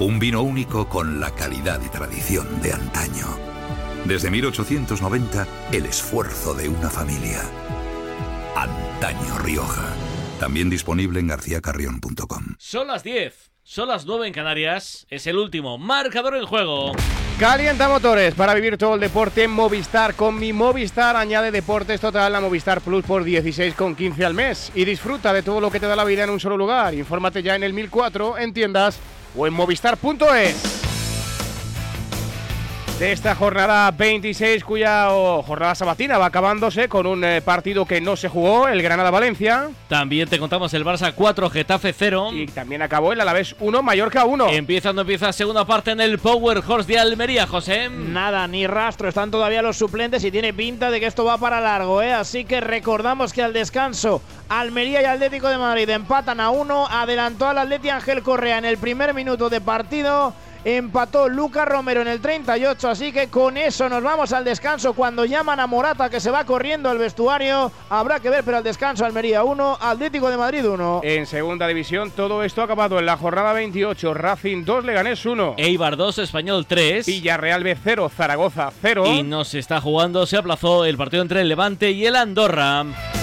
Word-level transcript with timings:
Un 0.00 0.18
vino 0.18 0.40
único 0.40 0.88
con 0.88 1.20
la 1.20 1.30
calidad 1.30 1.78
y 1.84 1.90
tradición 1.90 2.62
de 2.62 2.72
antaño. 2.72 3.26
Desde 4.06 4.30
1890, 4.30 5.46
el 5.72 5.84
esfuerzo 5.84 6.54
de 6.54 6.70
una 6.70 6.88
familia. 6.88 7.42
Antaño 8.56 9.36
Rioja. 9.40 9.94
También 10.38 10.70
disponible 10.70 11.20
en 11.20 11.26
garcíacarrión.com. 11.26 12.54
Son 12.56 12.86
las 12.86 13.04
10, 13.04 13.52
son 13.62 13.88
las 13.88 14.06
9 14.06 14.28
en 14.28 14.32
Canarias. 14.32 15.06
Es 15.10 15.26
el 15.26 15.36
último 15.36 15.76
marcador 15.76 16.34
en 16.34 16.46
juego. 16.46 16.92
Calienta 17.40 17.88
motores 17.88 18.34
para 18.34 18.52
vivir 18.52 18.76
todo 18.76 18.96
el 18.96 19.00
deporte 19.00 19.44
en 19.44 19.50
Movistar. 19.50 20.14
Con 20.14 20.38
mi 20.38 20.52
Movistar 20.52 21.16
añade 21.16 21.50
deportes 21.50 21.98
total 21.98 22.34
a 22.34 22.40
Movistar 22.42 22.82
Plus 22.82 23.02
por 23.02 23.24
16,15 23.24 24.24
al 24.26 24.34
mes. 24.34 24.70
Y 24.74 24.84
disfruta 24.84 25.32
de 25.32 25.42
todo 25.42 25.58
lo 25.58 25.70
que 25.70 25.80
te 25.80 25.86
da 25.86 25.96
la 25.96 26.04
vida 26.04 26.24
en 26.24 26.28
un 26.28 26.38
solo 26.38 26.58
lugar. 26.58 26.92
Infórmate 26.92 27.42
ya 27.42 27.56
en 27.56 27.62
el 27.62 27.72
1004, 27.72 28.36
en 28.36 28.52
tiendas 28.52 28.98
o 29.34 29.46
en 29.46 29.54
movistar.es 29.54 30.79
de 33.00 33.12
esta 33.12 33.34
jornada 33.34 33.90
26, 33.92 34.62
cuya 34.62 35.08
jornada 35.46 35.74
sabatina 35.74 36.18
va 36.18 36.26
acabándose 36.26 36.86
con 36.86 37.06
un 37.06 37.24
eh, 37.24 37.40
partido 37.40 37.86
que 37.86 37.98
no 37.98 38.14
se 38.14 38.28
jugó, 38.28 38.68
el 38.68 38.82
Granada-Valencia. 38.82 39.70
También 39.88 40.28
te 40.28 40.38
contamos 40.38 40.74
el 40.74 40.84
Barça 40.84 41.14
4, 41.14 41.48
Getafe 41.48 41.94
0. 41.94 42.28
Y 42.34 42.46
también 42.48 42.82
acabó 42.82 43.14
el 43.14 43.20
Alavés 43.22 43.56
1, 43.58 43.82
Mallorca 43.82 44.26
1. 44.26 44.50
Empieza, 44.50 44.92
no 44.92 45.00
empieza 45.00 45.32
segunda 45.32 45.64
parte 45.64 45.92
en 45.92 46.02
el 46.02 46.18
Power 46.18 46.58
Horse 46.58 46.92
de 46.92 46.98
Almería, 46.98 47.46
José. 47.46 47.88
Nada, 47.88 48.46
ni 48.46 48.66
rastro, 48.66 49.08
están 49.08 49.30
todavía 49.30 49.62
los 49.62 49.78
suplentes 49.78 50.22
y 50.22 50.30
tiene 50.30 50.52
pinta 50.52 50.90
de 50.90 51.00
que 51.00 51.06
esto 51.06 51.24
va 51.24 51.38
para 51.38 51.58
largo, 51.62 52.02
¿eh? 52.02 52.12
Así 52.12 52.44
que 52.44 52.60
recordamos 52.60 53.32
que 53.32 53.42
al 53.42 53.54
descanso 53.54 54.20
Almería 54.50 55.00
y 55.00 55.06
Atlético 55.06 55.48
de 55.48 55.56
Madrid 55.56 55.88
empatan 55.88 56.38
a 56.38 56.50
uno, 56.50 56.86
adelantó 56.86 57.48
al 57.48 57.56
Atleti 57.56 57.88
Ángel 57.88 58.22
Correa 58.22 58.58
en 58.58 58.66
el 58.66 58.76
primer 58.76 59.14
minuto 59.14 59.48
de 59.48 59.62
partido 59.62 60.34
empató 60.64 61.28
Lucas 61.28 61.66
Romero 61.66 62.02
en 62.02 62.08
el 62.08 62.20
38, 62.20 62.88
así 62.88 63.12
que 63.12 63.28
con 63.28 63.56
eso 63.56 63.88
nos 63.88 64.02
vamos 64.02 64.32
al 64.32 64.44
descanso 64.44 64.92
cuando 64.92 65.24
llaman 65.24 65.60
a 65.60 65.66
Morata 65.66 66.10
que 66.10 66.20
se 66.20 66.30
va 66.30 66.44
corriendo 66.44 66.88
al 66.90 66.98
vestuario, 66.98 67.72
habrá 67.88 68.20
que 68.20 68.30
ver, 68.30 68.44
pero 68.44 68.58
al 68.58 68.64
descanso 68.64 69.04
Almería 69.04 69.44
1, 69.44 69.78
Atlético 69.80 70.30
de 70.30 70.36
Madrid 70.36 70.66
1. 70.66 71.00
En 71.04 71.26
segunda 71.26 71.66
división 71.66 72.10
todo 72.10 72.42
esto 72.44 72.60
ha 72.60 72.64
acabado 72.64 72.98
en 72.98 73.06
la 73.06 73.16
jornada 73.16 73.52
28, 73.52 74.14
Racing 74.14 74.64
2, 74.64 74.84
Leganés 74.84 75.24
1. 75.24 75.54
Eibar 75.56 75.96
2, 75.96 76.18
Español 76.18 76.66
3. 76.66 77.06
Villarreal 77.06 77.64
B 77.64 77.76
0, 77.82 78.10
Zaragoza 78.14 78.70
0. 78.80 79.04
Y 79.06 79.22
no 79.22 79.44
se 79.44 79.58
está 79.58 79.80
jugando, 79.80 80.26
se 80.26 80.36
aplazó 80.36 80.84
el 80.84 80.96
partido 80.96 81.22
entre 81.22 81.40
el 81.40 81.48
Levante 81.48 81.90
y 81.90 82.06
el 82.06 82.16
Andorra. 82.16 83.19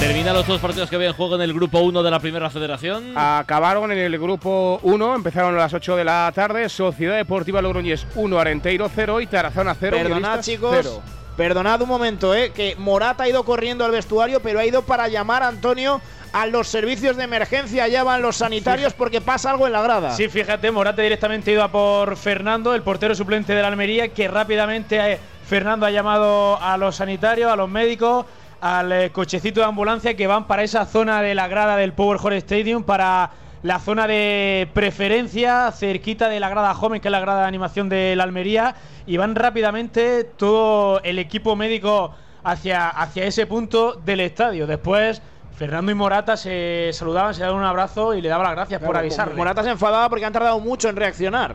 Terminan 0.00 0.32
los 0.32 0.46
dos 0.46 0.58
partidos 0.60 0.88
que 0.88 0.96
había 0.96 1.08
en 1.08 1.12
juego 1.12 1.34
en 1.34 1.42
el 1.42 1.52
grupo 1.52 1.80
1 1.80 2.02
de 2.02 2.10
la 2.10 2.18
primera 2.20 2.48
federación. 2.48 3.12
Acabaron 3.14 3.92
en 3.92 3.98
el 3.98 4.18
grupo 4.18 4.80
1, 4.82 5.14
empezaron 5.14 5.54
a 5.54 5.58
las 5.58 5.74
8 5.74 5.94
de 5.94 6.04
la 6.04 6.32
tarde. 6.34 6.70
Sociedad 6.70 7.16
Deportiva 7.16 7.60
Logroñés 7.60 8.06
1, 8.14 8.40
Arenteiro 8.40 8.90
0 8.92 9.20
y 9.20 9.26
Tarazona 9.26 9.76
0. 9.78 9.98
Perdonad, 9.98 10.40
chicos. 10.40 11.00
Perdonad 11.36 11.82
un 11.82 11.88
momento, 11.88 12.34
eh, 12.34 12.50
que 12.50 12.76
Morata 12.76 13.24
ha 13.24 13.28
ido 13.28 13.44
corriendo 13.44 13.84
al 13.84 13.90
vestuario, 13.90 14.40
pero 14.40 14.58
ha 14.58 14.64
ido 14.64 14.82
para 14.82 15.06
llamar 15.08 15.42
a 15.42 15.48
Antonio 15.48 16.00
a 16.32 16.46
los 16.46 16.68
servicios 16.68 17.16
de 17.18 17.24
emergencia, 17.24 17.84
allá 17.84 18.02
van 18.02 18.22
los 18.22 18.36
sanitarios 18.36 18.94
porque 18.94 19.20
pasa 19.20 19.50
algo 19.50 19.66
en 19.66 19.72
la 19.74 19.82
grada. 19.82 20.14
Sí, 20.14 20.28
fíjate, 20.28 20.70
Morata 20.70 21.02
directamente 21.02 21.50
ha 21.50 21.54
ido 21.54 21.62
a 21.62 21.68
por 21.68 22.16
Fernando, 22.16 22.74
el 22.74 22.82
portero 22.82 23.14
suplente 23.14 23.54
de 23.54 23.60
la 23.60 23.68
Almería, 23.68 24.08
que 24.08 24.28
rápidamente 24.28 24.96
eh, 25.12 25.18
Fernando 25.46 25.84
ha 25.84 25.90
llamado 25.90 26.58
a 26.62 26.76
los 26.78 26.96
sanitarios, 26.96 27.50
a 27.52 27.56
los 27.56 27.68
médicos, 27.68 28.24
al 28.60 28.92
eh, 28.92 29.10
cochecito 29.10 29.60
de 29.60 29.66
ambulancia 29.66 30.16
que 30.16 30.26
van 30.26 30.46
para 30.46 30.62
esa 30.62 30.84
zona 30.84 31.22
de 31.22 31.34
la 31.34 31.48
grada 31.48 31.76
del 31.76 31.92
Power 31.92 32.18
Hall 32.22 32.34
Stadium, 32.34 32.82
para 32.82 33.30
la 33.62 33.78
zona 33.78 34.06
de 34.06 34.68
preferencia, 34.72 35.70
cerquita 35.72 36.28
de 36.28 36.40
la 36.40 36.48
grada 36.48 36.74
joven, 36.74 37.00
que 37.00 37.08
es 37.08 37.12
la 37.12 37.20
grada 37.20 37.42
de 37.42 37.48
animación 37.48 37.88
de 37.88 38.14
la 38.16 38.24
Almería, 38.24 38.74
y 39.06 39.16
van 39.16 39.34
rápidamente 39.34 40.24
todo 40.24 41.00
el 41.02 41.18
equipo 41.18 41.56
médico 41.56 42.14
hacia, 42.42 42.88
hacia 42.88 43.24
ese 43.24 43.46
punto 43.46 43.94
del 43.94 44.20
estadio. 44.20 44.66
Después. 44.66 45.22
Fernando 45.56 45.92
y 45.92 45.94
Morata 45.94 46.38
se 46.38 46.88
saludaban, 46.94 47.34
se 47.34 47.42
daban 47.42 47.58
un 47.58 47.64
abrazo 47.64 48.14
y 48.14 48.22
le 48.22 48.30
daban 48.30 48.46
las 48.46 48.54
gracias 48.54 48.80
por 48.80 48.96
avisar. 48.96 49.34
Morata 49.34 49.62
se 49.62 49.68
enfadaba 49.68 50.08
porque 50.08 50.24
han 50.24 50.32
tardado 50.32 50.58
mucho 50.58 50.88
en 50.88 50.96
reaccionar. 50.96 51.54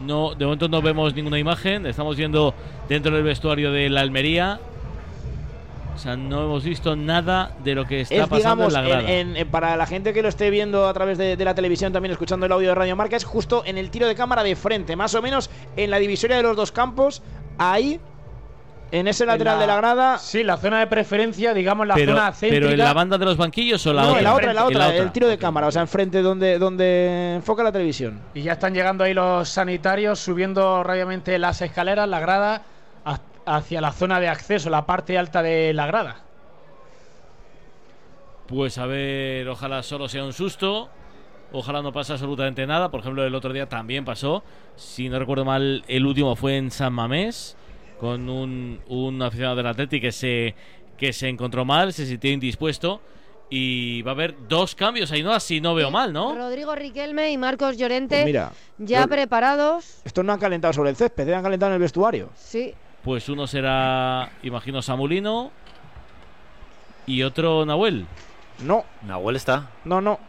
No, 0.00 0.32
de 0.36 0.44
momento 0.44 0.68
no 0.68 0.80
vemos 0.80 1.12
ninguna 1.12 1.40
imagen. 1.40 1.84
Estamos 1.86 2.16
viendo 2.16 2.54
dentro 2.88 3.12
del 3.12 3.24
vestuario 3.24 3.72
de 3.72 3.90
la 3.90 4.02
Almería 4.02 4.60
o 5.94 5.98
sea, 5.98 6.16
no 6.16 6.44
hemos 6.44 6.64
visto 6.64 6.96
nada 6.96 7.52
de 7.62 7.74
lo 7.74 7.84
que 7.84 8.00
está 8.02 8.26
pasando 8.26 8.66
en 8.66 8.72
la 8.72 8.82
grada. 8.82 9.44
para 9.50 9.76
la 9.76 9.86
gente 9.86 10.12
que 10.12 10.22
lo 10.22 10.28
esté 10.28 10.50
viendo 10.50 10.88
a 10.88 10.94
través 10.94 11.18
de, 11.18 11.36
la 11.36 11.54
televisión, 11.54 11.92
también 11.92 12.12
escuchando 12.12 12.46
el 12.46 12.52
audio 12.52 12.68
de 12.68 12.74
Radio 12.74 12.96
Marca, 12.96 13.16
es 13.16 13.24
justo 13.24 13.62
en 13.66 13.78
el 13.78 13.90
tiro 13.90 14.06
de 14.06 14.14
cámara 14.14 14.42
de 14.42 14.56
frente, 14.56 14.96
más 14.96 15.14
o 15.14 15.22
menos 15.22 15.50
en 15.76 15.90
la 15.90 15.98
divisoria 15.98 16.36
de 16.36 16.42
los 16.42 16.56
dos 16.56 16.72
campos, 16.72 17.22
ahí 17.58 18.00
en 18.92 19.08
ese 19.08 19.24
lateral 19.26 19.58
de 19.58 19.66
la 19.66 19.76
grada. 19.76 20.18
Sí, 20.18 20.44
la 20.44 20.58
zona 20.58 20.80
de 20.80 20.86
preferencia, 20.86 21.54
digamos 21.54 21.86
la 21.86 21.96
zona 21.96 22.32
céntrica. 22.32 22.66
¿Pero 22.66 22.70
en 22.70 22.78
la 22.78 22.92
banda 22.92 23.18
de 23.18 23.24
los 23.24 23.36
banquillos 23.36 23.84
o 23.86 23.92
la 23.92 24.02
no, 24.02 24.08
otra? 24.08 24.18
en 24.18 24.24
la 24.24 24.34
otra, 24.34 24.50
en 24.50 24.56
la 24.56 24.64
otra, 24.66 24.96
el 24.96 25.12
tiro 25.12 25.28
de 25.28 25.38
cámara, 25.38 25.66
o 25.66 25.70
sea, 25.70 25.82
enfrente 25.82 26.22
donde, 26.22 26.58
donde 26.58 27.34
enfoca 27.36 27.62
la 27.62 27.72
televisión. 27.72 28.20
Y 28.34 28.42
ya 28.42 28.52
están 28.52 28.74
llegando 28.74 29.04
ahí 29.04 29.14
los 29.14 29.48
sanitarios 29.48 30.20
subiendo 30.20 30.82
rápidamente 30.84 31.38
las 31.38 31.62
escaleras, 31.62 32.08
la 32.08 32.20
grada, 32.20 32.62
hacia 33.46 33.80
la 33.80 33.92
zona 33.92 34.20
de 34.20 34.28
acceso, 34.28 34.70
la 34.70 34.86
parte 34.86 35.18
alta 35.18 35.42
de 35.42 35.72
la 35.72 35.86
grada. 35.86 36.22
Pues 38.46 38.78
a 38.78 38.86
ver, 38.86 39.48
ojalá 39.48 39.82
solo 39.82 40.08
sea 40.08 40.24
un 40.24 40.32
susto. 40.32 40.88
Ojalá 41.52 41.82
no 41.82 41.92
pase 41.92 42.12
absolutamente 42.12 42.66
nada. 42.66 42.90
Por 42.90 43.00
ejemplo, 43.00 43.24
el 43.24 43.34
otro 43.34 43.52
día 43.52 43.68
también 43.68 44.04
pasó. 44.04 44.42
Si 44.76 45.08
no 45.08 45.18
recuerdo 45.18 45.44
mal, 45.44 45.84
el 45.86 46.06
último 46.06 46.34
fue 46.34 46.56
en 46.56 46.70
San 46.70 46.92
Mamés. 46.92 47.56
Con 48.00 48.28
un, 48.28 48.80
un 48.88 49.22
aficionado 49.22 49.56
del 49.56 49.66
Atlético 49.66 50.02
que 50.02 50.12
se, 50.12 50.54
que 50.96 51.12
se 51.12 51.28
encontró 51.28 51.64
mal, 51.64 51.92
se 51.92 52.06
sintió 52.06 52.32
indispuesto. 52.32 53.00
Y 53.48 54.00
va 54.02 54.12
a 54.12 54.14
haber 54.14 54.48
dos 54.48 54.74
cambios 54.74 55.12
ahí, 55.12 55.22
¿no? 55.22 55.32
Así 55.32 55.60
no 55.60 55.74
veo 55.74 55.90
mal, 55.90 56.12
¿no? 56.12 56.34
Rodrigo 56.34 56.74
Riquelme 56.74 57.30
y 57.30 57.36
Marcos 57.36 57.76
Llorente 57.76 58.22
pues 58.22 58.48
ya 58.78 59.06
preparados. 59.06 60.00
Estos 60.04 60.24
no 60.24 60.32
han 60.32 60.40
calentado 60.40 60.72
sobre 60.72 60.88
el 60.88 60.96
césped, 60.96 61.28
¿eh? 61.28 61.34
han 61.34 61.42
calentado 61.42 61.70
en 61.70 61.74
el 61.74 61.80
vestuario. 61.80 62.30
Sí. 62.34 62.74
Pues 63.04 63.28
uno 63.28 63.46
será, 63.46 64.30
imagino, 64.42 64.80
Samulino 64.80 65.50
y 67.06 67.22
otro 67.24 67.66
Nahuel. 67.66 68.06
No. 68.64 68.84
Nahuel 69.06 69.36
está. 69.36 69.70
No, 69.84 70.00
no. 70.00 70.20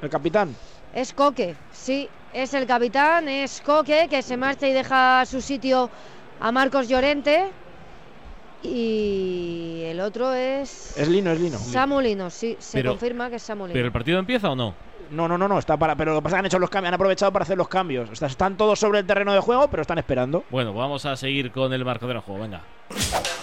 El 0.00 0.08
capitán. 0.08 0.56
Es 0.94 1.12
Coque, 1.12 1.54
sí. 1.72 2.08
Es 2.32 2.54
el 2.54 2.66
capitán, 2.66 3.28
es 3.28 3.60
Coque, 3.60 4.06
que 4.08 4.22
se 4.22 4.38
marcha 4.38 4.66
y 4.66 4.72
deja 4.72 5.26
su 5.26 5.42
sitio 5.42 5.90
a 6.40 6.50
Marcos 6.50 6.88
Llorente. 6.88 7.50
Y 8.62 9.82
el 9.84 10.00
otro 10.00 10.32
es. 10.32 10.96
Es 10.96 11.08
Lino, 11.08 11.32
es 11.32 11.40
Lino. 11.40 11.58
Samulino, 11.58 12.30
sí, 12.30 12.56
se 12.58 12.82
confirma 12.82 13.28
que 13.28 13.36
es 13.36 13.42
Samulino. 13.42 13.74
¿Pero 13.74 13.86
el 13.86 13.92
partido 13.92 14.18
empieza 14.18 14.50
o 14.50 14.56
no? 14.56 14.74
No, 15.12 15.28
no, 15.28 15.36
no, 15.36 15.46
no, 15.46 15.58
está 15.58 15.76
para. 15.76 15.94
Pero 15.94 16.12
lo 16.12 16.20
que 16.20 16.24
pasa 16.24 16.36
es 16.36 16.38
que 16.38 16.40
han 16.40 16.46
hecho 16.46 16.58
los 16.58 16.70
cambios, 16.70 16.88
han 16.88 16.94
aprovechado 16.94 17.32
para 17.32 17.42
hacer 17.44 17.58
los 17.58 17.68
cambios. 17.68 18.22
están 18.22 18.56
todos 18.56 18.78
sobre 18.78 19.00
el 19.00 19.06
terreno 19.06 19.32
de 19.32 19.40
juego, 19.40 19.68
pero 19.68 19.82
están 19.82 19.98
esperando. 19.98 20.44
Bueno, 20.50 20.72
vamos 20.72 21.04
a 21.06 21.16
seguir 21.16 21.52
con 21.52 21.72
el 21.72 21.84
marco 21.84 22.06
del 22.06 22.20
juego, 22.20 22.42
venga. 22.42 22.62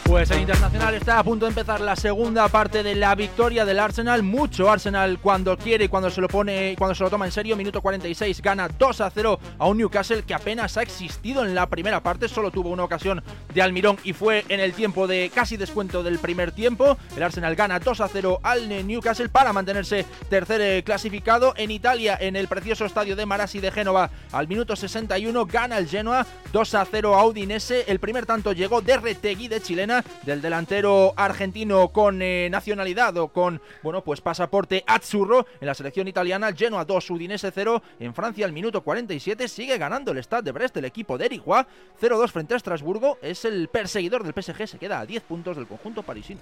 Pues 0.09 0.31
el 0.31 0.39
Internacional 0.39 0.95
está 0.95 1.19
a 1.19 1.23
punto 1.23 1.45
de 1.45 1.49
empezar 1.49 1.81
la 1.81 1.95
segunda 1.95 2.47
parte 2.47 2.81
de 2.81 2.95
la 2.95 3.13
victoria 3.13 3.63
del 3.63 3.77
Arsenal. 3.77 4.23
Mucho 4.23 4.67
Arsenal 4.67 5.19
cuando 5.19 5.55
quiere 5.55 5.85
y 5.85 5.87
cuando 5.87 6.09
se 6.09 6.19
lo 6.19 6.27
pone, 6.27 6.73
cuando 6.79 6.95
se 6.95 7.03
lo 7.03 7.11
toma 7.11 7.27
en 7.27 7.31
serio. 7.31 7.55
Minuto 7.55 7.79
46 7.79 8.41
gana 8.41 8.67
2 8.67 9.01
a 9.01 9.11
0 9.11 9.39
a 9.59 9.67
un 9.67 9.77
Newcastle 9.77 10.23
que 10.23 10.33
apenas 10.33 10.77
ha 10.77 10.81
existido 10.81 11.45
en 11.45 11.53
la 11.53 11.67
primera 11.67 12.01
parte. 12.01 12.27
Solo 12.27 12.49
tuvo 12.49 12.69
una 12.69 12.85
ocasión 12.85 13.23
de 13.53 13.61
Almirón 13.61 13.99
y 14.03 14.13
fue 14.13 14.45
en 14.49 14.59
el 14.59 14.73
tiempo 14.73 15.05
de 15.05 15.31
casi 15.31 15.57
descuento 15.57 16.01
del 16.01 16.17
primer 16.17 16.53
tiempo. 16.53 16.97
El 17.15 17.21
Arsenal 17.21 17.55
gana 17.55 17.79
2 17.79 18.01
a 18.01 18.07
0 18.07 18.39
al 18.41 18.67
Newcastle 18.87 19.29
para 19.29 19.53
mantenerse 19.53 20.07
tercer 20.27 20.59
eh, 20.59 20.83
clasificado. 20.83 21.53
En 21.55 21.69
Italia, 21.69 22.17
en 22.19 22.35
el 22.35 22.47
precioso 22.47 22.83
estadio 22.83 23.15
de 23.15 23.27
Marassi 23.27 23.59
de 23.59 23.71
Génova, 23.71 24.09
al 24.31 24.47
minuto 24.47 24.75
61 24.75 25.45
gana 25.45 25.77
el 25.77 25.87
Genoa 25.87 26.25
2 26.51 26.73
a 26.73 26.85
0 26.89 27.15
a 27.15 27.27
Udinese. 27.27 27.83
El 27.87 27.99
primer 27.99 28.25
tanto 28.25 28.53
llegó 28.53 28.81
de 28.81 28.97
Retegui 28.97 29.47
de 29.47 29.61
chilena 29.61 29.98
del 30.23 30.41
delantero 30.41 31.13
argentino 31.15 31.89
con 31.89 32.21
eh, 32.21 32.49
nacionalidad 32.49 33.15
o 33.17 33.29
con, 33.29 33.61
bueno, 33.83 34.03
pues 34.03 34.21
pasaporte 34.21 34.83
Azzurro 34.87 35.45
en 35.59 35.67
la 35.67 35.73
selección 35.73 36.07
italiana, 36.07 36.53
Genoa 36.55 36.85
2, 36.85 37.09
Udinese 37.11 37.51
0, 37.53 37.81
en 37.99 38.13
Francia 38.13 38.45
al 38.45 38.53
minuto 38.53 38.81
47 38.81 39.47
sigue 39.47 39.77
ganando 39.77 40.11
el 40.11 40.23
Stade 40.23 40.43
de 40.43 40.51
Brest, 40.51 40.77
el 40.77 40.85
equipo 40.85 41.17
de 41.17 41.25
Erijoa, 41.25 41.67
0-2 42.01 42.29
frente 42.29 42.53
a 42.53 42.57
Estrasburgo, 42.57 43.17
es 43.21 43.45
el 43.45 43.67
perseguidor 43.67 44.23
del 44.23 44.33
PSG, 44.33 44.67
se 44.67 44.77
queda 44.77 44.99
a 44.99 45.05
10 45.05 45.23
puntos 45.23 45.57
del 45.57 45.67
conjunto 45.67 46.03
parisino. 46.03 46.41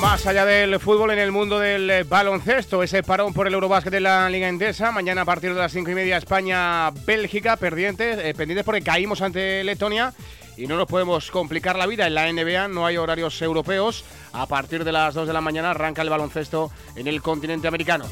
Más 0.00 0.26
allá 0.26 0.44
del 0.44 0.78
fútbol 0.78 1.12
en 1.12 1.18
el 1.18 1.32
mundo 1.32 1.58
del 1.58 1.88
eh, 1.88 2.02
baloncesto, 2.04 2.82
ese 2.82 3.02
parón 3.02 3.32
por 3.32 3.46
el 3.46 3.54
Eurobásquet 3.54 3.92
de 3.92 4.00
la 4.00 4.28
Liga 4.28 4.46
Endesa. 4.46 4.92
Mañana 4.92 5.22
a 5.22 5.24
partir 5.24 5.54
de 5.54 5.58
las 5.58 5.72
5 5.72 5.90
y 5.90 5.94
media 5.94 6.18
España-Bélgica, 6.18 7.54
eh, 7.54 8.34
pendientes 8.36 8.64
porque 8.64 8.82
caímos 8.82 9.22
ante 9.22 9.64
Letonia 9.64 10.12
y 10.56 10.66
no 10.66 10.76
nos 10.76 10.86
podemos 10.86 11.30
complicar 11.30 11.76
la 11.76 11.86
vida. 11.86 12.06
En 12.06 12.14
la 12.14 12.32
NBA 12.32 12.68
no 12.68 12.86
hay 12.86 12.96
horarios 12.96 13.40
europeos. 13.42 14.04
A 14.32 14.46
partir 14.46 14.84
de 14.84 14.92
las 14.92 15.14
2 15.14 15.26
de 15.26 15.32
la 15.32 15.40
mañana 15.40 15.70
arranca 15.70 16.02
el 16.02 16.10
baloncesto 16.10 16.70
en 16.94 17.06
el 17.06 17.22
continente 17.22 17.68
americano. 17.68 18.06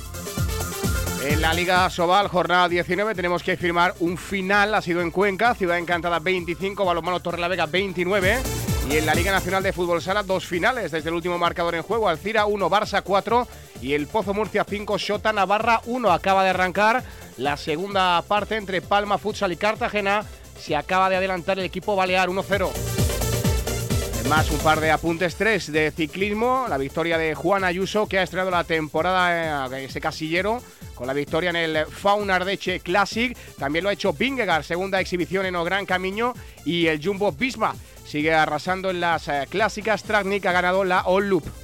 En 1.25 1.41
la 1.41 1.55
Liga 1.55 1.89
Sobal, 1.89 2.29
jornada 2.29 2.69
19, 2.69 3.15
tenemos 3.15 3.43
que 3.43 3.57
firmar 3.57 3.95
un 4.01 4.19
final. 4.19 4.75
Ha 4.75 4.83
sido 4.83 5.01
en 5.01 5.11
Cuenca, 5.11 5.55
Ciudad 5.55 5.79
Encantada 5.79 6.19
25, 6.19 6.85
Balonmano 6.85 7.21
Torrelavega 7.21 7.65
29. 7.65 8.43
Y 8.91 8.97
en 8.99 9.07
la 9.07 9.15
Liga 9.15 9.33
Nacional 9.33 9.63
de 9.63 9.73
Fútbol 9.73 10.03
Sala, 10.03 10.23
dos 10.23 10.45
finales 10.45 10.93
desde 10.93 11.09
el 11.09 11.15
último 11.15 11.39
marcador 11.39 11.75
en 11.75 11.83
juego. 11.83 12.11
Alcira 12.11 12.45
1, 12.45 12.69
Barça 12.69 13.03
4 13.03 13.49
y 13.81 13.95
el 13.95 14.07
Pozo 14.07 14.35
Murcia 14.35 14.67
5, 14.69 14.99
Shota 14.99 15.33
Navarra 15.33 15.81
1. 15.87 16.13
Acaba 16.13 16.45
de 16.45 16.51
arrancar 16.51 17.03
la 17.39 17.57
segunda 17.57 18.21
parte 18.29 18.57
entre 18.57 18.83
Palma 18.83 19.17
Futsal 19.17 19.53
y 19.53 19.57
Cartagena. 19.57 20.27
Se 20.59 20.77
acaba 20.77 21.11
de 21.11 21.17
adelantar 21.17 21.59
el 21.59 21.65
equipo 21.65 21.97
Balear 21.97 22.29
1-0. 22.29 22.71
Más 24.29 24.51
un 24.51 24.59
par 24.59 24.81
de 24.81 24.91
apuntes, 24.91 25.35
tres 25.35 25.71
de 25.71 25.91
ciclismo. 25.91 26.67
La 26.69 26.79
victoria 26.79 27.19
de 27.19 27.35
Juan 27.35 27.63
Ayuso, 27.63 28.07
que 28.07 28.19
ha 28.19 28.23
estrenado 28.23 28.51
la 28.51 28.65
temporada 28.65 29.67
en 29.67 29.85
ese 29.85 30.01
casillero 30.01 30.63
con 30.95 31.07
la 31.07 31.13
victoria 31.13 31.51
en 31.51 31.57
el 31.57 31.87
Fauna 31.87 32.37
Ardeche 32.37 32.81
Classic. 32.81 33.37
También 33.59 33.83
lo 33.83 33.91
ha 33.91 33.93
hecho 33.93 34.13
Vingegaard, 34.13 34.65
segunda 34.65 35.01
exhibición 35.01 35.45
en 35.45 35.63
Gran 35.65 35.87
Camino. 35.87 36.35
Y 36.65 36.87
el 36.87 37.05
Jumbo 37.05 37.33
Bisma 37.33 37.75
sigue 38.07 38.33
arrasando 38.33 38.91
en 38.91 39.01
las 39.01 39.29
eh, 39.29 39.47
clásicas. 39.49 40.03
Tratnik 40.05 40.47
ha 40.47 40.53
ganado 40.53 40.85
la 40.85 41.03
All 41.03 41.29
Loop. 41.29 41.64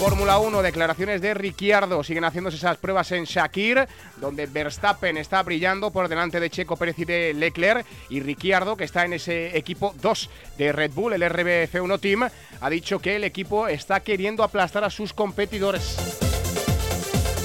Fórmula 0.00 0.38
1, 0.38 0.62
declaraciones 0.62 1.20
de 1.20 1.34
Ricciardo. 1.34 2.02
Siguen 2.02 2.24
haciéndose 2.24 2.56
esas 2.56 2.78
pruebas 2.78 3.12
en 3.12 3.24
Shakir, 3.24 3.86
donde 4.16 4.46
Verstappen 4.46 5.18
está 5.18 5.42
brillando 5.42 5.90
por 5.90 6.08
delante 6.08 6.40
de 6.40 6.48
Checo 6.48 6.74
Pérez 6.74 6.98
y 7.00 7.04
de 7.04 7.34
Leclerc. 7.34 7.84
Y 8.08 8.20
Ricciardo, 8.20 8.78
que 8.78 8.84
está 8.84 9.04
en 9.04 9.12
ese 9.12 9.54
equipo 9.58 9.94
2 10.00 10.30
de 10.56 10.72
Red 10.72 10.92
Bull, 10.92 11.12
el 11.12 11.22
RBF1 11.22 12.00
Team, 12.00 12.30
ha 12.62 12.70
dicho 12.70 12.98
que 12.98 13.16
el 13.16 13.24
equipo 13.24 13.68
está 13.68 14.00
queriendo 14.00 14.42
aplastar 14.42 14.84
a 14.84 14.90
sus 14.90 15.12
competidores. 15.12 15.98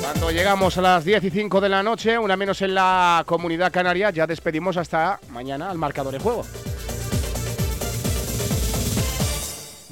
Cuando 0.02 0.31
llegamos 0.31 0.78
a 0.78 0.81
las 0.81 1.04
10 1.04 1.25
y 1.25 1.31
5 1.31 1.60
de 1.60 1.68
la 1.68 1.84
noche, 1.84 2.18
una 2.18 2.38
menos 2.38 2.62
en 2.62 2.74
la 2.74 3.24
comunidad 3.25 3.69
canaria, 3.69 4.12
ya 4.12 4.25
despedimos 4.25 4.78
hasta 4.78 5.19
mañana 5.28 5.69
al 5.69 5.78
marcador 5.78 6.13
de 6.13 6.19
juego. 6.19 6.46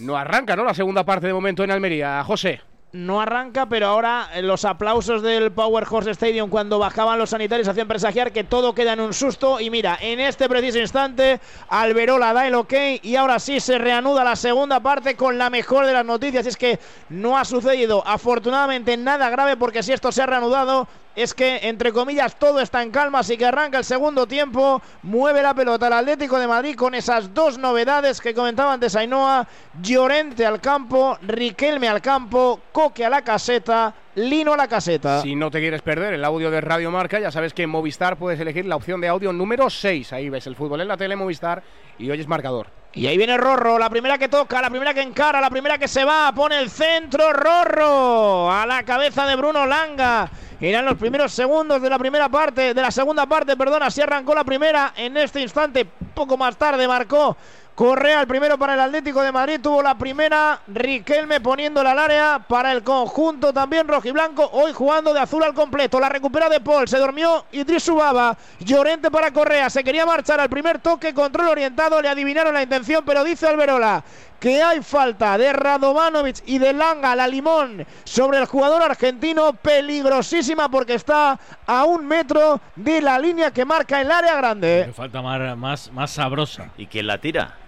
No 0.03 0.17
arranca, 0.17 0.55
¿no? 0.57 0.65
La 0.65 0.73
segunda 0.73 1.05
parte 1.05 1.27
de 1.27 1.33
momento 1.33 1.63
en 1.63 1.71
Almería. 1.71 2.23
José. 2.25 2.59
No 2.91 3.21
arranca, 3.21 3.65
pero 3.65 3.87
ahora 3.87 4.29
eh, 4.35 4.43
los 4.43 4.65
aplausos 4.65 5.23
del 5.23 5.51
Power 5.51 5.83
Horse 5.89 6.11
Stadium 6.11 6.49
cuando 6.49 6.77
bajaban 6.77 7.17
los 7.17 7.31
sanitarios 7.31 7.67
hacían 7.67 7.87
presagiar 7.87 8.31
que 8.31 8.43
todo 8.43 8.75
queda 8.75 8.93
en 8.93 8.99
un 8.99 9.13
susto. 9.13 9.59
Y 9.59 9.71
mira, 9.71 9.97
en 9.99 10.19
este 10.19 10.47
preciso 10.47 10.77
instante, 10.77 11.39
Alberola 11.69 12.33
da 12.33 12.45
el 12.45 12.53
ok 12.53 12.73
y 13.01 13.15
ahora 13.15 13.39
sí 13.39 13.59
se 13.59 13.79
reanuda 13.79 14.23
la 14.23 14.35
segunda 14.35 14.81
parte 14.81 15.15
con 15.15 15.39
la 15.39 15.49
mejor 15.49 15.87
de 15.87 15.93
las 15.93 16.05
noticias. 16.05 16.45
Es 16.45 16.57
que 16.57 16.79
no 17.09 17.35
ha 17.37 17.45
sucedido 17.45 18.03
afortunadamente 18.05 18.95
nada 18.97 19.29
grave 19.29 19.57
porque 19.57 19.81
si 19.81 19.93
esto 19.93 20.11
se 20.11 20.21
ha 20.21 20.27
reanudado, 20.27 20.87
es 21.15 21.33
que, 21.33 21.59
entre 21.63 21.91
comillas, 21.91 22.37
todo 22.37 22.59
está 22.59 22.81
en 22.81 22.91
calma, 22.91 23.19
así 23.19 23.37
que 23.37 23.45
arranca 23.45 23.77
el 23.77 23.83
segundo 23.83 24.27
tiempo, 24.27 24.81
mueve 25.03 25.41
la 25.41 25.53
pelota 25.53 25.87
el 25.87 25.93
Atlético 25.93 26.39
de 26.39 26.47
Madrid 26.47 26.75
con 26.75 26.95
esas 26.95 27.33
dos 27.33 27.57
novedades 27.57 28.19
que 28.19 28.33
comentaba 28.33 28.73
antes 28.73 28.95
Ainhoa, 28.95 29.47
Llorente 29.81 30.45
al 30.45 30.59
campo, 30.59 31.17
Riquelme 31.21 31.87
al 31.87 32.01
campo, 32.01 32.61
Coque 32.71 33.05
a 33.05 33.09
la 33.09 33.21
caseta, 33.21 33.93
Lino 34.15 34.53
a 34.53 34.57
la 34.57 34.67
caseta. 34.67 35.21
Si 35.21 35.35
no 35.35 35.49
te 35.49 35.59
quieres 35.59 35.81
perder 35.81 36.13
el 36.13 36.23
audio 36.23 36.51
de 36.51 36.61
Radio 36.61 36.91
Marca, 36.91 37.19
ya 37.19 37.31
sabes 37.31 37.53
que 37.53 37.63
en 37.63 37.69
Movistar 37.69 38.17
puedes 38.17 38.39
elegir 38.39 38.65
la 38.65 38.75
opción 38.75 39.01
de 39.01 39.07
audio 39.07 39.33
número 39.33 39.69
6. 39.69 40.13
Ahí 40.13 40.29
ves 40.29 40.45
el 40.45 40.55
fútbol 40.55 40.81
en 40.81 40.87
la 40.87 40.97
tele 40.97 41.15
Movistar 41.15 41.63
y 41.97 42.11
oyes 42.11 42.27
marcador. 42.27 42.67
Y 42.95 43.07
ahí 43.07 43.17
viene 43.17 43.37
Rorro, 43.37 43.79
la 43.79 43.89
primera 43.89 44.19
que 44.19 44.29
toca, 44.29 44.61
la 44.61 44.69
primera 44.69 44.93
que 44.93 45.01
encara, 45.01 45.41
la 45.41 45.49
primera 45.49 45.79
que 45.79 45.87
se 45.87 46.05
va, 46.05 46.31
pone 46.35 46.59
el 46.59 46.69
centro, 46.69 47.33
Rorro, 47.33 48.51
a 48.51 48.67
la 48.67 48.83
cabeza 48.83 49.25
de 49.25 49.35
Bruno 49.35 49.65
Langa. 49.65 50.29
Eran 50.65 50.85
los 50.85 50.95
primeros 50.95 51.33
segundos 51.33 51.81
de 51.81 51.89
la 51.89 51.99
primera 51.99 52.29
parte, 52.29 52.73
de 52.73 52.81
la 52.81 52.89
segunda 52.89 53.25
parte, 53.25 53.57
perdona, 53.57 53.87
así 53.87 53.99
arrancó 53.99 54.33
la 54.33 54.45
primera. 54.45 54.93
En 54.95 55.17
este 55.17 55.41
instante, 55.41 55.83
poco 55.83 56.37
más 56.37 56.55
tarde, 56.55 56.87
marcó 56.87 57.35
Correa 57.75 58.21
el 58.21 58.27
primero 58.27 58.55
para 58.55 58.75
el 58.75 58.79
Atlético 58.79 59.23
de 59.23 59.31
Madrid, 59.31 59.59
tuvo 59.59 59.81
la 59.81 59.97
primera, 59.97 60.59
Riquelme 60.67 61.41
poniéndola 61.41 61.93
al 61.93 61.99
área 61.99 62.45
para 62.47 62.71
el 62.71 62.83
conjunto 62.83 63.51
también 63.51 63.87
rojiblanco, 63.87 64.47
hoy 64.53 64.73
jugando 64.73 65.11
de 65.11 65.19
azul 65.19 65.43
al 65.43 65.55
completo, 65.55 65.99
la 65.99 66.07
recupera 66.07 66.49
de 66.49 66.61
Paul, 66.61 66.87
se 66.87 66.99
durmió 66.99 67.45
Idris 67.51 67.81
Subaba, 67.81 68.37
Llorente 68.59 69.09
para 69.09 69.33
Correa, 69.33 69.71
se 69.71 69.83
quería 69.83 70.05
marchar 70.05 70.39
al 70.39 70.49
primer 70.49 70.77
toque, 70.79 71.15
control 71.15 71.47
orientado, 71.47 71.99
le 71.99 72.09
adivinaron 72.09 72.53
la 72.53 72.61
intención, 72.61 73.03
pero 73.05 73.23
dice 73.23 73.47
Alberola 73.47 74.03
que 74.39 74.61
hay 74.61 74.83
falta 74.83 75.37
de 75.37 75.53
Radovanovic 75.53 76.43
y 76.45 76.59
de 76.59 76.73
Langa, 76.73 77.15
la 77.15 77.27
limón, 77.27 77.87
sobre 78.03 78.39
el 78.39 78.45
jugador 78.45 78.83
argentino, 78.83 79.53
peligrosísima 79.53 80.67
porque 80.69 80.95
está 80.95 81.39
a 81.65 81.85
un 81.85 82.05
metro 82.05 82.59
de 82.75 83.01
la 83.01 83.17
línea 83.17 83.51
que 83.51 83.63
marca 83.63 84.01
el 84.01 84.11
área 84.11 84.35
grande. 84.35 84.91
falta 84.93 85.21
más, 85.21 85.57
más, 85.57 85.91
más 85.93 86.11
sabrosa. 86.11 86.71
¿Y 86.77 86.87
quién 86.87 87.07
la 87.07 87.19
tira? 87.19 87.62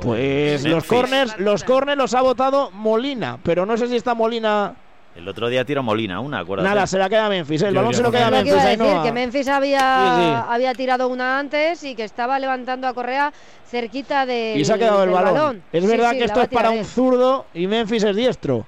Pues 0.00 0.64
los 0.64 0.84
corners, 0.84 1.38
los 1.38 1.64
corners 1.64 1.98
los 1.98 2.14
ha 2.14 2.20
votado 2.20 2.70
Molina, 2.70 3.38
pero 3.42 3.66
no 3.66 3.76
sé 3.76 3.88
si 3.88 3.96
está 3.96 4.14
Molina 4.14 4.74
el 5.18 5.26
otro 5.26 5.48
día 5.48 5.64
tiró 5.64 5.82
Molina 5.82 6.20
una, 6.20 6.38
acuérdate. 6.38 6.68
Nada, 6.68 6.86
se 6.86 6.96
la 6.96 7.08
queda 7.08 7.28
Memphis. 7.28 7.62
¿eh? 7.62 7.68
El 7.68 7.74
balón 7.74 7.92
se 7.92 8.04
lo 8.04 8.12
queda 8.12 8.30
Memphis. 8.30 8.54
Que, 8.54 8.76
decir, 8.76 9.02
que 9.02 9.12
Memphis 9.12 9.48
había, 9.48 10.42
había 10.42 10.72
tirado 10.74 11.08
una 11.08 11.40
antes 11.40 11.82
y 11.82 11.96
que 11.96 12.04
estaba 12.04 12.38
levantando 12.38 12.86
a 12.86 12.94
Correa 12.94 13.32
cerquita 13.66 14.24
de. 14.26 14.54
Y 14.56 14.64
se 14.64 14.74
ha 14.74 14.78
quedado 14.78 15.02
el 15.02 15.10
balón. 15.10 15.62
Es 15.72 15.84
verdad 15.84 16.12
que 16.12 16.22
esto 16.22 16.42
es 16.42 16.48
para 16.48 16.70
un 16.70 16.84
zurdo 16.84 17.46
y 17.52 17.66
Memphis 17.66 18.04
es 18.04 18.14
diestro. 18.14 18.64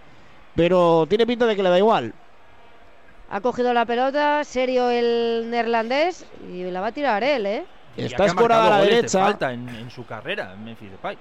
Pero 0.57 1.07
tiene 1.09 1.25
pinta 1.25 1.47
de 1.47 1.55
que 1.55 1.63
le 1.63 1.69
da 1.69 1.79
igual. 1.79 2.13
Ha 3.31 3.41
cogido 3.41 3.73
la 3.73 3.87
pelota, 3.87 4.43
serio 4.43 4.91
el 4.91 5.47
neerlandés, 5.51 6.27
y 6.53 6.69
la 6.69 6.81
va 6.81 6.89
a 6.89 6.93
tirar 6.93 7.23
él, 7.23 7.47
¿eh? 7.47 7.65
Está 7.97 8.27
escorada 8.27 8.67
a 8.67 8.71
la 8.71 8.81
derecha. 8.83 9.21
falta 9.21 9.53
en, 9.53 9.69
en, 9.69 9.91
su 9.91 10.07
carrera, 10.07 10.55
Memphis 10.57 10.91
Depay. 10.91 11.19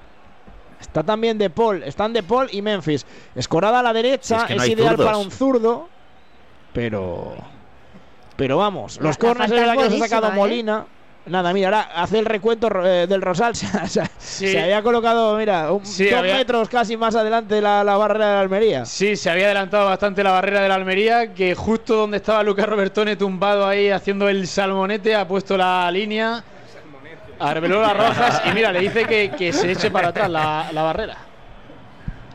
Está 0.79 1.03
también 1.03 1.37
De 1.37 1.49
Paul. 1.49 1.83
Están 1.83 2.13
De 2.13 2.23
Paul 2.23 2.47
y 2.51 2.61
Memphis. 2.61 3.05
Escorada 3.35 3.79
a 3.79 3.83
la 3.83 3.93
derecha. 3.93 4.45
Es, 4.47 4.67
ideal 4.67 4.95
para 4.97 5.17
un 5.17 5.31
zurdo. 5.31 5.89
Pero. 6.73 7.35
Pero 8.35 8.57
vamos. 8.57 8.99
Los 9.01 9.17
corners 9.17 9.51
de 9.51 9.65
la 9.65 9.75
que 9.75 9.89
se 9.89 9.95
ha 9.97 9.99
sacado 9.99 10.29
¿eh? 10.29 10.35
Molina. 10.35 10.85
Nada, 11.25 11.53
mira, 11.53 11.67
ahora 11.67 11.81
hace 11.95 12.17
el 12.17 12.25
recuento 12.25 12.69
eh, 12.83 13.05
del 13.05 13.21
Rosal. 13.21 13.53
Se 14.17 14.59
había 14.59 14.81
colocado, 14.81 15.37
mira, 15.37 15.65
dos 15.65 15.99
metros 16.23 16.69
casi 16.69 16.97
más 16.97 17.13
adelante 17.13 17.61
la, 17.61 17.83
la, 17.83 17.97
barrera 17.97 18.29
de 18.29 18.33
la 18.35 18.39
Almería. 18.39 18.85
Sí, 18.85 19.15
se 19.15 19.29
había 19.29 19.45
adelantado 19.45 19.85
bastante 19.85 20.23
la 20.23 20.31
barrera 20.31 20.61
de 20.61 20.69
la 20.69 20.75
Almería, 20.75 21.33
que 21.33 21.53
justo 21.53 21.97
donde 21.97 22.17
estaba 22.17 22.41
Lucas 22.41 22.67
Robertone 22.67 23.15
tumbado 23.15 23.67
ahí 23.67 23.89
haciendo 23.89 24.27
el 24.27 24.47
salmonete, 24.47 25.13
ha 25.13 25.27
puesto 25.27 25.55
la 25.55 25.91
línea 25.91 26.43
Arbeló 27.39 27.81
las 27.81 27.95
rojas 27.95 28.41
y 28.45 28.53
mira, 28.53 28.71
le 28.71 28.81
dice 28.81 29.05
que, 29.05 29.53
se 29.53 29.71
eche 29.71 29.91
para 29.91 30.09
atrás 30.09 30.29
la, 30.29 30.69
barrera. 30.73 31.17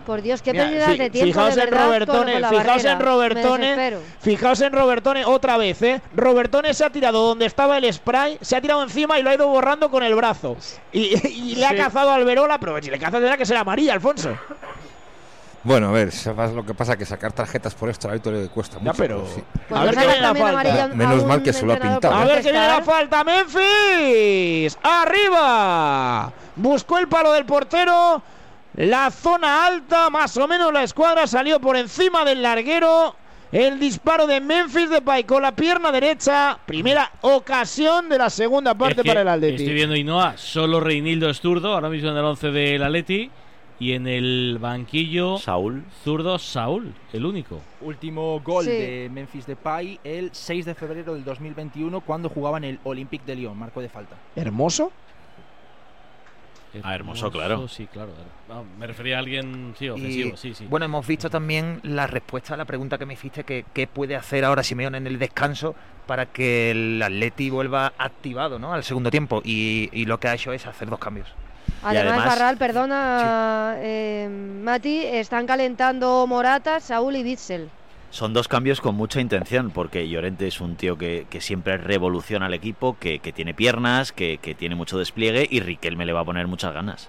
Por 0.06 0.20
Dios, 0.20 0.42
qué 0.42 0.52
pérdida 0.52 0.88
de 0.88 1.08
tiempo. 1.08 1.32
Fijaos 1.32 1.56
en 1.56 1.70
Robertone, 1.70 2.34
fijaos 2.46 2.84
en 2.84 3.00
Robertone, 3.00 3.98
fijaos 4.20 4.60
en 4.60 4.72
Robertone 4.72 5.24
otra 5.24 5.56
vez, 5.56 5.80
¿eh? 5.80 6.02
Robertone 6.14 6.74
se 6.74 6.84
ha 6.84 6.90
tirado 6.90 7.26
donde 7.26 7.46
estaba 7.46 7.78
el 7.78 7.90
spray, 7.90 8.36
se 8.42 8.54
ha 8.54 8.60
tirado 8.60 8.82
encima 8.82 9.18
y 9.18 9.22
lo 9.22 9.30
ha 9.30 9.34
ido 9.34 9.48
borrando 9.48 9.90
con 9.90 10.02
el 10.02 10.14
brazo. 10.14 10.58
Y, 10.92 11.54
le 11.56 11.64
ha 11.64 11.74
cazado 11.74 12.10
al 12.10 12.24
Verola, 12.24 12.58
pero 12.58 12.82
si 12.82 12.90
le 12.90 12.98
caza 12.98 13.12
tendrá 13.12 13.38
que 13.38 13.46
ser 13.46 13.56
amarilla, 13.56 13.94
Alfonso. 13.94 14.36
Bueno, 15.64 15.88
a 15.88 15.92
ver, 15.92 16.12
¿sabes 16.12 16.52
lo 16.52 16.64
que 16.64 16.74
pasa? 16.74 16.96
Que 16.96 17.06
sacar 17.06 17.32
tarjetas 17.32 17.74
por 17.74 17.88
extra 17.88 18.14
le 18.14 18.48
cuesta 18.48 18.78
mucho. 18.78 18.92
pero. 18.98 19.26
Pues 19.68 19.80
a 19.80 19.84
ver 19.84 19.94
qué 19.94 20.06
viene 20.06 20.20
la 20.20 20.34
falta. 20.34 20.88
Menos 20.88 21.24
mal 21.24 21.42
que 21.42 21.52
se 21.54 21.64
lo 21.64 21.72
ha 21.72 21.76
pintado. 21.78 22.14
A 22.14 22.24
ver 22.26 22.42
qué 22.42 22.52
viene 22.52 22.68
la 22.68 22.82
falta. 22.82 23.24
Memphis. 23.24 24.78
Arriba. 24.82 26.30
Buscó 26.56 26.98
el 26.98 27.08
palo 27.08 27.32
del 27.32 27.46
portero. 27.46 28.22
La 28.76 29.10
zona 29.10 29.66
alta, 29.66 30.10
más 30.10 30.36
o 30.36 30.46
menos 30.48 30.72
la 30.72 30.82
escuadra 30.82 31.26
salió 31.26 31.60
por 31.60 31.76
encima 31.76 32.24
del 32.24 32.42
larguero. 32.42 33.16
El 33.52 33.78
disparo 33.78 34.26
de 34.26 34.40
Memphis 34.40 34.90
de 34.90 35.00
Pai 35.00 35.24
con 35.24 35.40
la 35.40 35.52
pierna 35.52 35.92
derecha. 35.92 36.58
Primera 36.66 37.10
ocasión 37.20 38.08
de 38.08 38.18
la 38.18 38.28
segunda 38.28 38.74
parte 38.74 39.04
para 39.04 39.22
el 39.22 39.28
Atleti. 39.28 39.62
Estoy 39.62 39.74
viendo 39.74 39.94
Inoa, 39.94 40.36
solo 40.36 40.80
Reinildo 40.80 41.30
es 41.30 41.40
zurdo, 41.40 41.72
ahora 41.72 41.88
mismo 41.88 42.10
en 42.10 42.16
el 42.16 42.24
11 42.24 42.50
del 42.50 42.82
Atleti. 42.82 43.30
Y 43.78 43.92
en 43.92 44.06
el 44.06 44.58
banquillo, 44.60 45.38
Saúl. 45.38 45.84
Zurdo 46.04 46.38
Saúl, 46.38 46.94
el 47.12 47.26
único. 47.26 47.60
Último 47.80 48.40
gol 48.40 48.66
de 48.66 49.10
Memphis 49.12 49.46
Depay 49.46 49.98
el 50.04 50.30
6 50.32 50.64
de 50.66 50.74
febrero 50.74 51.14
del 51.14 51.24
2021 51.24 52.00
cuando 52.02 52.28
jugaba 52.28 52.58
en 52.58 52.64
el 52.64 52.78
Olympique 52.84 53.24
de 53.26 53.34
Lyon, 53.36 53.58
marco 53.58 53.80
de 53.80 53.88
falta. 53.88 54.16
¿Hermoso? 54.36 54.92
Ah, 56.82 56.94
hermoso, 56.94 57.30
claro. 57.30 57.68
Sí, 57.68 57.86
claro. 57.86 58.12
me 58.78 58.86
refería 58.86 59.16
a 59.16 59.18
alguien, 59.20 59.74
sí, 59.78 59.88
ofensivo, 59.88 60.36
sí, 60.36 60.54
sí. 60.54 60.66
Bueno, 60.68 60.86
hemos 60.86 61.06
visto 61.06 61.30
también 61.30 61.80
la 61.84 62.06
respuesta 62.06 62.54
a 62.54 62.56
la 62.56 62.64
pregunta 62.64 62.98
que 62.98 63.06
me 63.06 63.14
hiciste, 63.14 63.44
que 63.44 63.64
qué 63.72 63.86
puede 63.86 64.16
hacer 64.16 64.44
ahora 64.44 64.62
Simeone 64.62 64.98
en 64.98 65.06
el 65.06 65.18
descanso 65.18 65.74
para 66.06 66.26
que 66.26 66.72
el 66.72 67.00
Atleti 67.02 67.50
vuelva 67.50 67.92
activado 67.96 68.58
¿no? 68.58 68.72
al 68.72 68.82
segundo 68.82 69.10
tiempo. 69.10 69.40
y 69.44 70.04
lo 70.06 70.18
que 70.18 70.28
ha 70.28 70.34
hecho 70.34 70.52
es 70.52 70.66
hacer 70.66 70.90
dos 70.90 70.98
cambios. 70.98 71.28
Además, 71.84 72.24
Barral, 72.24 72.56
perdona, 72.56 73.74
eh, 73.78 74.28
Mati, 74.28 74.98
están 75.04 75.46
calentando 75.46 76.26
Morata, 76.26 76.80
Saúl 76.80 77.16
y 77.16 77.22
Bitzel. 77.22 77.68
Son 78.10 78.32
dos 78.32 78.46
cambios 78.46 78.80
con 78.80 78.94
mucha 78.94 79.20
intención, 79.20 79.70
porque 79.70 80.08
Llorente 80.08 80.46
es 80.46 80.60
un 80.60 80.76
tío 80.76 80.96
que, 80.96 81.26
que 81.28 81.40
siempre 81.40 81.76
revoluciona 81.76 82.46
al 82.46 82.54
equipo, 82.54 82.96
que, 82.98 83.18
que 83.18 83.32
tiene 83.32 83.54
piernas, 83.54 84.12
que, 84.12 84.38
que 84.38 84.54
tiene 84.54 84.76
mucho 84.76 84.98
despliegue 84.98 85.46
y 85.50 85.60
Riquelme 85.60 86.06
le 86.06 86.12
va 86.12 86.20
a 86.20 86.24
poner 86.24 86.46
muchas 86.46 86.72
ganas. 86.72 87.08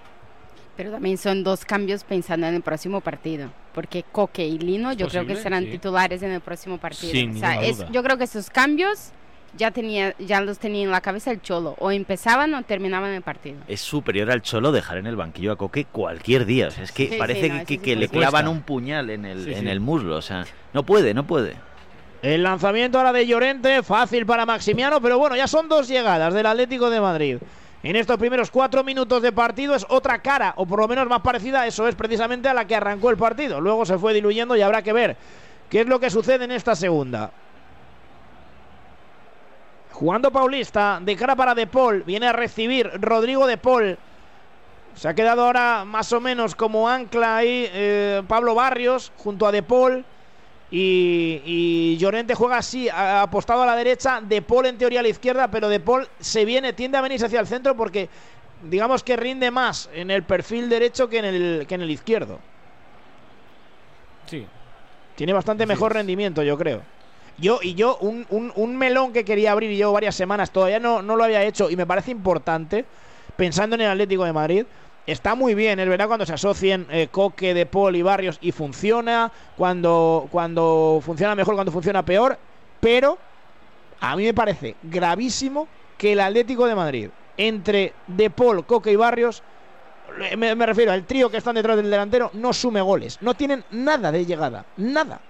Pero 0.76 0.90
también 0.90 1.16
son 1.16 1.42
dos 1.44 1.64
cambios 1.64 2.04
pensando 2.04 2.46
en 2.48 2.54
el 2.56 2.62
próximo 2.62 3.00
partido, 3.00 3.50
porque 3.72 4.02
Coque 4.02 4.46
y 4.46 4.58
Lino 4.58 4.92
yo 4.92 5.08
creo 5.08 5.24
que 5.26 5.36
serán 5.36 5.64
sí. 5.64 5.70
titulares 5.70 6.22
en 6.22 6.32
el 6.32 6.40
próximo 6.40 6.76
partido. 6.78 7.12
Sin 7.12 7.36
O 7.36 7.38
sea, 7.38 7.62
es- 7.62 7.86
yo 7.92 8.02
creo 8.02 8.18
que 8.18 8.24
esos 8.24 8.50
cambios 8.50 9.12
ya 9.56 9.70
tenía 9.70 10.14
ya 10.18 10.40
los 10.40 10.58
tenía 10.58 10.82
en 10.84 10.90
la 10.90 11.00
cabeza 11.00 11.30
el 11.30 11.40
Cholo, 11.42 11.74
o 11.78 11.90
empezaban 11.90 12.52
o 12.54 12.62
terminaban 12.62 13.10
el 13.12 13.22
partido. 13.22 13.58
Es 13.68 13.80
superior 13.80 14.30
al 14.30 14.42
Cholo 14.42 14.72
dejar 14.72 14.98
en 14.98 15.06
el 15.06 15.16
banquillo 15.16 15.52
a 15.52 15.56
Coque 15.56 15.84
cualquier 15.84 16.44
día. 16.46 16.68
O 16.68 16.70
sea, 16.70 16.84
es 16.84 16.92
que 16.92 17.06
Sí, 17.06 17.12
sí, 17.12 17.18
parece 17.18 17.48
no, 17.48 17.54
que, 17.60 17.60
que- 17.64 17.74
sí 17.74 17.78
que 17.78 17.92
es 17.92 17.98
le 17.98 18.08
clavan 18.08 18.30
Cuesta. 18.44 18.50
un 18.50 18.62
puñal 18.62 19.10
en 19.10 19.24
el, 19.24 19.44
Sí, 19.44 19.52
en 19.54 19.60
sí. 19.60 19.68
el 19.68 19.80
muslo. 19.80 20.16
O 20.16 20.22
sea, 20.22 20.44
no 20.72 20.84
puede, 20.84 21.14
no 21.14 21.26
puede. 21.26 21.54
El 22.22 22.42
lanzamiento 22.42 22.98
ahora 22.98 23.12
de 23.12 23.26
Llorente, 23.26 23.82
fácil 23.82 24.26
para 24.26 24.46
Maximiano, 24.46 25.00
pero 25.00 25.18
bueno, 25.18 25.36
ya 25.36 25.46
son 25.46 25.68
dos 25.68 25.86
llegadas 25.86 26.32
del 26.34 26.46
Atlético 26.46 26.90
de 26.90 27.00
Madrid. 27.00 27.36
En 27.82 27.94
estos 27.94 28.16
primeros 28.18 28.50
cuatro 28.50 28.82
minutos 28.82 29.22
de 29.22 29.30
partido 29.30 29.74
es 29.76 29.86
otra 29.88 30.18
cara, 30.20 30.54
o 30.56 30.66
por 30.66 30.80
lo 30.80 30.88
menos 30.88 31.06
más 31.08 31.20
parecida, 31.20 31.66
eso 31.68 31.86
es 31.86 31.94
precisamente 31.94 32.48
a 32.48 32.54
la 32.54 32.66
que 32.66 32.74
arrancó 32.74 33.10
el 33.10 33.16
partido. 33.16 33.60
Luego 33.60 33.84
se 33.86 33.96
fue 33.98 34.12
diluyendo 34.12 34.56
y 34.56 34.62
habrá 34.62 34.82
que 34.82 34.92
ver 34.92 35.16
qué 35.70 35.82
es 35.82 35.86
lo 35.86 36.00
que 36.00 36.10
sucede 36.10 36.46
en 36.46 36.50
esta 36.50 36.74
segunda. 36.74 37.30
Jugando 39.96 40.30
Paulista, 40.30 41.00
de 41.00 41.16
cara 41.16 41.34
para 41.34 41.54
De 41.54 41.66
Paul, 41.66 42.02
viene 42.02 42.26
a 42.26 42.32
recibir 42.34 42.86
Rodrigo 43.00 43.46
De 43.46 43.56
Paul. 43.56 43.96
Se 44.94 45.08
ha 45.08 45.14
quedado 45.14 45.46
ahora 45.46 45.86
más 45.86 46.12
o 46.12 46.20
menos 46.20 46.54
como 46.54 46.86
ancla 46.86 47.38
ahí 47.38 47.66
eh, 47.72 48.22
Pablo 48.28 48.54
Barrios 48.54 49.10
junto 49.16 49.46
a 49.46 49.52
De 49.52 49.62
Paul. 49.62 50.04
Y, 50.70 51.40
y 51.46 51.96
Llorente 51.96 52.34
juega 52.34 52.58
así, 52.58 52.90
apostado 52.90 53.62
a 53.62 53.66
la 53.66 53.74
derecha, 53.74 54.20
De 54.20 54.42
Paul 54.42 54.66
en 54.66 54.76
teoría 54.76 55.00
a 55.00 55.02
la 55.02 55.08
izquierda, 55.08 55.48
pero 55.48 55.70
De 55.70 55.80
Paul 55.80 56.06
se 56.20 56.44
viene, 56.44 56.74
tiende 56.74 56.98
a 56.98 57.00
venirse 57.00 57.24
hacia 57.24 57.40
el 57.40 57.46
centro 57.46 57.74
porque 57.74 58.10
digamos 58.64 59.02
que 59.02 59.16
rinde 59.16 59.50
más 59.50 59.88
en 59.94 60.10
el 60.10 60.24
perfil 60.24 60.68
derecho 60.68 61.08
que 61.08 61.20
en 61.20 61.24
el, 61.24 61.66
que 61.66 61.74
en 61.74 61.80
el 61.80 61.90
izquierdo. 61.90 62.38
Sí. 64.26 64.46
Tiene 65.14 65.32
bastante 65.32 65.64
mejor 65.64 65.94
rendimiento, 65.94 66.42
yo 66.42 66.58
creo. 66.58 66.82
Yo, 67.36 67.58
y 67.62 67.74
yo, 67.74 67.98
un, 67.98 68.26
un- 68.28 68.76
melón 68.78 69.12
que 69.12 69.24
quería 69.24 69.52
abrir 69.52 69.70
y 69.70 69.76
llevo 69.76 69.92
varias 69.92 70.14
semanas, 70.16 70.52
todavía 70.52 70.80
no, 70.80 71.02
no 71.02 71.16
lo 71.16 71.24
había 71.24 71.44
hecho 71.44 71.68
y 71.70 71.76
me 71.76 71.86
parece 71.86 72.10
importante, 72.10 72.88
pensando 73.36 73.74
en 73.76 73.82
el 73.82 73.90
Atlético 73.90 74.24
de 74.24 74.32
Madrid. 74.32 74.66
Está 75.04 75.34
muy 75.34 75.54
bien, 75.54 75.78
es 75.78 75.88
verdad, 75.88 76.08
cuando 76.08 76.26
se 76.26 76.32
asocien 76.32 76.86
eh, 76.90 77.08
Coque, 77.10 77.54
De 77.54 77.66
Paul 77.66 77.94
y 77.94 78.02
Barrios 78.02 78.38
y 78.40 78.52
funciona, 78.52 79.32
cuando, 79.54 80.28
cuando 80.30 80.98
funciona 81.02 81.34
mejor, 81.34 81.54
cuando 81.54 81.70
funciona 81.72 82.04
peor, 82.04 82.40
pero 82.80 83.20
a 84.00 84.16
mí 84.16 84.24
me 84.24 84.34
parece 84.34 84.78
gravísimo 84.82 85.70
que 85.96 86.12
el 86.12 86.20
Atlético 86.20 86.66
de 86.66 86.74
Madrid, 86.74 87.10
entre 87.36 88.02
De 88.06 88.30
Paul, 88.30 88.66
Coque 88.66 88.92
y 88.92 88.96
Barrios, 88.96 89.44
me 90.36 90.66
refiero 90.66 90.92
al 90.92 91.06
trío 91.06 91.30
que 91.30 91.38
están 91.38 91.54
detrás 91.56 91.76
del 91.76 91.90
delantero, 91.90 92.30
no 92.34 92.52
sume 92.52 92.80
goles. 92.80 93.20
No 93.22 93.34
tienen 93.36 93.64
nada 93.70 94.12
de 94.12 94.24
llegada. 94.26 94.66
Nada. 94.76 95.22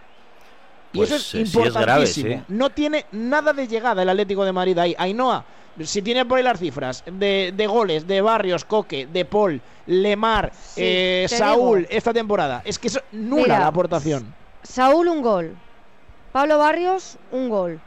Y 0.97 0.99
Pues, 0.99 1.11
eso 1.13 1.17
es 1.17 1.23
eh, 1.23 1.31
sí 1.31 1.43
es 1.43 1.53
grave, 1.53 1.69
importantísimo. 1.69 2.31
sí. 2.39 2.43
No 2.49 2.71
tiene 2.71 3.07
nada 3.13 3.53
de 3.53 3.67
llegada 3.69 4.03
el 4.03 4.09
Atlético 4.09 4.45
de 4.45 4.53
Madrid 4.53 4.79
ahí. 4.79 4.95
Ainhoa, 4.99 5.45
si 5.83 6.01
tiene 6.03 6.25
por 6.25 6.39
ahí 6.39 6.45
las 6.45 6.59
cifras 6.59 7.05
de, 7.11 7.53
de 7.55 7.67
goles 7.67 8.07
de 8.07 8.21
Barrios, 8.23 8.65
Coque, 8.65 9.07
de 9.07 9.25
Paul, 9.25 9.61
Lemar, 9.87 10.51
Sí, 10.55 10.81
eh, 10.83 11.27
Saúl 11.29 11.81
digo. 11.81 11.91
esta 11.91 12.13
temporada, 12.15 12.63
es 12.65 12.79
que 12.79 12.89
es 12.89 13.01
nula 13.13 13.43
Mira, 13.43 13.59
la 13.61 13.67
aportación. 13.69 14.35
Saúl 14.63 15.09
un 15.09 15.23
gol. 15.23 15.55
Pablo 16.33 16.59
Barrios 16.59 17.17
un 17.33 17.49
gol. 17.49 17.81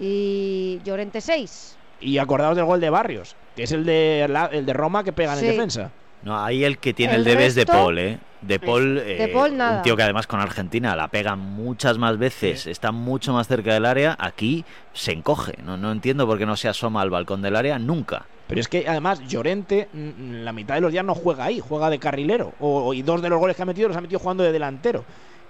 Y 0.00 0.80
Llorente 0.84 1.20
6. 1.20 1.76
Y 2.00 2.18
acordaos 2.18 2.56
del 2.56 2.64
gol 2.64 2.80
de 2.80 2.90
Barrios, 2.90 3.36
que 3.56 3.62
es 3.64 3.72
el 3.72 3.84
de, 3.84 4.26
la- 4.28 4.46
el 4.46 4.66
de 4.66 4.72
Roma 4.72 5.04
que 5.04 5.12
pegan 5.12 5.38
Sí. 5.38 5.46
en 5.46 5.52
defensa. 5.52 5.90
No, 6.24 6.42
ahí 6.42 6.64
el 6.64 6.78
que 6.78 6.94
tiene 6.94 7.14
El 7.14 7.20
el, 7.20 7.24
debe 7.24 7.46
es 7.46 7.54
de 7.54 7.66
Paul, 7.66 7.98
¿eh? 7.98 8.18
De 8.40 8.58
Paul, 8.58 8.96
De 8.96 9.24
eh, 9.24 9.28
Paul, 9.28 9.56
nada. 9.56 9.76
un 9.78 9.82
tío 9.82 9.96
que 9.96 10.02
además 10.02 10.26
con 10.26 10.38
Argentina 10.40 10.94
la 10.96 11.08
pega 11.08 11.34
muchas 11.36 11.96
más 11.98 12.18
veces, 12.18 12.66
está 12.66 12.92
mucho 12.92 13.32
más 13.32 13.46
cerca 13.48 13.72
del 13.72 13.86
área, 13.86 14.16
aquí 14.18 14.64
se 14.92 15.12
encoge. 15.12 15.54
No, 15.64 15.76
no 15.76 15.92
entiendo 15.92 16.26
por 16.26 16.36
qué 16.38 16.44
no 16.46 16.56
se 16.56 16.68
asoma 16.68 17.00
al 17.02 17.10
balcón 17.10 17.40
del 17.42 17.56
área 17.56 17.78
nunca. 17.78 18.26
Pero 18.46 18.60
es 18.60 18.68
que 18.68 18.86
además 18.86 19.20
Llorente, 19.26 19.88
mm, 19.92 20.42
la 20.44 20.52
mitad 20.52 20.74
de 20.74 20.82
los 20.82 20.92
días 20.92 21.04
no 21.04 21.14
juega 21.14 21.44
ahí, 21.44 21.60
juega 21.60 21.88
de 21.88 21.98
carrilero. 21.98 22.52
O- 22.60 22.92
y 22.92 23.00
dos 23.00 23.22
de 23.22 23.30
los 23.30 23.38
goles 23.38 23.56
que 23.56 23.62
ha 23.62 23.66
metido 23.66 23.88
los 23.88 23.96
ha 23.96 24.02
metido 24.02 24.18
jugando 24.20 24.42
de 24.44 24.52
delantero. 24.52 25.04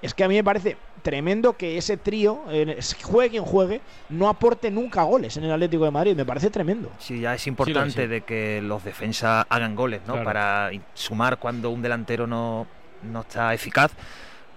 Es 0.04 0.12
que 0.12 0.23
a 0.23 0.28
mí 0.28 0.34
me 0.34 0.44
parece 0.44 0.76
tremendo 1.00 1.56
que 1.56 1.78
ese 1.78 1.96
trío, 1.96 2.42
eh, 2.50 2.78
juegue 3.02 3.30
quien 3.30 3.42
juegue, 3.42 3.80
no 4.11 4.28
aporte 4.28 4.70
nunca 4.70 5.02
goles 5.02 5.34
en 5.38 5.44
el 5.44 5.52
Atlético 5.52 5.87
de 5.87 5.90
Madrid. 5.90 6.14
Me 6.14 6.26
parece 6.26 6.50
tremendo. 6.50 6.90
Sí, 6.99 7.20
ya 7.20 7.32
es 7.32 7.46
importante 7.46 8.02
sí. 8.02 8.06
de 8.06 8.20
que 8.20 8.61
los 8.62 8.84
defensas 8.84 9.46
hagan 9.49 9.75
goles, 9.75 10.02
¿no? 10.06 10.12
Claro. 10.12 10.26
Para 10.26 10.70
sumar 10.92 11.38
cuando 11.38 11.70
un 11.70 11.80
delantero 11.80 12.26
no, 12.26 12.66
no 13.02 13.23
está 13.23 13.54
eficaz, 13.54 13.92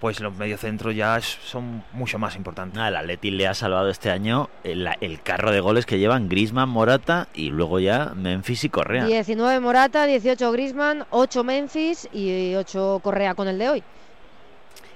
pues 0.00 0.20
los 0.20 0.36
mediocentros 0.36 0.94
ya 0.94 1.18
son 1.22 1.82
mucho 1.94 2.18
más 2.18 2.36
importantes. 2.36 2.76
Nada, 2.76 2.90
el 2.90 2.96
Atleti 2.96 3.30
le 3.30 3.46
ha 3.48 3.54
salvado 3.54 3.88
este 3.88 4.10
año 4.10 4.50
el, 4.64 4.86
el 5.00 5.22
carro 5.22 5.50
de 5.50 5.60
goles 5.60 5.86
que 5.86 5.98
llevan 5.98 6.28
Grisman, 6.28 6.68
Morata 6.68 7.28
y 7.32 7.48
luego 7.48 7.80
ya 7.80 8.12
Memphis 8.14 8.64
y 8.64 8.68
Correa. 8.68 9.06
19 9.06 9.60
Morata, 9.60 10.04
18 10.04 10.52
Grisman, 10.52 11.06
8 11.08 11.42
Memphis 11.42 12.06
y 12.12 12.54
8 12.54 13.00
Correa 13.02 13.34
con 13.34 13.48
el 13.48 13.58
de 13.58 13.70
hoy. 13.70 13.82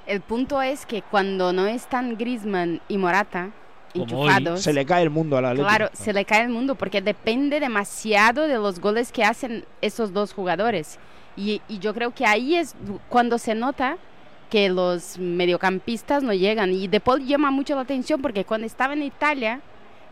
El 0.06 0.20
punto 0.20 0.60
es 0.62 0.86
que 0.86 1.02
cuando 1.02 1.52
no 1.52 1.66
están 1.66 2.16
Griezmann 2.16 2.80
y 2.88 2.98
Morata 2.98 3.50
enchufados, 3.94 4.62
Se 4.62 4.72
le 4.72 4.84
cae 4.86 5.02
el 5.02 5.10
mundo 5.10 5.36
al 5.36 5.44
Atlético. 5.44 5.68
claro, 5.68 5.90
se 5.92 6.12
le 6.12 6.24
cae 6.24 6.42
el 6.42 6.48
mundo 6.48 6.74
porque 6.74 7.00
depende 7.02 7.60
demasiado 7.60 8.48
de 8.48 8.54
los 8.54 8.80
goles 8.80 9.12
que 9.12 9.22
hacen 9.24 9.64
esos 9.80 10.12
dos 10.12 10.32
jugadores. 10.32 10.98
Y, 11.36 11.60
y 11.68 11.78
yo 11.78 11.94
creo 11.94 12.12
que 12.12 12.26
ahí 12.26 12.56
es 12.56 12.74
cuando 13.08 13.38
se 13.38 13.54
nota 13.54 13.96
que 14.50 14.68
los 14.68 15.18
mediocampistas 15.18 16.22
no 16.22 16.32
llegan. 16.34 16.72
Y 16.72 16.88
De 16.88 17.00
Paul 17.00 17.24
llama 17.26 17.50
mucho 17.50 17.74
la 17.74 17.82
atención 17.82 18.20
porque 18.20 18.44
cuando 18.44 18.66
estaba 18.66 18.92
en 18.92 19.02
Italia 19.02 19.60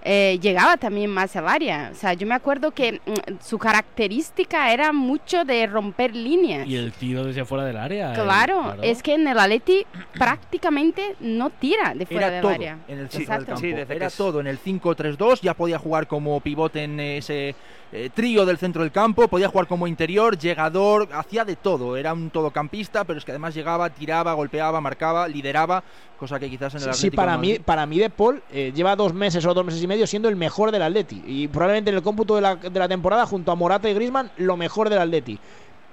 eh, 0.02 0.38
llegaba 0.40 0.76
también 0.76 1.10
más 1.10 1.36
al 1.36 1.46
área. 1.48 1.90
O 1.92 1.94
sea, 1.94 2.14
yo 2.14 2.26
me 2.26 2.34
acuerdo 2.34 2.70
que 2.70 3.00
mm, 3.04 3.34
su 3.44 3.58
característica 3.58 4.72
era 4.72 4.92
mucho 4.92 5.44
de 5.44 5.66
romper 5.66 6.14
líneas. 6.16 6.66
Y 6.66 6.76
el 6.76 6.92
tiro 6.92 7.24
desde 7.24 7.44
fuera 7.44 7.64
del 7.64 7.76
área. 7.76 8.12
Claro, 8.14 8.76
es 8.82 9.02
que 9.02 9.14
en 9.14 9.28
el 9.28 9.38
Atleti 9.38 9.84
prácticamente 10.14 11.16
no 11.20 11.50
tira 11.50 11.94
de 11.94 12.06
fuera 12.06 12.26
Era 12.26 12.34
del 12.36 12.42
todo 12.42 12.52
área. 12.52 12.78
en 12.88 12.98
el 12.98 13.10
centro 13.10 13.34
del 13.36 13.44
campo. 13.46 13.60
Sí, 13.60 13.68
desde 13.72 13.86
que 13.86 13.94
Era 13.94 14.06
es- 14.06 14.16
todo 14.16 14.40
en 14.40 14.46
el 14.46 14.58
5-3-2. 14.58 15.40
Ya 15.42 15.54
podía 15.54 15.78
jugar 15.78 16.06
como 16.06 16.40
pivote 16.40 16.84
en 16.84 17.00
ese 17.00 17.54
eh, 17.92 18.10
trío 18.12 18.46
del 18.46 18.58
centro 18.58 18.82
del 18.82 18.92
campo. 18.92 19.28
Podía 19.28 19.48
jugar 19.48 19.66
como 19.66 19.86
interior, 19.86 20.38
llegador, 20.38 21.08
hacía 21.12 21.44
de 21.44 21.56
todo. 21.56 21.96
Era 21.96 22.12
un 22.12 22.30
todocampista, 22.30 23.04
pero 23.04 23.18
es 23.18 23.24
que 23.24 23.32
además 23.32 23.54
llegaba, 23.54 23.90
tiraba, 23.90 24.32
golpeaba, 24.32 24.80
marcaba, 24.80 25.26
lideraba, 25.28 25.82
cosa 26.18 26.38
que 26.38 26.48
quizás 26.48 26.74
en 26.74 26.78
el 26.78 26.82
Sí, 26.84 26.90
Atlético 26.90 27.10
sí, 27.10 27.16
para 27.16 27.38
mí, 27.38 27.58
para 27.58 27.86
mí 27.86 27.98
De 27.98 28.10
Paul 28.10 28.42
eh, 28.52 28.72
lleva 28.74 28.96
dos 28.96 29.12
meses 29.14 29.44
o 29.44 29.54
dos 29.54 29.64
meses 29.64 29.82
y 29.82 29.86
medio 29.86 30.06
siendo 30.06 30.28
el 30.28 30.36
mejor 30.36 30.70
del 30.70 30.82
Atleti. 30.82 31.22
Y 31.26 31.48
probablemente 31.48 31.90
en 31.90 31.96
el 31.96 32.02
cómputo 32.02 32.36
de 32.36 32.42
la, 32.42 32.56
de 32.56 32.78
la 32.78 32.88
temporada, 32.88 33.26
junto 33.26 33.50
a 33.52 33.54
Morata 33.54 33.88
y 33.90 33.94
Grisman, 33.94 34.30
lo 34.36 34.56
mejor 34.56 34.88
del 34.88 35.00
Atleti. 35.00 35.38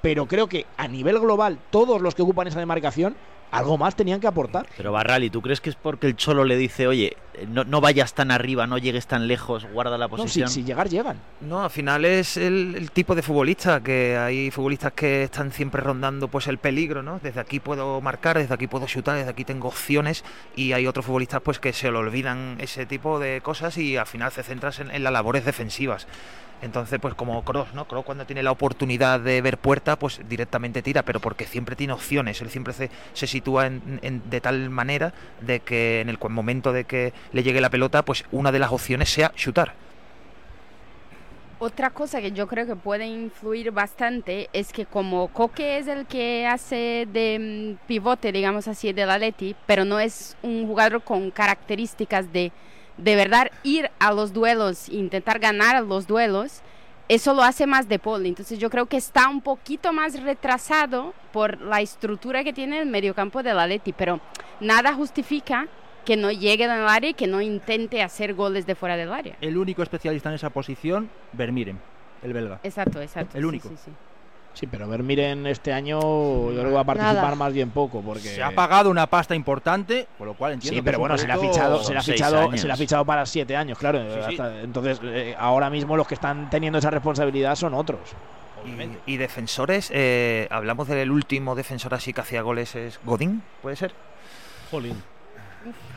Pero 0.01 0.27
creo 0.27 0.47
que 0.47 0.65
a 0.77 0.87
nivel 0.87 1.19
global, 1.19 1.57
todos 1.71 2.01
los 2.01 2.13
que 2.13 2.21
ocupan 2.21 2.47
esa 2.47 2.59
demarcación, 2.59 3.15
algo 3.51 3.77
más 3.77 3.95
tenían 3.95 4.19
que 4.19 4.27
aportar. 4.27 4.67
Pero 4.77 4.91
Barrali, 4.91 5.29
¿tú 5.29 5.41
crees 5.41 5.61
que 5.61 5.69
es 5.69 5.75
porque 5.75 6.07
el 6.07 6.15
Cholo 6.15 6.43
le 6.43 6.57
dice, 6.57 6.87
oye, 6.87 7.15
no, 7.47 7.63
no 7.63 7.81
vayas 7.81 8.13
tan 8.13 8.31
arriba, 8.31 8.67
no 8.67 8.77
llegues 8.77 9.07
tan 9.07 9.27
lejos, 9.27 9.65
guarda 9.71 9.97
la 9.97 10.07
No, 10.07 10.15
si, 10.17 10.21
posición? 10.23 10.49
si 10.49 10.63
llegar, 10.63 10.89
llegan. 10.89 11.17
No, 11.41 11.63
al 11.63 11.69
final 11.69 12.03
es 12.05 12.35
el, 12.37 12.75
el 12.75 12.91
tipo 12.91 13.15
de 13.15 13.21
futbolista, 13.21 13.81
que 13.81 14.17
hay 14.17 14.51
futbolistas 14.51 14.93
que 14.93 15.23
están 15.23 15.51
siempre 15.51 15.81
rondando 15.81 16.27
pues 16.27 16.47
el 16.47 16.57
peligro, 16.57 17.03
¿no? 17.03 17.19
Desde 17.21 17.39
aquí 17.39 17.59
puedo 17.59 18.01
marcar, 18.01 18.37
desde 18.37 18.53
aquí 18.53 18.67
puedo 18.67 18.85
chutar, 18.87 19.15
desde 19.17 19.29
aquí 19.29 19.45
tengo 19.45 19.67
opciones 19.67 20.23
y 20.55 20.73
hay 20.73 20.87
otros 20.87 21.05
futbolistas 21.05 21.41
pues 21.41 21.59
que 21.59 21.73
se 21.73 21.91
le 21.91 21.97
olvidan 21.97 22.57
ese 22.59 22.85
tipo 22.85 23.19
de 23.19 23.41
cosas 23.41 23.77
y 23.77 23.97
al 23.97 24.07
final 24.07 24.31
se 24.31 24.43
centran 24.43 24.73
en, 24.79 24.91
en 24.91 25.03
las 25.03 25.13
labores 25.13 25.45
defensivas. 25.45 26.07
Entonces, 26.61 26.99
pues 26.99 27.13
como 27.13 27.43
Cross, 27.43 27.73
¿no? 27.73 27.85
Kroos 27.87 28.03
cuando 28.05 28.25
tiene 28.25 28.41
la 28.41 28.51
oportunidad 28.51 29.19
de 29.19 29.41
ver 29.41 29.57
puerta, 29.59 29.97
pues 29.97 30.21
directamente 30.27 30.81
tira, 30.81 31.03
pero 31.03 31.19
porque 31.19 31.45
siempre 31.45 31.75
tiene 31.75 31.93
opciones, 31.93 32.41
él 32.41 32.49
siempre 32.49 32.73
se, 32.73 32.89
se 33.13 33.27
sitúa 33.27 33.67
en- 33.67 33.99
en- 34.01 34.29
de 34.29 34.41
tal 34.41 34.69
manera 34.69 35.13
de 35.41 35.59
que 35.59 36.01
en 36.01 36.09
el 36.09 36.17
momento 36.29 36.73
de 36.73 36.85
que 36.85 37.13
le 37.31 37.43
llegue 37.43 37.61
la 37.61 37.69
pelota, 37.69 38.03
pues 38.03 38.25
una 38.31 38.51
de 38.51 38.59
las 38.59 38.71
opciones 38.71 39.09
sea 39.09 39.31
chutar. 39.35 39.73
Otra 41.59 41.89
cosa 41.89 42.21
que 42.21 42.31
yo 42.31 42.47
creo 42.47 42.67
que 42.67 42.75
puede 42.75 43.07
influir 43.07 43.71
bastante 43.71 44.47
es 44.53 44.71
que 44.71 44.85
como 44.85 45.29
Coque 45.29 45.79
es 45.79 45.87
el 45.87 46.05
que 46.05 46.45
hace 46.45 47.07
de 47.11 47.77
mm, 47.81 47.87
pivote, 47.87 48.31
digamos 48.31 48.67
así, 48.67 48.93
del 48.93 49.09
Atleti, 49.09 49.55
pero 49.65 49.83
no 49.83 49.99
es 49.99 50.37
un 50.43 50.67
jugador 50.67 51.01
con 51.03 51.31
características 51.31 52.31
de 52.31 52.51
de 52.97 53.15
verdad 53.15 53.51
ir 53.63 53.89
a 53.99 54.11
los 54.11 54.33
duelos, 54.33 54.89
e 54.89 54.95
intentar 54.95 55.39
ganar 55.39 55.83
los 55.83 56.07
duelos, 56.07 56.61
eso 57.09 57.33
lo 57.33 57.43
hace 57.43 57.67
más 57.67 57.87
de 57.87 57.99
Paul. 57.99 58.25
Entonces 58.25 58.59
yo 58.59 58.69
creo 58.69 58.85
que 58.87 58.97
está 58.97 59.29
un 59.29 59.41
poquito 59.41 59.93
más 59.93 60.21
retrasado 60.21 61.13
por 61.31 61.61
la 61.61 61.81
estructura 61.81 62.43
que 62.43 62.53
tiene 62.53 62.79
el 62.79 62.87
mediocampo 62.87 63.43
del 63.43 63.59
Atleti, 63.59 63.93
pero 63.93 64.19
nada 64.59 64.93
justifica 64.93 65.67
que 66.05 66.17
no 66.17 66.31
llegue 66.31 66.63
el 66.65 66.71
área 66.71 67.09
y 67.09 67.13
que 67.13 67.27
no 67.27 67.41
intente 67.41 68.01
hacer 68.01 68.33
goles 68.33 68.65
de 68.65 68.75
fuera 68.75 68.95
del 68.95 69.11
área. 69.11 69.37
El 69.41 69.57
único 69.57 69.83
especialista 69.83 70.29
en 70.29 70.35
esa 70.35 70.49
posición, 70.49 71.09
Vermiren, 71.33 71.79
el 72.23 72.33
belga. 72.33 72.59
Exacto, 72.63 73.01
exacto. 73.01 73.37
El 73.37 73.45
único. 73.45 73.69
sí, 73.69 73.75
sí. 73.75 73.91
Sí, 73.91 73.91
pero 74.65 74.87
Vermiren 74.87 75.45
este 75.45 75.71
año 75.71 75.99
yo 75.99 76.51
creo 76.51 76.69
que 76.69 76.73
va 76.73 76.81
a 76.81 76.85
participar 76.85 77.15
Nada. 77.15 77.35
más 77.35 77.53
bien 77.53 77.69
poco 77.69 78.01
porque 78.01 78.21
Se 78.29 78.41
ha 78.41 78.51
pagado 78.51 78.89
una 78.89 79.05
pasta 79.07 79.35
importante, 79.35 80.07
con 80.17 80.25
lo 80.27 80.33
cual 80.33 80.53
entiendo 80.53 80.73
Sí, 80.73 80.79
que 80.79 80.83
pero 80.83 80.95
es 80.95 80.97
un 80.97 81.01
bueno, 81.01 81.17
se 81.19 81.27
le 81.27 81.33
ha 81.33 81.37
fichado, 81.37 81.83
se 81.83 81.93
le 81.93 81.99
ha 81.99 82.03
fichado, 82.03 82.57
se 82.57 82.65
le 82.65 82.73
ha 82.73 82.77
fichado 82.77 83.05
para 83.05 83.25
siete 83.25 83.55
años, 83.55 83.77
claro. 83.77 84.01
Sí, 84.27 84.35
sí. 84.35 84.43
entonces, 84.63 84.99
eh, 85.03 85.35
ahora 85.37 85.69
mismo 85.69 85.95
los 85.95 86.07
que 86.07 86.15
están 86.15 86.49
teniendo 86.49 86.79
esa 86.79 86.89
responsabilidad 86.89 87.55
son 87.55 87.73
otros. 87.75 87.99
Y, 89.05 89.13
y 89.13 89.17
defensores, 89.17 89.91
eh, 89.93 90.47
hablamos 90.49 90.87
del 90.87 91.11
último 91.11 91.53
defensor 91.55 91.93
así 91.93 92.11
que 92.11 92.21
hacía 92.21 92.41
goles, 92.41 92.75
es 92.75 92.99
Godín, 93.05 93.43
¿puede 93.61 93.75
ser? 93.75 93.93
Jolín. 94.71 95.01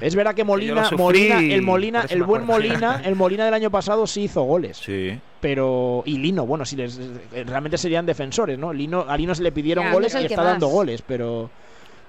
Es 0.00 0.14
verdad 0.14 0.35
que 0.35 0.45
Molina, 0.45 0.85
sufrí 0.85 0.99
Molina, 0.99 1.38
el 1.38 1.62
Molina, 1.62 2.05
el 2.09 2.23
buen. 2.23 2.45
Molina, 2.45 3.00
el 3.05 3.14
Molina 3.14 3.45
del 3.45 3.55
año 3.55 3.71
pasado 3.71 4.07
sí 4.07 4.23
hizo 4.23 4.43
goles. 4.43 4.79
Sí. 4.79 5.19
Pero 5.40 6.02
y 6.04 6.18
Lino, 6.18 6.44
bueno, 6.44 6.64
si 6.66 6.76
les 6.76 6.99
eh, 6.99 7.44
realmente 7.47 7.78
serían 7.78 8.04
defensores, 8.04 8.59
¿no? 8.59 8.73
Lino, 8.73 9.06
a 9.09 9.16
Lino 9.16 9.35
se 9.35 9.42
le 9.42 9.52
pidieron 9.52 9.90
goles 9.90 10.12
no 10.12 10.18
es 10.20 10.25
y 10.25 10.26
está 10.26 10.42
dando 10.42 10.68
goles, 10.68 11.02
pero 11.06 11.49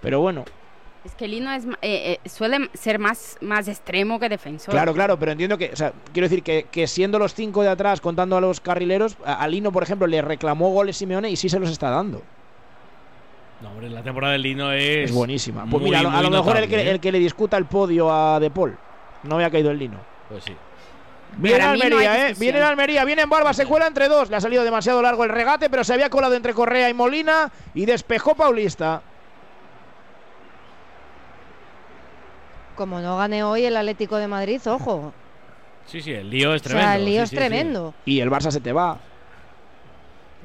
pero 0.01 0.19
bueno, 0.19 0.43
Es 1.05 1.15
que 1.15 1.27
Lino 1.27 1.51
es, 1.53 1.63
eh, 1.81 2.19
eh, 2.23 2.29
suele 2.29 2.69
ser 2.73 2.99
más, 2.99 3.37
más 3.41 3.67
extremo 3.67 4.19
que 4.19 4.27
defensor. 4.29 4.71
claro, 4.73 4.93
claro, 4.93 5.17
pero 5.17 5.31
entiendo 5.31 5.57
que, 5.57 5.69
o 5.71 5.75
sea, 5.75 5.93
quiero 6.11 6.25
decir 6.27 6.43
que, 6.43 6.65
que 6.69 6.87
siendo 6.87 7.17
los 7.19 7.33
cinco 7.33 7.61
de 7.63 7.69
atrás 7.69 8.01
contando 8.01 8.35
a 8.35 8.41
los 8.41 8.59
carrileros, 8.59 9.15
a, 9.25 9.41
a 9.41 9.47
Lino, 9.47 9.71
por 9.71 9.83
ejemplo, 9.83 10.05
le 10.07 10.21
reclamó 10.21 10.69
goles 10.71 10.97
Simeone 10.97 11.29
y 11.29 11.35
sí 11.37 11.47
se 11.49 11.59
los 11.59 11.69
está 11.71 11.89
dando. 11.89 12.21
No, 13.61 13.69
hombre, 13.69 13.89
la 13.89 14.01
temporada 14.03 14.33
del 14.33 14.41
Lino 14.41 14.71
es. 14.73 15.09
Es 15.09 15.13
buenísima. 15.13 15.61
Pues 15.69 15.81
muy, 15.81 15.91
mira, 15.91 15.99
a 15.99 16.03
lo- 16.03 16.09
a 16.09 16.13
muy 16.13 16.23
lo 16.23 16.29
mejor 16.31 16.57
el 16.57 16.67
que, 16.67 16.81
¿eh? 16.81 16.89
el 16.91 16.99
que 16.99 17.11
le 17.11 17.19
discuta 17.19 17.57
el 17.57 17.65
podio 17.65 18.11
a 18.11 18.39
De 18.39 18.49
Paul. 18.51 18.75
No 19.23 19.35
había 19.35 19.49
caído 19.51 19.69
el 19.71 19.77
Lino. 19.79 19.97
Pues 20.29 20.43
sí. 20.43 20.53
Viene 21.37 21.63
no 21.63 21.71
Almería, 21.71 22.29
¿eh? 22.29 22.35
Viene 22.37 22.57
el 22.57 22.63
Almería, 22.63 23.05
viene 23.05 23.21
en 23.21 23.29
Barba, 23.29 23.53
se 23.53 23.65
cuela 23.65 23.87
entre 23.87 24.07
dos. 24.07 24.29
Le 24.29 24.35
ha 24.35 24.41
salido 24.41 24.63
demasiado 24.63 25.01
largo 25.01 25.23
el 25.23 25.29
regate, 25.29 25.69
pero 25.69 25.83
se 25.83 25.93
había 25.93 26.09
colado 26.09 26.35
entre 26.35 26.53
Correa 26.53 26.89
y 26.89 26.93
Molina 26.93 27.51
y 27.73 27.85
despejó 27.85 28.35
Paulista. 28.35 29.01
Como 32.75 32.99
no 32.99 33.17
gane 33.17 33.43
hoy 33.43 33.65
el 33.65 33.77
Atlético 33.77 34.17
de 34.17 34.27
Madrid, 34.27 34.61
ojo. 34.65 35.13
Sí, 35.85 36.01
sí, 36.01 36.11
el 36.13 36.29
lío 36.29 36.53
es 36.53 36.61
O 36.61 36.63
tremendo. 36.63 36.87
sea, 36.87 36.95
el 36.97 37.05
lío 37.05 37.13
sí, 37.19 37.23
es 37.23 37.29
sí, 37.29 37.35
sí. 37.35 37.39
tremendo. 37.39 37.93
Y 38.05 38.19
el 38.19 38.29
Barça 38.29 38.51
se 38.51 38.59
te 38.61 38.71
va. 38.71 38.97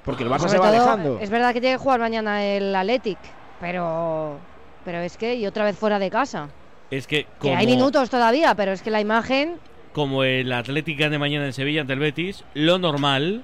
Porque 0.04 0.22
el 0.22 0.30
Barça 0.30 0.40
Sobre 0.40 0.50
se 0.52 0.58
va 0.58 0.70
todo, 0.70 0.80
dejando. 0.80 1.18
Es 1.20 1.30
verdad 1.30 1.52
que 1.52 1.60
tiene 1.60 1.76
que 1.76 1.82
jugar 1.82 2.00
mañana 2.00 2.44
el 2.44 2.74
Athletic, 2.74 3.18
pero 3.60 4.38
pero 4.84 4.98
es 4.98 5.16
que 5.16 5.34
y 5.34 5.46
otra 5.46 5.64
vez 5.64 5.76
fuera 5.76 5.98
de 5.98 6.10
casa. 6.10 6.48
Es 6.90 7.06
que 7.06 7.24
Que 7.24 7.30
como, 7.40 7.56
hay 7.56 7.66
minutos 7.66 8.08
todavía, 8.08 8.54
pero 8.54 8.72
es 8.72 8.82
que 8.82 8.90
la 8.90 9.00
imagen 9.00 9.58
como 9.96 10.24
el 10.24 10.52
Atlético 10.52 11.00
gane 11.04 11.18
mañana 11.18 11.46
en 11.46 11.54
Sevilla 11.54 11.80
ante 11.80 11.94
el 11.94 11.98
Betis, 11.98 12.44
lo 12.52 12.78
normal. 12.78 13.42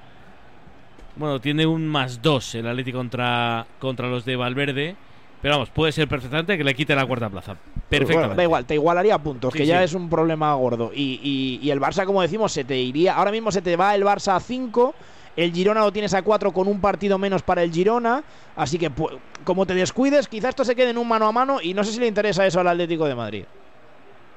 Bueno, 1.15 1.39
tiene 1.41 1.65
un 1.65 1.87
más 1.87 2.21
dos 2.21 2.53
el 2.53 2.67
Atlético 2.67 2.99
contra, 2.99 3.65
contra 3.79 4.07
los 4.07 4.23
de 4.23 4.35
Valverde. 4.35 4.95
Pero 5.41 5.55
vamos, 5.55 5.69
puede 5.71 5.91
ser 5.91 6.07
perfectamente 6.07 6.55
que 6.55 6.63
le 6.63 6.75
quite 6.75 6.95
la 6.95 7.07
cuarta 7.07 7.27
plaza. 7.27 7.53
Bueno, 7.53 7.81
Perfectamente. 7.89 8.35
da 8.35 8.43
igual, 8.43 8.65
te 8.65 8.75
igualaría 8.75 9.17
puntos, 9.17 9.51
Sí, 9.51 9.59
que 9.59 9.65
ya 9.65 9.79
sí. 9.79 9.85
es 9.85 9.93
un 9.95 10.09
problema 10.11 10.53
gordo. 10.53 10.91
Y, 10.93 11.19
y- 11.23 11.59
y 11.65 11.71
el 11.71 11.81
Barça, 11.81 12.05
como 12.05 12.21
decimos, 12.21 12.51
se 12.51 12.63
te 12.63 12.77
iría. 12.79 13.15
Ahora 13.15 13.31
mismo 13.31 13.51
se 13.51 13.63
te 13.63 13.75
va 13.75 13.95
el 13.95 14.03
Barça 14.03 14.35
a 14.35 14.39
5. 14.39 14.93
El 15.35 15.51
Girona 15.51 15.81
lo 15.81 15.91
tienes 15.91 16.13
a 16.13 16.21
4 16.21 16.53
con 16.53 16.67
un 16.67 16.79
partido 16.79 17.17
menos 17.17 17.41
para 17.41 17.63
el 17.63 17.71
Girona. 17.73 18.23
Así 18.55 18.77
que, 18.77 18.91
pu- 18.91 19.09
como 19.43 19.65
te 19.65 19.73
descuides, 19.73 20.27
quizás 20.27 20.49
esto 20.49 20.63
se 20.63 20.75
quede 20.75 20.91
en 20.91 20.99
un 20.99 21.07
mano 21.07 21.25
a 21.27 21.31
mano. 21.31 21.57
Y 21.63 21.73
no 21.73 21.83
sé 21.83 21.91
si 21.91 21.99
le 21.99 22.05
interesa 22.07 22.45
eso 22.45 22.59
al 22.59 22.67
Atlético 22.67 23.05
de 23.05 23.15
Madrid. 23.15 23.43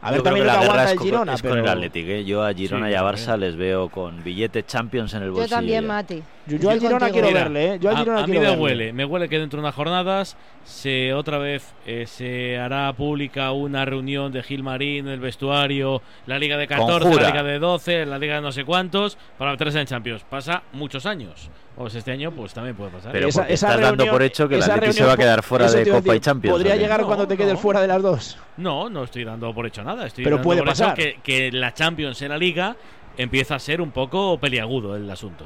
A 0.02 0.10
ver 0.10 0.18
Yo 0.18 0.22
creo 0.22 0.34
también 0.34 0.46
que 0.46 0.52
lo 0.52 0.58
que 0.60 0.66
la 0.66 0.72
aguanta 0.72 0.84
es 0.84 0.90
el 0.92 0.98
con, 0.98 1.06
Girona. 1.06 1.34
es 1.34 1.42
con 1.42 1.50
pero 1.50 1.62
el 1.64 1.68
Athletic, 1.68 2.06
¿eh? 2.08 2.24
Yo 2.24 2.44
a 2.44 2.52
Girona 2.54 2.86
Sí, 2.86 2.92
y 2.92 2.94
a 2.94 2.98
yo 3.00 3.04
Barça 3.06 3.26
también. 3.26 3.40
les 3.40 3.56
veo 3.56 3.88
con 3.88 4.22
billetes 4.22 4.66
Champions 4.66 5.14
en 5.14 5.22
el 5.22 5.28
yo 5.28 5.34
bolsillo. 5.34 5.56
también, 5.56 5.86
Mati. 5.86 6.22
yo, 6.46 6.56
yo 6.58 6.70
al 6.70 6.80
Girona 6.80 6.98
contigo. 6.98 7.12
quiero 7.14 7.28
Mira, 7.28 7.42
verle, 7.44 7.74
¿eh? 7.74 7.78
Yo 7.80 7.90
al 7.90 7.96
a, 7.96 7.98
Girona 8.00 8.18
a 8.18 8.26
mí 8.26 8.32
quiero 8.32 8.40
me 8.40 8.46
verle. 8.50 8.62
huele, 8.62 8.92
me 8.92 9.04
huele 9.04 9.28
que 9.28 9.38
dentro 9.38 9.56
de 9.59 9.64
unas 9.64 9.74
jornadas 9.74 10.37
se 10.64 11.12
otra 11.14 11.38
vez 11.38 11.74
eh, 11.87 12.04
se 12.06 12.59
hará 12.59 12.92
pública 12.92 13.50
una 13.52 13.85
reunión 13.85 14.30
de 14.32 14.42
Gilmarín, 14.42 15.09
el 15.09 15.18
vestuario, 15.18 16.02
la 16.26 16.38
liga 16.38 16.56
de 16.56 16.66
14, 16.68 17.00
Conjura. 17.00 17.22
la 17.24 17.28
liga 17.30 17.42
de 17.42 17.59
12, 17.59 18.06
la 18.06 18.18
liga 18.18 18.35
de 18.37 18.40
no 18.42 18.52
sé 18.52 18.64
cuántos, 18.64 19.16
para 19.38 19.52
meterse 19.52 19.80
en 19.80 19.87
Champions. 19.87 20.24
Pasa 20.28 20.62
muchos 20.72 21.06
años. 21.06 21.50
Pues 21.76 21.94
este 21.94 22.10
año 22.10 22.30
pues 22.32 22.54
también 22.54 22.74
puede 22.74 22.90
pasar. 22.90 23.12
Pero 23.12 23.28
Esa- 23.28 23.42
esa 23.42 23.52
estás 23.68 23.70
dando 23.80 23.96
reunión- 24.04 24.14
por 24.14 24.22
hecho 24.22 24.48
que 24.48 24.56
esa 24.58 24.74
Atleti 24.76 24.94
se 24.94 25.04
va 25.04 25.12
a 25.12 25.16
quedar 25.18 25.42
fuera 25.42 25.70
de 25.70 25.86
Copa 25.86 26.16
y 26.16 26.20
Champions. 26.20 26.52
Podría 26.54 26.74
¿o 26.74 26.76
llegar 26.78 27.00
No, 27.00 27.06
cuando 27.06 27.28
te 27.28 27.36
quedes 27.36 27.52
no. 27.52 27.58
fuera 27.58 27.82
de 27.82 27.88
las 27.88 28.02
dos. 28.02 28.38
No, 28.56 28.88
no 28.88 29.04
estoy 29.04 29.24
dando 29.24 29.52
por 29.54 29.66
hecho 29.66 29.84
nada. 29.84 30.06
Estoy 30.06 30.24
Pero 30.24 30.36
dando 30.36 30.44
puede 30.48 30.60
por 30.60 30.68
hecho 30.70 30.82
pasar. 30.84 30.94
que, 30.96 31.20
que 31.22 31.52
la 31.52 31.74
Champions 31.74 32.22
en 32.22 32.30
la 32.30 32.38
liga 32.38 32.76
empieza 33.18 33.56
a 33.56 33.58
ser 33.58 33.82
un 33.82 33.90
poco 33.90 34.38
peliagudo 34.40 34.96
el 34.96 35.10
asunto. 35.10 35.44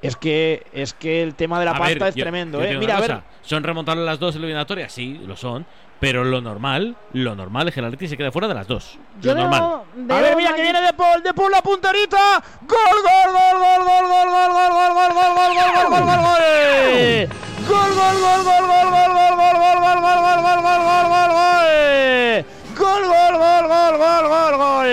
Es 0.00 0.14
que, 0.16 0.64
es 0.72 0.94
que 0.94 1.22
el 1.24 1.34
tema 1.34 1.58
de 1.58 1.64
la 1.66 1.72
A 1.72 1.78
pasta 1.78 2.04
ver, 2.04 2.08
es 2.10 2.14
yo- 2.14 2.22
tremendo, 2.24 2.58
yo 2.60 2.64
¿eh? 2.64 2.78
Mira, 2.78 2.96
a 2.96 3.00
ver. 3.00 3.18
¿Son 3.42 3.62
remontables 3.64 4.04
las 4.06 4.18
dos 4.20 4.36
eliminatorias? 4.36 4.92
Sí, 4.92 5.20
lo 5.26 5.36
son. 5.36 5.66
Pero 6.00 6.24
lo 6.24 6.40
normal, 6.40 6.96
lo 7.12 7.34
normal 7.36 7.68
es 7.68 7.74
que 7.74 7.80
el 7.80 7.86
Atleti 7.86 8.08
se 8.08 8.16
quede 8.16 8.30
fuera 8.32 8.48
de 8.48 8.54
las 8.54 8.66
dos. 8.66 8.98
Yo 9.20 9.34
lo 9.34 9.42
normal. 9.42 9.82
veo, 9.94 10.16
A 10.16 10.20
ver, 10.22 10.34
mira 10.34 10.54
que 10.54 10.62
viene 10.62 10.80
De 10.80 10.94
Paul, 10.94 11.22
De 11.22 11.34
Paul 11.34 11.52
la 11.52 11.60
punterita. 11.60 12.42
Gol, 12.62 12.78
gol, 13.02 13.32
gol, 13.32 13.58
gol, 13.60 13.84
gol, 13.84 14.06
gol, 14.08 14.28
gol, 14.32 14.50
gol, 14.50 14.72
gol, 14.72 14.92
gol, 14.96 15.12
gol, 15.12 15.32
gol, 15.36 15.52
gol, 15.52 15.76
gol, 15.76 15.90
gol, 15.90 16.04
gol, 16.08 16.20
gol. 16.24 16.40
Gol, 17.68 17.90
gol, 18.00 18.16
gol, 18.24 18.40
gol, 18.48 18.64
gol, 18.66 18.88
gol, 18.90 19.12
gol, 19.12 19.36
gol, 19.36 19.76
gol, 19.76 20.00
gol, 20.00 20.00
gol, 20.00 20.40
gol, 20.40 20.50
gol, 20.50 20.64
gol, 20.64 20.80
gol, 20.88 21.04
gol, 21.12 21.30
gol. 21.36 21.68
Gol, 22.80 23.02
gol, 23.04 23.34
gol, 23.36 23.64
gol, 23.68 23.94
gol, 24.00 24.24
gol, 24.32 24.54
gol. 24.56 24.88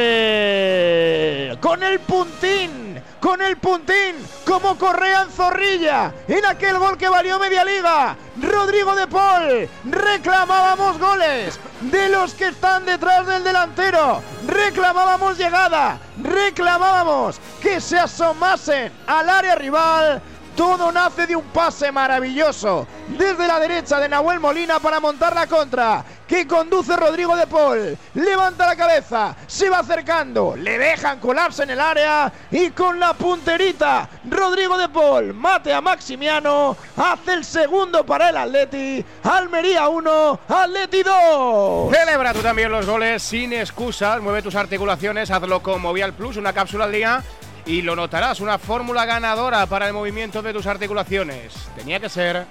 Con 1.62 1.84
el 1.84 2.00
puntín, 2.02 2.87
con 3.20 3.42
el 3.42 3.58
puntín, 3.58 4.16
como 4.46 4.78
Correa 4.78 5.26
Zorrilla, 5.26 6.14
en 6.28 6.46
aquel 6.46 6.78
gol 6.78 6.98
que 6.98 7.10
valió 7.10 7.40
media 7.40 7.64
liga. 7.64 8.16
Rodrigo 8.42 8.96
de 8.96 9.08
Paul, 9.08 9.70
reclamábamos 9.86 11.00
goles 11.00 11.60
de 11.82 12.10
los 12.10 12.34
que 12.34 12.48
están 12.48 12.86
detrás 12.86 13.26
del 13.26 13.44
delantero. 13.44 14.22
Reclamábamos 14.46 15.38
llegada, 15.38 16.00
reclamábamos 16.22 17.40
que 17.62 17.82
se 17.82 17.98
asomasen 17.98 18.92
al 19.08 19.30
área 19.30 19.56
rival. 19.56 20.22
Todo 20.58 20.92
nace 20.92 21.28
de 21.28 21.36
un 21.36 21.46
pase 21.46 21.92
maravilloso 21.92 22.88
desde 23.10 23.48
la 23.48 23.60
derecha 23.60 24.00
de 24.00 24.10
Nahuel 24.10 24.40
Molina 24.40 24.80
para 24.80 25.00
montar 25.00 25.36
la 25.36 25.46
contra 25.46 26.04
que 26.28 26.48
conduce 26.48 26.98
Rodrigo 26.98 27.36
de 27.36 27.46
Paul. 27.46 27.96
Levanta 28.16 28.66
la 28.66 28.76
cabeza, 28.76 29.36
se 29.46 29.70
va 29.70 29.80
acercando, 29.80 30.56
le 30.58 30.80
dejan 30.80 31.20
colarse 31.20 31.62
en 31.62 31.70
el 31.70 31.80
área 31.80 32.34
y 32.50 32.72
con 32.72 33.00
la 33.00 33.14
punterita 33.14 34.10
Rodrigo 34.28 34.80
de 34.80 34.90
Paul 34.90 35.36
mate 35.36 35.72
a 35.72 35.80
Maximiano, 35.80 36.76
hace 36.96 37.34
el 37.34 37.46
segundo 37.46 38.04
para 38.04 38.30
el 38.30 38.38
Atleti, 38.38 39.06
Almería 39.24 39.88
1, 39.88 40.40
Atleti 40.48 41.04
2. 41.04 41.96
Celebra 41.96 42.34
tú 42.34 42.40
también 42.40 42.72
los 42.72 42.88
goles 42.88 43.22
sin 43.22 43.54
excusas, 43.54 44.20
mueve 44.22 44.42
tus 44.42 44.56
articulaciones, 44.56 45.30
hazlo 45.30 45.62
con 45.62 45.84
Movial 45.84 46.14
Plus, 46.14 46.36
una 46.38 46.52
cápsula 46.52 46.86
al 46.86 46.92
día 46.92 47.24
y 47.68 47.82
lo 47.82 47.96
notarás, 47.96 48.40
una 48.40 48.58
fórmula 48.58 49.06
ganadora 49.06 49.66
para 49.66 49.88
el 49.88 49.94
movimiento 49.94 50.42
de 50.42 50.54
tus 50.54 50.66
articulaciones. 50.68 51.70
Tenía 51.76 52.00
que 52.00 52.10
ser. 52.10 52.46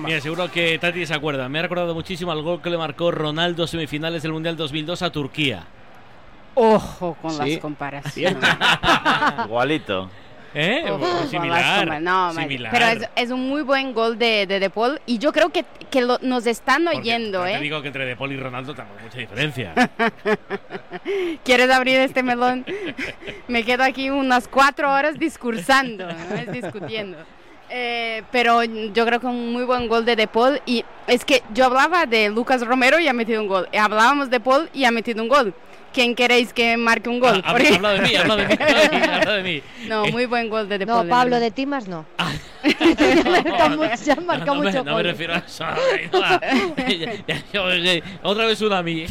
Mira, 0.00 0.20
seguro 0.20 0.50
que 0.50 0.78
Tati 0.78 1.04
se 1.04 1.14
acuerda. 1.14 1.48
Me 1.48 1.58
ha 1.58 1.62
recordado 1.62 1.94
muchísimo 1.94 2.30
al 2.32 2.42
gol 2.42 2.62
que 2.62 2.70
le 2.70 2.78
marcó 2.78 3.10
Ronaldo 3.10 3.66
semifinales 3.66 4.22
del 4.22 4.32
Mundial 4.32 4.56
2002 4.56 5.02
a 5.02 5.10
Turquía. 5.10 5.64
Ojo 6.54 7.16
con 7.20 7.32
Sí. 7.32 7.38
las 7.52 7.58
comparaciones. 7.60 8.42
Igualito. 9.44 10.08
¿Eh? 10.54 10.84
Con 10.88 11.00
las 11.02 11.28
similar. 11.30 12.00
no, 12.00 12.32
similar. 12.32 12.72
pero 12.72 12.86
es, 12.86 13.08
es 13.16 13.30
un 13.30 13.48
muy 13.48 13.62
buen 13.62 13.92
gol 13.92 14.18
de, 14.18 14.46
de 14.46 14.58
De 14.60 14.70
Paul 14.70 14.98
y 15.04 15.18
yo 15.18 15.30
creo 15.32 15.50
que, 15.50 15.64
que 15.90 16.00
lo- 16.00 16.18
nos 16.22 16.46
están 16.46 16.84
Porque 16.84 16.98
oyendo, 17.00 17.44
Te 17.44 17.54
¿eh? 17.54 17.60
digo 17.60 17.82
que 17.82 17.88
entre 17.88 18.06
De 18.06 18.16
Paul 18.16 18.32
y 18.32 18.36
Ronaldo 18.38 18.74
tampoco 18.74 18.98
hay 18.98 19.04
mucha 19.06 19.18
diferencia. 19.18 19.74
¿Quieres 21.44 21.70
abrir 21.70 22.00
este 22.00 22.22
melón? 22.22 22.64
Me 23.48 23.64
quedo 23.64 23.84
aquí 23.84 24.10
unas 24.10 24.48
cuatro 24.48 24.92
horas 24.92 25.18
discursando, 25.18 26.06
¿no? 26.06 26.52
Discutiendo. 26.52 27.18
Eh, 27.70 28.22
pero 28.32 28.64
yo 28.64 29.04
creo 29.04 29.20
que 29.20 29.26
un 29.26 29.52
muy 29.52 29.64
buen 29.64 29.88
gol 29.88 30.04
de 30.04 30.16
De 30.16 30.26
Paul. 30.26 30.60
Y 30.66 30.84
es 31.06 31.24
que 31.24 31.42
yo 31.52 31.66
hablaba 31.66 32.06
de 32.06 32.30
Lucas 32.30 32.66
Romero 32.66 32.98
y 32.98 33.08
ha 33.08 33.12
metido 33.12 33.42
un 33.42 33.48
gol. 33.48 33.68
Hablábamos 33.78 34.30
de 34.30 34.40
Paul 34.40 34.68
y 34.72 34.84
ha 34.84 34.90
metido 34.90 35.22
un 35.22 35.28
gol. 35.28 35.54
Quién 35.98 36.14
queréis 36.14 36.52
que 36.52 36.76
marque 36.76 37.08
un 37.08 37.18
gol. 37.18 37.42
Ah, 37.44 37.50
Porque- 37.52 37.74
habla 37.74 37.90
de 37.94 38.00
mí, 38.02 38.14
habla 38.14 38.36
de 38.36 38.46
mí, 38.46 38.54
habla 38.60 38.80
de 38.82 38.88
mí, 38.88 38.96
habla 39.12 39.32
de 39.34 39.42
mí. 39.42 39.62
No, 39.88 40.06
muy 40.06 40.26
buen 40.26 40.48
gol 40.48 40.68
de 40.68 40.78
De 40.78 40.86
No, 40.86 41.04
Pablo, 41.08 41.40
de 41.40 41.50
Timas 41.50 41.88
no. 41.88 42.04
se 43.96 44.12
han 44.12 44.26
marcado 44.26 44.54
no, 44.56 44.62
me- 44.62 44.82
no 44.84 45.02
refiero 45.02 45.34
a 45.34 45.38
eso. 45.38 45.64
Otra 48.22 48.46
vez 48.46 48.60
una 48.60 48.78
a 48.78 48.82
mí. 48.82 49.06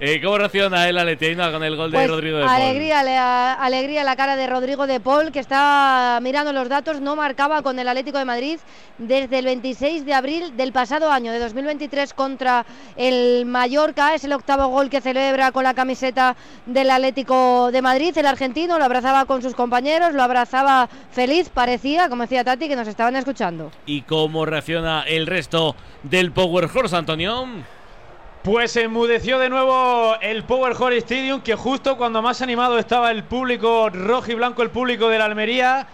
Eh, 0.00 0.20
¿Cómo 0.22 0.38
reacciona 0.38 0.88
el 0.88 0.96
Atleti 0.98 1.26
Ainhoa, 1.26 1.52
con 1.52 1.62
el 1.62 1.76
gol 1.76 1.90
de 1.90 1.98
Pues, 1.98 2.08
Rodrigo 2.10 2.38
de 2.38 2.44
Paul? 2.44 2.54
alegría, 2.62 3.02
le- 3.04 3.16
alegría 3.18 4.02
la 4.04 4.16
cara 4.16 4.34
de 4.36 4.46
Rodrigo 4.46 4.86
de 4.86 4.98
Paul, 4.98 5.30
que 5.30 5.38
está 5.40 6.18
mirando 6.22 6.52
los 6.52 6.68
datos, 6.68 7.00
no 7.00 7.14
marcaba 7.16 7.62
con 7.62 7.78
el 7.78 7.86
Atlético 7.86 8.18
de 8.18 8.24
Madrid 8.24 8.58
desde 8.98 9.38
el 9.38 9.44
26 9.44 10.04
de 10.06 10.14
abril 10.14 10.56
del 10.56 10.72
pasado 10.72 11.10
año, 11.12 11.32
de 11.32 11.38
2023, 11.38 12.14
contra 12.14 12.64
el 12.96 13.44
Mallorca. 13.46 14.14
Es 14.14 14.24
el 14.24 14.32
octavo 14.32 14.66
gol 14.68 14.88
que 14.90 15.00
celebra 15.12 15.52
con 15.52 15.64
la 15.64 15.74
camiseta 15.74 16.36
del 16.64 16.90
Atlético 16.90 17.70
de 17.70 17.82
Madrid. 17.82 18.16
El 18.16 18.26
argentino 18.26 18.78
lo 18.78 18.84
abrazaba 18.84 19.26
con 19.26 19.42
sus 19.42 19.54
compañeros, 19.54 20.14
lo 20.14 20.22
abrazaba 20.22 20.88
feliz, 21.10 21.50
parecía, 21.50 22.08
como 22.08 22.22
decía 22.22 22.44
Tati, 22.44 22.66
que 22.66 22.76
nos 22.76 22.88
estaban 22.88 23.14
escuchando. 23.16 23.70
¿Y 23.84 24.02
cómo 24.02 24.46
reacciona 24.46 25.02
el 25.02 25.26
resto 25.26 25.76
del 26.02 26.32
Power 26.32 26.64
Horse, 26.74 26.96
Antonio? 26.96 27.46
Pues 28.42 28.74
enmudeció 28.76 29.38
de 29.38 29.50
nuevo 29.50 30.16
el 30.22 30.44
Power 30.44 30.74
Horse 30.78 30.98
Stadium, 30.98 31.42
que 31.42 31.56
justo 31.56 31.98
cuando 31.98 32.22
más 32.22 32.40
animado 32.40 32.78
estaba 32.78 33.10
el 33.10 33.22
público 33.22 33.90
rojo 33.90 34.32
y 34.32 34.34
blanco, 34.34 34.62
el 34.62 34.70
público 34.70 35.08
de 35.10 35.18
la 35.18 35.26
Almería, 35.26 35.86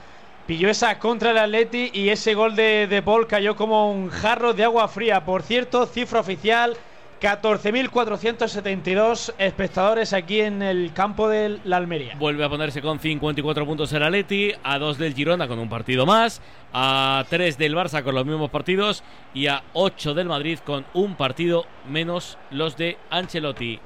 pilló 0.47 0.71
esa 0.71 0.99
contra 1.01 1.33
el 1.33 1.39
Atleti 1.39 1.91
y 1.93 2.09
ese 2.09 2.35
gol 2.35 2.55
de, 2.55 2.87
de 2.87 3.03
Paul 3.03 3.27
cayó 3.27 3.57
como 3.57 3.91
un 3.91 4.11
jarro 4.11 4.55
de 4.55 4.63
agua 4.63 4.87
fría. 4.87 5.25
Por 5.25 5.43
cierto, 5.43 5.87
cifra 5.87 6.21
oficial, 6.21 6.77
14.472 7.21 9.35
espectadores 9.39 10.13
aquí 10.13 10.41
en 10.41 10.63
el 10.63 10.93
campo 10.93 11.29
de 11.29 11.59
la 11.65 11.79
Almería. 11.79 12.15
Vuelve 12.19 12.45
a 12.45 12.49
ponerse 12.49 12.81
con 12.81 13.01
54 13.01 13.67
puntos 13.67 13.93
el 13.93 14.03
Atleti, 14.03 14.53
a 14.63 14.79
2 14.79 14.99
del 14.99 15.15
Girona 15.15 15.49
con 15.49 15.59
un 15.59 15.69
partido 15.69 16.07
más, 16.07 16.41
a 16.73 17.25
3 17.29 17.59
del 17.59 17.75
Barça 17.75 18.05
con 18.05 18.15
los 18.15 18.25
mismos 18.25 18.51
partidos 18.51 19.03
y 19.35 19.49
a 19.49 19.65
8 19.73 20.15
del 20.15 20.29
Madrid 20.29 20.61
con 20.65 20.87
un 20.95 21.17
partido 21.17 21.67
menos 21.89 22.39
los 22.51 22.77
de 22.77 22.99
Ancelotti. 23.11 23.81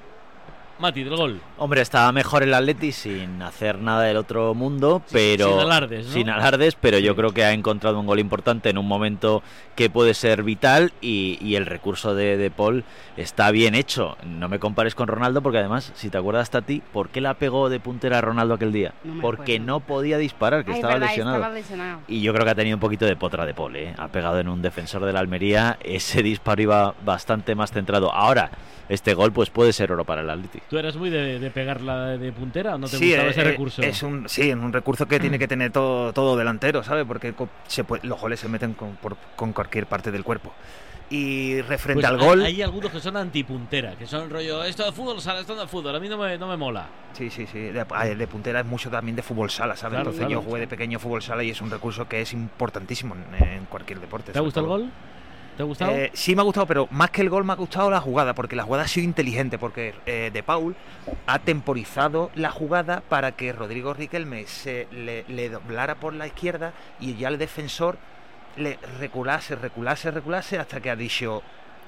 Mati, 0.79 1.05
del 1.05 1.15
gol. 1.17 1.41
Hombre, 1.59 1.81
estaba 1.81 2.11
mejor 2.11 2.43
el 2.43 2.53
Atleti 2.53 2.91
sin 2.91 3.41
hacer 3.41 3.79
nada 3.79 4.03
del 4.03 4.17
otro 4.17 4.53
mundo, 4.53 5.01
pero 5.13 5.49
sin 5.51 5.61
alardes, 5.61 6.07
¿no? 6.07 6.13
sin 6.13 6.29
alardes, 6.31 6.75
pero 6.75 6.99
yo 6.99 7.15
creo 7.15 7.31
que 7.33 7.45
ha 7.45 7.53
encontrado 7.53 8.01
un 8.01 8.07
gol 8.07 8.19
importante 8.19 8.71
en 8.71 8.79
un 8.79 8.89
momento 8.89 9.45
que 9.77 9.91
puede 9.91 10.15
ser 10.15 10.43
vital 10.43 10.93
y, 11.01 11.39
y 11.41 11.55
el 11.55 11.67
recurso 11.67 12.17
de, 12.17 12.37
de 12.37 12.51
Paul 12.51 12.83
está 13.17 13.53
bien 13.53 13.77
hecho. 13.77 14.17
No 14.27 14.49
me 14.49 14.59
compares 14.59 14.97
con 14.97 15.07
Ronaldo 15.07 15.41
porque 15.41 15.59
además, 15.59 15.93
si 15.95 16.11
te 16.11 16.19
acuerdas 16.19 16.51
Tati, 16.51 16.83
¿por 16.93 17.11
qué 17.11 17.21
la 17.21 17.35
pegó 17.35 17.69
de 17.69 17.79
puntera 17.79 18.19
a 18.19 18.21
Ronaldo 18.21 18.55
aquel 18.55 18.73
día? 18.73 18.93
No 19.05 19.21
porque 19.23 19.55
acuerdo. 19.57 19.67
no 19.67 19.81
podía 19.81 20.19
disparar, 20.19 20.65
que 20.65 20.73
Ay, 20.73 20.77
estaba 20.79 20.95
verdad, 20.95 21.09
lesionado. 21.09 21.37
estaba 21.37 21.55
lesionado. 21.55 22.01
Y 22.09 22.23
yo 22.23 22.33
creo 22.33 22.45
que 22.45 22.51
ha 22.51 22.57
tenido 22.57 22.77
un 22.77 22.81
poquito 22.81 23.07
de 23.07 23.15
potra 23.15 23.47
de 23.47 23.55
Paul, 23.55 23.77
¿eh? 23.77 23.95
Ha 23.99 24.09
pegado 24.09 24.41
en 24.41 24.49
un 24.49 24.61
defensor 24.63 25.05
de 25.05 25.13
la 25.13 25.21
Almería. 25.21 25.79
Ese 25.85 26.23
disparo 26.25 26.61
iba 26.61 26.95
bastante 27.05 27.55
más 27.55 27.71
centrado. 27.71 28.13
Ahora, 28.13 28.51
este 28.89 29.15
gol 29.15 29.33
pues 29.33 29.51
puede 29.51 29.73
ser 29.73 29.93
oro 29.93 30.05
para 30.05 30.21
el 30.23 30.31
Atleti. 30.31 30.61
¿Tú 30.69 30.79
eras 30.79 30.97
muy 30.97 31.11
de, 31.11 31.39
de 31.39 31.51
pegarla 31.51 32.09
de 32.19 32.33
puntera 32.33 32.75
o 32.75 32.79
no 32.79 32.89
te 32.89 32.97
Sí, 32.97 33.07
gustaba 33.09 33.29
eh, 33.29 33.31
ese 33.31 33.41
eh, 33.41 33.45
recurso? 33.45 33.83
Es 33.83 34.03
un, 34.03 34.29
sí, 34.29 34.51
es 34.51 34.57
un 34.57 34.73
recurso 34.73 35.07
que 35.07 35.19
tiene 35.21 35.39
que 35.39 35.49
tener 35.49 35.71
todo, 35.73 36.13
todo 36.13 36.37
delantero, 36.37 36.83
¿sabes? 36.83 37.05
Porque 37.07 37.35
se 37.69 37.85
puede- 37.85 38.07
los 38.07 38.21
goles 38.21 38.41
se 38.41 38.49
meten 38.49 38.75
con, 38.75 38.97
por- 38.97 39.17
con 39.37 39.53
cualquier 39.53 39.87
parte 39.87 40.11
del 40.11 40.25
cuerpo. 40.25 40.53
Y 41.11 41.61
referente 41.63 42.01
Pues 42.01 42.11
al 42.11 42.17
gol. 42.19 42.43
Hay, 42.43 42.63
algunos 42.63 42.91
que 42.91 42.99
son 42.99 43.19
antipuntera, 43.19 43.97
que 43.97 44.07
son 44.07 44.31
rollo, 44.31 44.65
esto 44.65 44.83
de 44.87 44.93
fútbol, 44.93 45.21
sala, 45.21 45.41
esto 45.41 45.55
de 45.55 45.67
fútbol, 45.67 45.95
a 45.95 46.01
mí 46.01 46.09
no 46.09 46.17
me, 46.17 46.39
no 46.39 46.49
me 46.49 46.57
mola. 46.57 46.87
Sí, 47.13 47.29
sí, 47.29 47.47
sí. 47.47 47.59
De, 47.59 47.85
de 48.17 48.27
puntera 48.27 48.61
es 48.61 48.67
mucho 48.67 48.89
también 48.89 49.15
de 49.15 49.23
fútbol 49.23 49.51
sala, 49.51 49.77
¿sabes? 49.77 49.97
Claro, 49.97 50.11
Entonces 50.11 50.27
claro. 50.27 50.41
yo 50.43 50.49
jugué 50.49 50.61
de 50.61 50.69
pequeño 50.69 50.99
fútbol 50.99 51.21
sala 51.23 51.45
y 51.45 51.51
es 51.51 51.61
un 51.61 51.71
recurso 51.71 52.09
que 52.09 52.23
es 52.23 52.33
importantísimo 52.33 53.15
en, 53.15 53.45
en 53.47 53.65
cualquier 53.67 54.01
deporte. 54.01 54.33
¿Te 54.33 54.39
ha 54.39 54.43
gustado 54.43 54.65
el 54.65 54.71
gol? 54.85 54.91
¿Te 55.57 55.63
ha 55.63 55.67
gustado? 55.67 55.93
Eh, 55.93 56.11
sí 56.15 56.35
me 56.35 56.41
ha 56.41 56.45
gustado, 56.45 56.67
pero 56.67 56.89
más 56.91 57.11
que 57.11 57.21
el 57.21 57.29
gol 57.29 57.45
me 57.45 57.53
ha 57.53 57.57
gustado 57.57 57.91
la 57.91 58.01
jugada, 58.01 58.35
porque 58.35 58.57
la 58.57 58.63
jugada 58.63 58.85
ha 58.85 58.89
sido 58.89 59.05
inteligente, 59.05 59.59
porque 59.59 59.95
eh, 60.07 60.31
De 60.33 60.43
Paul 60.43 60.75
ha 61.27 61.39
temporizado 61.41 62.31
la 62.35 62.51
jugada 62.51 63.03
para 63.09 63.33
que 63.33 63.53
Rodrigo 63.53 63.93
Riquelme 63.93 64.47
se 64.47 64.89
le, 64.93 65.49
doblara 65.51 65.97
por 65.97 66.15
la 66.15 66.27
izquierda 66.27 66.73
y 67.01 67.17
ya 67.17 67.29
el 67.29 67.39
defensor 67.39 67.99
le 68.57 68.79
reculase, 68.99 69.57
reculase, 69.57 70.11
reculase 70.11 70.59
hasta 70.59 70.81
que 70.81 70.91
ha 70.91 70.97
dicho 70.97 71.43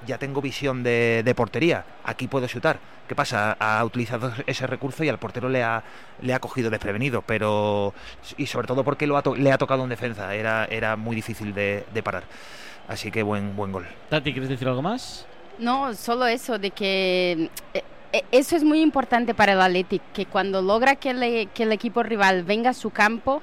ya 0.05 0.17
tengo 0.17 0.41
visión 0.41 0.83
de, 0.83 1.33
portería, 1.35 1.85
aquí 2.03 2.27
puedo 2.27 2.47
chutar. 2.47 2.77
¿Qué 3.07 3.15
pasa? 3.15 3.55
Ha 3.59 3.83
utilizado 3.83 4.31
ese 4.45 4.67
recurso 4.67 5.03
y 5.03 5.09
al 5.09 5.17
portero 5.17 5.47
le 5.49 5.63
ha, 5.63 5.83
le 6.21 6.33
ha 6.33 6.39
cogido 6.39 6.69
desprevenido, 6.69 7.21
pero 7.21 7.93
y 8.37 8.45
sobre 8.47 8.67
todo 8.67 8.83
porque 8.83 9.07
lo 9.07 9.15
ha 9.17 9.21
to- 9.23 9.35
le 9.35 9.51
ha 9.51 9.57
tocado 9.57 9.83
en 9.83 9.89
defensa, 9.89 10.35
era, 10.35 10.65
era 10.65 10.95
muy 10.95 11.15
difícil 11.15 11.53
de 11.53 12.01
parar. 12.03 12.23
Así 12.87 13.11
que 13.11 13.23
buen, 13.23 13.55
buen 13.55 13.71
gol. 13.71 13.85
Tati, 14.09 14.31
¿quieres 14.31 14.49
decir 14.49 14.67
algo 14.67 14.81
más? 14.81 15.25
No, 15.57 15.93
solo 15.93 16.27
eso, 16.27 16.59
de 16.59 16.71
que 16.71 17.49
eh, 17.73 17.83
eh, 18.13 18.23
eso 18.31 18.55
es 18.55 18.63
muy 18.63 18.81
importante 18.81 19.33
para 19.33 19.53
el 19.53 19.61
Athletic, 19.61 20.01
que 20.13 20.25
cuando 20.25 20.61
logra 20.61 20.95
que, 20.95 21.13
le- 21.13 21.47
que 21.47 21.63
el 21.63 21.71
equipo 21.71 22.03
rival 22.03 22.43
venga 22.43 22.71
a 22.71 22.73
su 22.73 22.89
campo, 22.91 23.41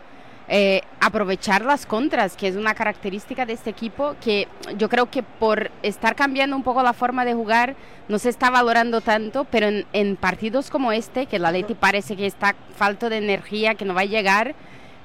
eh, 0.48 0.83
aprovechar 1.00 1.64
las 1.64 1.87
contras, 1.87 2.37
que 2.37 2.46
es 2.48 2.57
una 2.57 2.74
característica 2.74 3.46
de 3.46 3.55
este 3.55 3.70
equipo, 3.70 4.14
que 4.20 4.46
yo 4.76 4.88
creo 4.88 5.11
que 5.11 5.22
por 5.22 5.70
estar 5.83 6.14
cambiando 6.14 6.55
un 6.55 6.62
poco 6.62 6.83
la 6.83 6.92
forma 6.92 7.24
de 7.24 7.33
jugar, 7.33 7.74
no 8.09 8.18
se 8.18 8.28
está 8.28 8.50
valorando 8.50 9.00
tanto, 9.00 9.44
pero 9.50 9.66
en, 9.68 9.87
en 9.92 10.16
partidos 10.16 10.68
como 10.68 10.92
este, 10.92 11.26
que 11.26 11.37
el 11.37 11.44
Athletic 11.46 11.78
parece 11.78 12.16
que 12.16 12.26
está 12.26 12.55
falto 12.76 13.09
de 13.09 13.16
energía, 13.18 13.74
que 13.74 13.85
no 13.87 13.94
va 13.94 14.02
a 14.02 14.05
llegar, 14.05 14.55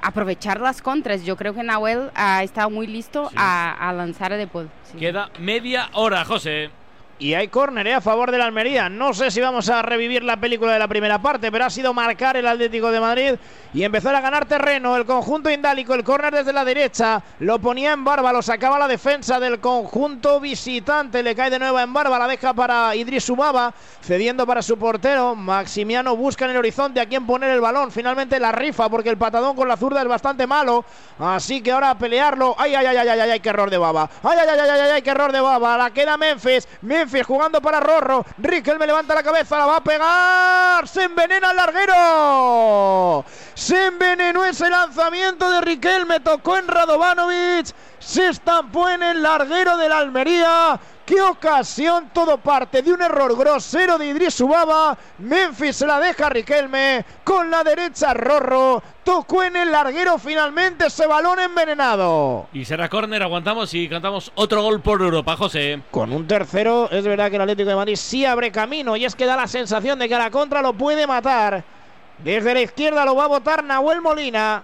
aprovechar 0.01 0.59
las 0.61 0.81
contras. 0.81 1.23
Yo 1.23 1.35
creo 1.35 1.53
que 1.53 1.63
Nahuel 1.63 2.11
ha 2.15 2.43
estado 2.43 2.69
muy 2.69 2.87
listo 2.87 3.29
a, 3.35 3.89
a 3.89 3.93
lanzar 3.93 4.33
a 4.33 4.37
De 4.37 4.47
Paul. 4.47 4.69
sí. 4.91 4.97
Queda 4.97 5.29
media 5.39 5.89
hora, 5.93 6.23
José. 6.25 6.69
Y 7.19 7.33
hay 7.33 7.47
córner 7.47 7.87
eh, 7.87 7.95
a 7.95 8.01
favor 8.01 8.29
de 8.29 8.37
la 8.37 8.45
Almería. 8.45 8.89
No 8.89 9.11
sé 9.11 9.31
si 9.31 9.41
vamos 9.41 9.67
a 9.69 9.81
revivir 9.81 10.23
la 10.23 10.37
película 10.37 10.73
de 10.73 10.77
la 10.77 10.87
primera 10.87 11.19
parte, 11.19 11.51
pero 11.51 11.65
ha 11.65 11.69
sido 11.71 11.91
marcar 11.91 12.37
el 12.37 12.45
Atlético 12.45 12.91
de 12.91 12.99
Madrid 12.99 13.33
y 13.73 13.83
empezar 13.83 14.13
a 14.13 14.21
ganar 14.21 14.45
terreno. 14.45 14.95
El 14.95 15.05
conjunto 15.05 15.49
indálico, 15.49 15.95
el 15.95 16.03
córner 16.03 16.31
desde 16.31 16.53
la 16.53 16.63
derecha, 16.63 17.23
lo 17.39 17.57
ponía 17.57 17.93
en 17.93 18.03
barba, 18.03 18.31
lo 18.31 18.43
sacaba 18.43 18.77
la 18.77 18.87
defensa 18.87 19.39
del 19.39 19.59
conjunto 19.59 20.39
visitante. 20.39 21.23
Le 21.23 21.33
cae 21.33 21.49
de 21.49 21.57
nuevo 21.57 21.79
en 21.79 21.91
barba, 21.91 22.19
la 22.19 22.27
deja 22.27 22.53
para 22.53 22.95
Idris 22.95 23.27
Ubaba, 23.31 23.73
cediendo 24.03 24.45
para 24.45 24.61
su 24.61 24.77
portero. 24.77 25.33
Maximiano 25.33 26.15
busca 26.15 26.45
en 26.45 26.51
el 26.51 26.57
horizonte 26.57 27.01
a 27.01 27.07
quién 27.07 27.25
poner 27.25 27.49
el 27.49 27.61
balón. 27.61 27.91
Finalmente 27.91 28.39
la 28.39 28.51
rifa, 28.51 28.89
porque 28.89 29.09
el 29.09 29.17
patadón 29.17 29.55
con 29.55 29.67
la 29.67 29.75
zurda 29.75 30.03
es 30.03 30.07
bastante 30.07 30.45
malo. 30.45 30.85
Así 31.17 31.61
que 31.61 31.71
ahora 31.71 31.97
pelearlo. 31.97 32.53
Ay, 32.59 32.75
ay, 32.75 32.85
ay, 32.85 32.97
ay, 32.97 33.09
ay, 33.09 33.19
ay, 33.31 33.39
qué 33.39 33.49
error 33.49 33.71
de 33.71 33.79
baba. 33.79 34.07
Ay, 34.21 34.37
ay, 34.39 34.47
ay, 34.51 34.69
ay, 34.69 34.91
ay, 34.91 35.01
qué 35.01 35.09
error 35.09 35.31
de 35.31 35.41
baba. 35.41 35.79
La 35.79 35.89
queda 35.89 36.15
Memphis. 36.15 36.67
Memphis 36.83 37.06
jugando 37.25 37.61
para 37.61 37.79
Rorro. 37.79 38.25
Riquelme 38.37 38.85
levanta 38.85 39.15
la 39.15 39.23
cabeza, 39.23 39.57
la 39.57 39.65
va 39.65 39.77
a 39.77 39.83
pegar. 39.83 40.87
Se 40.87 41.03
envenena 41.03 41.51
el 41.51 41.57
larguero. 41.57 43.25
Se 43.53 43.87
envenenó 43.87 44.45
ese 44.45 44.69
lanzamiento 44.69 45.49
de 45.49 45.61
Riquelme. 45.61 46.19
Tocó 46.19 46.57
en 46.57 46.67
Radovanovic. 46.67 47.67
Se 47.99 48.27
estampó 48.27 48.89
en 48.89 49.03
el 49.03 49.21
larguero 49.21 49.77
de 49.77 49.89
la 49.89 49.97
Almería. 49.99 50.79
¡Qué 51.07 51.21
ocasión! 51.21 52.09
Todo 52.11 52.37
parte 52.37 52.81
de 52.81 52.91
un 52.91 53.01
error 53.01 53.33
grosero 53.37 53.97
de 53.97 54.07
Idris 54.07 54.41
Ubaba. 54.41 54.97
Memphis 55.19 55.77
se 55.77 55.87
la 55.87 56.01
deja 56.01 56.25
a 56.25 56.29
Riquelme. 56.29 57.05
Con 57.23 57.49
la 57.49 57.63
derecha 57.63 58.13
Rorro. 58.13 58.83
Tocó 59.05 59.41
en 59.41 59.55
el 59.55 59.71
larguero 59.71 60.17
finalmente 60.17 60.87
ese 60.87 61.07
balón 61.07 61.39
envenenado. 61.39 62.47
Y 62.51 62.65
será 62.65 62.89
córner, 62.89 63.23
aguantamos 63.23 63.73
y 63.73 63.87
cantamos 63.87 64.33
otro 64.35 64.61
gol 64.61 64.81
por 64.81 65.01
Europa, 65.01 65.37
José. 65.37 65.81
Con 65.91 66.11
un 66.11 66.27
tercero, 66.27 66.91
es 66.91 67.05
verdad 67.05 67.29
que 67.29 67.37
el 67.37 67.43
Atlético 67.43 67.69
de 67.69 67.75
Madrid 67.77 67.95
sí 67.95 68.25
abre 68.25 68.51
camino 68.51 68.97
y 68.97 69.05
es 69.05 69.15
que 69.15 69.25
da 69.25 69.37
la 69.37 69.47
sensación 69.47 69.97
de 69.99 70.09
que 70.09 70.15
a 70.15 70.19
la 70.19 70.29
contra 70.29 70.61
lo 70.61 70.73
puede 70.73 71.07
matar. 71.07 71.63
Desde 72.17 72.53
la 72.53 72.59
izquierda 72.59 73.05
lo 73.05 73.15
va 73.15 73.23
a 73.23 73.27
votar 73.27 73.63
Nahuel 73.63 74.01
Molina. 74.01 74.61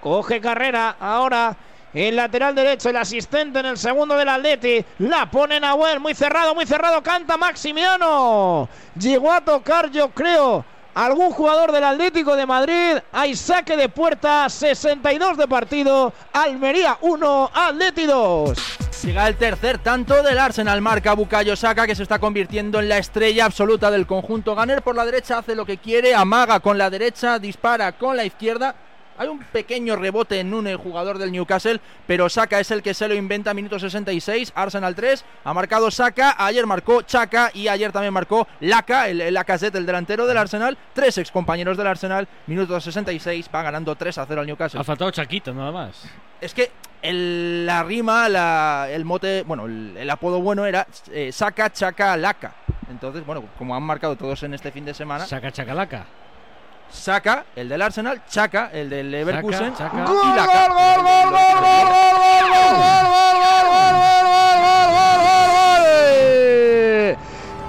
Coge 0.00 0.40
carrera 0.40 0.94
ahora. 1.00 1.56
El 1.92 2.14
lateral 2.14 2.54
derecho, 2.54 2.88
el 2.88 2.96
asistente 2.96 3.58
en 3.58 3.66
el 3.66 3.76
segundo 3.76 4.16
del 4.16 4.28
Atleti. 4.28 4.84
La 4.98 5.28
pone 5.28 5.58
Nahuel, 5.58 5.98
muy 5.98 6.14
cerrado, 6.14 6.54
muy 6.54 6.64
cerrado. 6.64 7.02
Canta 7.02 7.36
Maximiano. 7.36 8.68
Llegó 8.96 9.32
a 9.32 9.40
tocar, 9.40 9.90
yo 9.90 10.10
creo, 10.10 10.64
algún 10.94 11.32
jugador 11.32 11.72
del 11.72 11.82
Atlético 11.82 12.36
de 12.36 12.46
Madrid. 12.46 12.98
Hay 13.10 13.34
saque 13.34 13.76
de 13.76 13.88
puerta, 13.88 14.48
62 14.48 15.36
de 15.36 15.48
partido. 15.48 16.12
Almería 16.32 16.96
1, 17.00 17.50
Atleti 17.52 18.06
2. 18.06 18.58
Llega 19.02 19.26
el 19.26 19.36
tercer 19.36 19.78
tanto 19.78 20.22
del 20.22 20.38
Arsenal, 20.38 20.80
marca 20.82 21.14
Bukayo 21.14 21.56
Saka 21.56 21.86
que 21.86 21.94
se 21.94 22.02
está 22.02 22.18
convirtiendo 22.18 22.78
en 22.78 22.88
la 22.88 22.98
estrella 22.98 23.46
absoluta 23.46 23.90
del 23.90 24.06
conjunto. 24.06 24.54
Ganer 24.54 24.82
por 24.82 24.94
la 24.94 25.06
derecha 25.06 25.38
hace 25.38 25.56
lo 25.56 25.64
que 25.64 25.78
quiere, 25.78 26.14
amaga 26.14 26.60
con 26.60 26.76
la 26.78 26.90
derecha, 26.90 27.38
dispara 27.38 27.92
con 27.92 28.16
la 28.16 28.24
izquierda. 28.24 28.74
Hay 29.20 29.28
un 29.28 29.38
pequeño 29.38 29.96
rebote 29.96 30.40
en 30.40 30.54
un 30.54 30.66
eh, 30.66 30.76
jugador 30.76 31.18
del 31.18 31.30
Newcastle, 31.30 31.78
pero 32.06 32.30
Saka 32.30 32.58
es 32.58 32.70
el 32.70 32.82
que 32.82 32.94
se 32.94 33.06
lo 33.06 33.14
inventa, 33.14 33.52
minuto 33.52 33.78
66, 33.78 34.52
Arsenal 34.54 34.94
3, 34.94 35.24
ha 35.44 35.52
marcado 35.52 35.90
Saka, 35.90 36.34
ayer 36.38 36.64
marcó 36.66 37.02
Chaka 37.02 37.50
y 37.52 37.68
ayer 37.68 37.92
también 37.92 38.14
marcó 38.14 38.48
Laka, 38.60 39.08
el, 39.10 39.20
el 39.20 39.34
Lacazette, 39.34 39.74
el 39.74 39.84
delantero 39.84 40.26
del 40.26 40.38
Arsenal, 40.38 40.78
tres 40.94 41.18
ex 41.18 41.30
compañeros 41.30 41.76
del 41.76 41.86
Arsenal, 41.86 42.26
minuto 42.46 42.80
66, 42.80 43.50
va 43.54 43.62
ganando 43.62 43.94
3 43.94 44.16
a 44.16 44.24
0 44.26 44.40
al 44.40 44.46
Newcastle. 44.46 44.80
Ha 44.80 44.84
faltado 44.84 45.10
Chaquito, 45.10 45.52
nada 45.52 45.70
más. 45.70 46.02
Es 46.40 46.54
que 46.54 46.70
el- 47.02 47.66
la 47.66 47.82
rima, 47.82 48.26
la- 48.30 48.86
el 48.90 49.04
mote, 49.04 49.42
bueno, 49.42 49.66
el, 49.66 49.98
el 49.98 50.08
apodo 50.08 50.40
bueno 50.40 50.64
era 50.64 50.86
eh, 51.12 51.30
Saka, 51.30 51.70
Chaka, 51.70 52.16
Laka. 52.16 52.54
Entonces, 52.90 53.24
bueno, 53.26 53.44
como 53.58 53.76
han 53.76 53.82
marcado 53.82 54.16
todos 54.16 54.42
en 54.44 54.54
este 54.54 54.72
fin 54.72 54.86
de 54.86 54.94
semana, 54.94 55.26
Saca 55.26 55.52
Chacalaca. 55.52 56.06
Saka, 56.92 57.44
el 57.56 57.68
del 57.68 57.82
Arsenal, 57.82 58.22
Chaka, 58.28 58.70
el 58.72 58.90
del 58.90 59.10
Leverkusen 59.10 59.74
Chaka. 59.74 59.96
y 59.96 60.04
Gol, 60.06 60.36
Laka. 60.36 60.68
gol, 60.68 60.76
gol, 60.76 61.02
gol, 61.02 61.30
gol, 61.30 61.60
gol, 61.60 62.20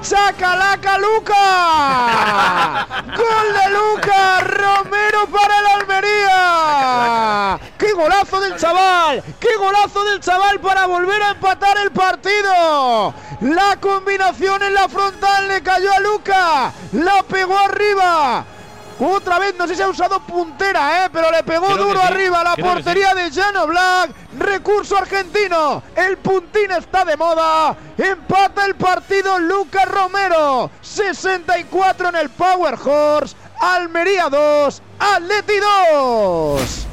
¡Sacalaca 0.02 0.98
Luca! 0.98 2.88
¡Gol 3.16 3.54
de 3.54 3.70
Luca! 3.70 4.42
¡Romero 4.42 5.28
para 5.32 5.60
el 5.60 5.68
Almería! 5.80 7.60
¡Qué 7.78 7.94
golazo 7.94 8.42
del 8.42 8.58
chaval! 8.58 9.24
¡Qué 9.40 9.56
golazo 9.58 10.04
del 10.06 10.20
chaval 10.20 10.60
para 10.60 10.88
volver 10.88 11.22
a 11.22 11.32
empatar 11.32 11.78
el 11.78 11.92
partido! 11.92 13.14
La 13.42 13.78
combinación 13.80 14.64
en 14.64 14.74
la 14.74 14.90
frontal 14.90 15.48
le 15.48 15.62
cayó 15.62 15.94
a 15.94 16.00
Luca. 16.00 16.72
La 16.94 17.24
pegó 17.24 17.58
arriba. 17.58 18.44
Otra 19.04 19.40
vez, 19.40 19.56
no 19.58 19.68
sé 19.68 19.76
si 19.76 19.82
ha 19.82 19.88
usado 19.88 20.20
puntera, 20.20 21.04
¿eh? 21.04 21.10
pero 21.12 21.32
le 21.32 21.42
pegó 21.42 21.66
Creo 21.66 21.86
duro 21.88 22.00
sí, 22.00 22.08
arriba 22.08 22.42
a 22.42 22.44
la 22.44 22.54
creo 22.54 22.68
portería 22.68 23.16
de 23.16 23.32
Jano 23.32 23.66
Black. 23.66 24.12
Recurso 24.38 24.96
argentino. 24.96 25.82
El 25.96 26.18
puntín 26.18 26.70
está 26.70 27.04
de 27.04 27.18
moda. 27.18 27.76
Empata 27.98 28.64
el 28.68 28.76
partido 28.76 29.40
Lucas 29.40 29.88
Romero. 29.88 30.70
64 30.82 32.10
en 32.10 32.16
el 32.16 32.30
Power 32.30 32.76
Horse. 32.76 33.36
Almería 33.60 34.30
2. 34.30 34.82
Atleti 35.00 35.54
2. 35.58 36.88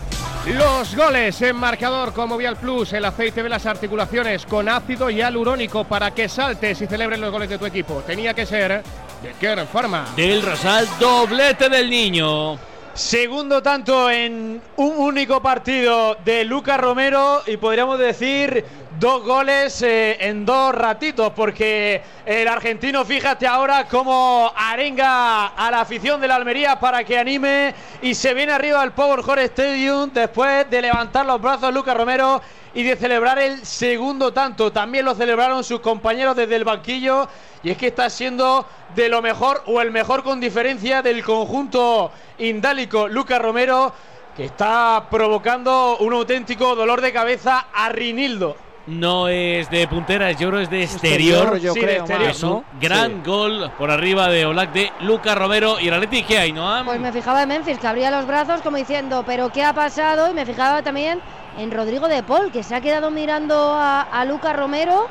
Los 0.54 0.96
goles 0.96 1.42
en 1.42 1.56
marcador 1.56 2.14
con 2.14 2.30
Movial 2.30 2.56
Plus, 2.56 2.94
el 2.94 3.04
aceite 3.04 3.42
de 3.42 3.50
las 3.50 3.66
articulaciones 3.66 4.46
con 4.46 4.66
ácido 4.70 5.10
hialurónico 5.10 5.84
para 5.84 6.14
que 6.14 6.26
saltes 6.26 6.80
y 6.80 6.86
celebres 6.86 7.18
los 7.18 7.30
goles 7.30 7.50
de 7.50 7.58
tu 7.58 7.66
equipo. 7.66 8.02
Tenía 8.06 8.32
que 8.32 8.46
ser 8.46 8.82
de 9.22 9.32
Kern 9.32 9.66
Pharma. 9.66 10.06
Del 10.16 10.42
Rosal, 10.42 10.86
doblete 10.98 11.68
del 11.68 11.90
niño. 11.90 12.58
Segundo 12.94 13.62
tanto 13.62 14.10
en 14.10 14.60
un 14.76 14.96
único 14.96 15.40
partido 15.40 16.16
de 16.24 16.44
Lucas 16.44 16.80
Romero 16.80 17.42
y 17.46 17.56
podríamos 17.56 17.98
decir 17.98 18.64
dos 18.98 19.22
goles 19.22 19.80
eh, 19.82 20.16
en 20.18 20.44
dos 20.44 20.74
ratitos 20.74 21.32
porque 21.34 22.02
el 22.26 22.48
argentino 22.48 23.04
fíjate 23.04 23.46
ahora 23.46 23.86
cómo 23.86 24.52
arenga 24.56 25.46
a 25.46 25.70
la 25.70 25.82
afición 25.82 26.20
de 26.20 26.26
la 26.26 26.34
Almería 26.34 26.80
para 26.80 27.04
que 27.04 27.16
anime 27.16 27.72
y 28.02 28.16
se 28.16 28.34
viene 28.34 28.50
arriba 28.50 28.82
al 28.82 28.92
Power 28.92 29.20
Horse 29.20 29.44
Stadium 29.44 30.10
después 30.12 30.68
de 30.68 30.82
levantar 30.82 31.24
los 31.24 31.40
brazos 31.40 31.72
Lucas 31.72 31.96
Romero 31.96 32.42
y 32.78 32.84
de 32.84 32.94
celebrar 32.94 33.40
el 33.40 33.66
segundo 33.66 34.32
tanto. 34.32 34.70
También 34.70 35.04
lo 35.04 35.12
celebraron 35.12 35.64
sus 35.64 35.80
compañeros 35.80 36.36
desde 36.36 36.54
el 36.54 36.62
banquillo 36.62 37.28
y 37.64 37.70
es 37.70 37.76
que 37.76 37.88
está 37.88 38.08
siendo 38.08 38.64
de 38.94 39.08
lo 39.08 39.20
mejor 39.20 39.64
o 39.66 39.80
el 39.80 39.90
mejor 39.90 40.22
con 40.22 40.38
diferencia 40.38 41.02
del 41.02 41.24
conjunto 41.24 42.12
indálico 42.38 43.08
Lucas 43.08 43.42
Romero 43.42 43.92
que 44.36 44.44
está 44.44 45.08
provocando 45.10 45.96
un 45.98 46.12
auténtico 46.12 46.76
dolor 46.76 47.00
de 47.00 47.12
cabeza 47.12 47.66
a 47.74 47.88
Rinildo. 47.88 48.56
No 48.86 49.26
es 49.26 49.68
de 49.70 49.88
puntera, 49.88 50.30
yo 50.30 50.48
creo 50.48 50.60
es 50.60 50.70
de 50.70 50.84
exterior. 50.84 51.58
yo 51.58 51.74
Sí, 51.74 51.80
de 51.80 51.86
creo, 51.86 51.98
exterior, 52.04 52.30
Es 52.30 52.42
un 52.44 52.50
¿no? 52.50 52.64
gran 52.80 53.24
gol 53.24 53.72
por 53.76 53.90
arriba 53.90 54.28
de 54.28 54.46
Olac 54.46 54.72
de 54.72 54.92
Lucas 55.00 55.36
Romero 55.36 55.80
y 55.80 55.88
el 55.88 55.94
Atleti 55.94 56.22
que 56.22 56.38
hay, 56.38 56.52
¿no? 56.52 56.84
Pues 56.84 57.00
me 57.00 57.10
fijaba 57.10 57.42
en 57.42 57.48
Memphis, 57.48 57.76
que 57.78 57.86
abría 57.88 58.12
los 58.12 58.24
brazos 58.24 58.62
como 58.62 58.76
diciendo, 58.76 59.24
pero 59.26 59.50
¿qué 59.50 59.64
ha 59.64 59.72
pasado? 59.72 60.30
Y 60.30 60.34
me 60.34 60.46
fijaba 60.46 60.80
también 60.82 61.20
en 61.58 61.70
Rodrigo 61.70 62.08
de 62.08 62.22
Paul, 62.22 62.50
que 62.52 62.62
se 62.62 62.74
ha 62.74 62.80
quedado 62.80 63.10
mirando 63.10 63.72
a, 63.74 64.02
a 64.02 64.24
Lucas 64.24 64.56
Romero 64.56 65.06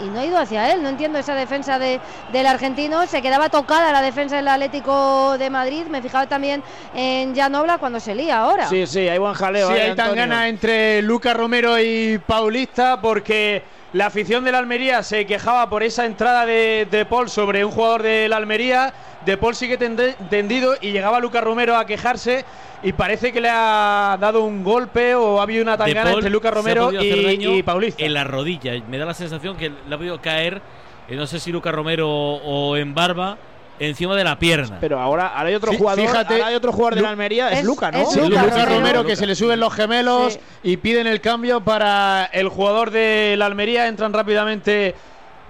y, 0.00 0.04
y 0.04 0.08
no 0.08 0.20
ha 0.20 0.24
ido 0.24 0.38
hacia 0.38 0.72
él. 0.72 0.82
No 0.82 0.88
entiendo 0.88 1.18
esa 1.18 1.34
defensa 1.34 1.78
de, 1.78 2.00
del 2.32 2.46
argentino. 2.46 3.06
Se 3.06 3.20
quedaba 3.20 3.50
tocada 3.50 3.92
la 3.92 4.00
defensa 4.00 4.36
del 4.36 4.48
Atlético 4.48 5.36
de 5.38 5.50
Madrid. 5.50 5.84
Me 5.90 6.00
fijaba 6.00 6.26
también 6.26 6.62
en 6.94 7.34
Janobla 7.36 7.76
cuando 7.78 8.00
se 8.00 8.14
lía 8.14 8.38
ahora. 8.38 8.68
Sí, 8.68 8.86
sí, 8.86 9.00
hay 9.08 9.18
buen 9.18 9.34
jaleo. 9.34 9.68
Sí, 9.68 9.74
hay 9.74 9.90
Antonio. 9.90 10.12
tangana 10.14 10.48
entre 10.48 11.02
Lucas 11.02 11.36
Romero 11.36 11.78
y 11.78 12.18
Paulista 12.26 13.00
porque 13.02 13.62
la 13.96 14.06
afición 14.06 14.44
de 14.44 14.52
la 14.52 14.58
Almería 14.58 15.02
se 15.02 15.24
quejaba 15.24 15.70
por 15.70 15.82
esa 15.82 16.04
entrada 16.04 16.44
de, 16.44 16.86
de 16.90 17.06
Paul 17.06 17.30
sobre 17.30 17.64
un 17.64 17.70
jugador 17.70 18.02
de 18.02 18.28
la 18.28 18.36
Almería. 18.36 18.92
De 19.24 19.38
Paul 19.38 19.54
sigue 19.54 19.78
tendido 19.78 20.74
y 20.82 20.92
llegaba 20.92 21.18
Lucas 21.18 21.42
Romero 21.42 21.74
a 21.76 21.86
quejarse 21.86 22.44
y 22.82 22.92
parece 22.92 23.32
que 23.32 23.40
le 23.40 23.48
ha 23.50 24.18
dado 24.20 24.44
un 24.44 24.62
golpe 24.62 25.14
o 25.14 25.40
ha 25.40 25.44
habido 25.44 25.62
una 25.62 25.78
tangana 25.78 26.12
entre 26.12 26.28
Lucas 26.28 26.52
Romero 26.52 26.92
y, 26.92 27.58
y 27.58 27.62
Paulista. 27.62 28.04
En 28.04 28.12
la 28.12 28.24
rodilla. 28.24 28.74
Me 28.86 28.98
da 28.98 29.06
la 29.06 29.14
sensación 29.14 29.56
que 29.56 29.70
le 29.70 29.94
ha 29.94 29.96
podido 29.96 30.20
caer, 30.20 30.60
eh, 31.08 31.16
no 31.16 31.26
sé 31.26 31.40
si 31.40 31.50
Lucas 31.50 31.74
Romero 31.74 32.10
o 32.10 32.76
en 32.76 32.94
barba, 32.94 33.38
encima 33.78 34.14
de 34.16 34.24
la 34.24 34.38
pierna. 34.38 34.78
Pero 34.80 34.98
ahora, 35.00 35.28
ahora 35.28 35.48
hay 35.48 35.54
otro 35.54 35.72
jugador. 35.72 36.00
fíjate, 36.06 36.34
ahora 36.34 36.46
hay 36.48 36.54
otro 36.54 36.72
jugador 36.72 36.94
de 36.96 37.02
la 37.02 37.10
Almería. 37.10 37.50
Es, 37.50 37.58
Es- 37.60 37.64
Luca, 37.64 37.90
¿no? 37.90 37.98
es 37.98 38.16
Lucas 38.16 38.44
Romero. 38.50 38.74
Romero, 38.76 39.04
que 39.04 39.16
se 39.16 39.26
le 39.26 39.34
suben 39.34 39.60
los 39.60 39.72
gemelos 39.74 40.34
Sí. 40.34 40.40
y 40.62 40.76
piden 40.78 41.06
el 41.06 41.20
cambio 41.20 41.60
para 41.62 42.26
el 42.32 42.48
jugador 42.48 42.90
de 42.90 43.34
la 43.38 43.46
Almería. 43.46 43.86
Entran 43.88 44.12
rápidamente 44.12 44.94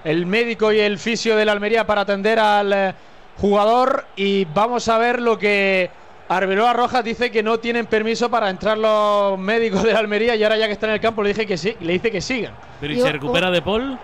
el 0.04 0.26
médico 0.26 0.72
y 0.72 0.80
el 0.80 0.98
fisio 0.98 1.36
de 1.36 1.44
la 1.44 1.52
Almería 1.52 1.86
para 1.86 2.02
atender 2.02 2.38
al 2.38 2.72
eh, 2.72 2.94
jugador 3.40 4.06
y 4.16 4.44
vamos 4.46 4.88
a 4.88 4.98
ver 4.98 5.20
lo 5.20 5.38
que 5.38 5.90
Arbeloa 6.28 6.72
Rojas 6.72 7.04
dice 7.04 7.30
que 7.30 7.42
no 7.42 7.58
tienen 7.58 7.86
permiso 7.86 8.28
para 8.30 8.50
entrar 8.50 8.76
los 8.78 9.38
médicos 9.38 9.82
de 9.84 9.92
la 9.92 9.98
Almería 10.00 10.34
y 10.34 10.42
ahora 10.42 10.56
ya 10.56 10.66
que 10.66 10.72
está 10.72 10.86
en 10.86 10.94
el 10.94 11.00
campo 11.00 11.22
le 11.22 11.28
dije 11.30 11.46
que 11.46 11.56
sí, 11.56 11.76
le 11.80 11.92
dice 11.94 12.10
que 12.10 12.20
sigan. 12.20 12.52
Pero 12.80 12.92
¿y 12.92 13.00
se 13.00 13.12
recupera 13.12 13.50
de 13.50 13.62
Paul? 13.62 13.98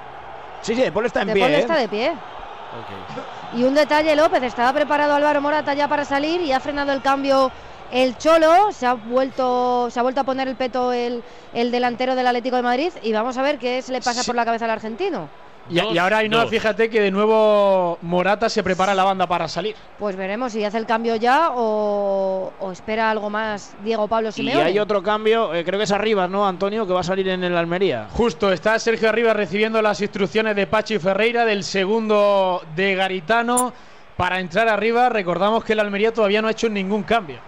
Sí, 0.60 0.74
sí, 0.76 0.82
De 0.82 0.92
Paul 0.92 1.06
está 1.06 1.22
en 1.22 1.28
De 1.28 1.32
pie. 1.34 1.42
Paul 1.42 1.52
¿eh? 1.54 1.58
está 1.58 1.76
de 1.76 1.88
pie. 1.88 2.10
Ok. 2.10 3.22
Y 3.54 3.64
un 3.64 3.74
detalle, 3.74 4.16
López, 4.16 4.42
estaba 4.42 4.72
preparado 4.72 5.14
Álvaro 5.14 5.40
Morata 5.42 5.74
ya 5.74 5.86
para 5.88 6.04
salir 6.04 6.40
y 6.40 6.52
ha 6.52 6.60
frenado 6.60 6.92
el 6.92 7.02
cambio 7.02 7.50
el 7.90 8.16
Cholo, 8.16 8.72
se 8.72 8.86
ha 8.86 8.94
vuelto, 8.94 9.90
se 9.90 10.00
ha 10.00 10.02
vuelto 10.02 10.22
a 10.22 10.24
poner 10.24 10.48
el 10.48 10.56
peto 10.56 10.92
el, 10.94 11.22
el 11.52 11.70
delantero 11.70 12.14
del 12.14 12.26
Atlético 12.26 12.56
de 12.56 12.62
Madrid 12.62 12.90
y 13.02 13.12
vamos 13.12 13.36
a 13.36 13.42
ver 13.42 13.58
qué 13.58 13.82
se 13.82 13.92
le 13.92 14.00
pasa 14.00 14.22
Sí. 14.22 14.26
por 14.26 14.34
la 14.34 14.46
cabeza 14.46 14.64
al 14.64 14.70
argentino. 14.70 15.28
Y, 15.70 15.76
Dos, 15.76 15.94
y 15.94 15.98
ahora 15.98 16.18
Ainhoa, 16.18 16.46
fíjate 16.48 16.90
que 16.90 17.00
de 17.00 17.10
nuevo 17.10 17.96
Morata 18.02 18.48
se 18.48 18.62
prepara 18.64 18.94
la 18.94 19.04
banda 19.04 19.26
para 19.26 19.46
salir. 19.46 19.76
Pues 19.98 20.16
veremos 20.16 20.52
si 20.52 20.64
hace 20.64 20.76
el 20.76 20.86
cambio 20.86 21.14
ya 21.16 21.50
o, 21.54 22.52
o 22.58 22.72
espera 22.72 23.10
algo 23.10 23.30
más 23.30 23.74
Diego 23.84 24.08
Pablo 24.08 24.30
Y 24.30 24.32
Simeone. 24.32 24.62
hay 24.62 24.78
otro 24.80 25.02
cambio, 25.02 25.54
eh, 25.54 25.64
creo 25.64 25.78
que 25.78 25.84
es 25.84 25.92
arriba, 25.92 26.26
¿no, 26.26 26.46
Antonio? 26.46 26.86
Que 26.86 26.92
va 26.92 27.00
a 27.00 27.04
salir 27.04 27.28
en 27.28 27.44
el 27.44 27.56
Almería. 27.56 28.08
Justo, 28.12 28.52
está 28.52 28.78
Sergio 28.78 29.08
Arriba 29.08 29.32
recibiendo 29.34 29.80
las 29.80 30.00
instrucciones 30.00 30.56
de 30.56 30.66
Pachi 30.66 30.98
Ferreira, 30.98 31.44
del 31.44 31.62
segundo 31.62 32.62
de 32.74 32.94
Garitano, 32.96 33.72
para 34.16 34.40
entrar 34.40 34.68
arriba. 34.68 35.08
Recordamos 35.10 35.64
que 35.64 35.74
el 35.74 35.80
Almería 35.80 36.12
todavía 36.12 36.42
no 36.42 36.48
ha 36.48 36.52
hecho 36.52 36.68
ningún 36.68 37.04
cambio. 37.04 37.38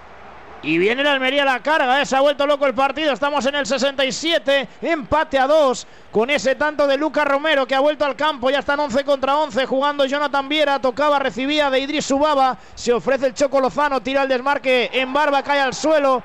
Y 0.64 0.78
viene 0.78 1.02
el 1.02 1.08
Almería 1.08 1.42
a 1.42 1.44
la 1.44 1.60
carga, 1.60 2.00
¿eh? 2.00 2.06
se 2.06 2.16
ha 2.16 2.22
vuelto 2.22 2.46
loco 2.46 2.64
el 2.64 2.72
partido. 2.72 3.12
Estamos 3.12 3.44
en 3.44 3.54
el 3.54 3.66
67, 3.66 4.66
empate 4.80 5.38
a 5.38 5.46
2 5.46 5.86
con 6.10 6.30
ese 6.30 6.54
tanto 6.54 6.86
de 6.86 6.96
Lucas 6.96 7.26
Romero 7.26 7.66
que 7.66 7.74
ha 7.74 7.80
vuelto 7.80 8.06
al 8.06 8.16
campo. 8.16 8.48
Ya 8.48 8.60
están 8.60 8.80
11 8.80 9.04
contra 9.04 9.36
11 9.36 9.66
jugando 9.66 10.06
Jonathan 10.06 10.48
Viera. 10.48 10.78
Tocaba, 10.78 11.18
recibía 11.18 11.68
de 11.68 11.80
Idris 11.80 12.06
Subaba. 12.06 12.56
Se 12.74 12.94
ofrece 12.94 13.26
el 13.26 13.34
Choco 13.34 13.60
Lozano, 13.60 14.00
tira 14.00 14.22
el 14.22 14.28
desmarque 14.28 14.88
en 14.94 15.12
barba, 15.12 15.42
cae 15.42 15.60
al 15.60 15.74
suelo. 15.74 16.22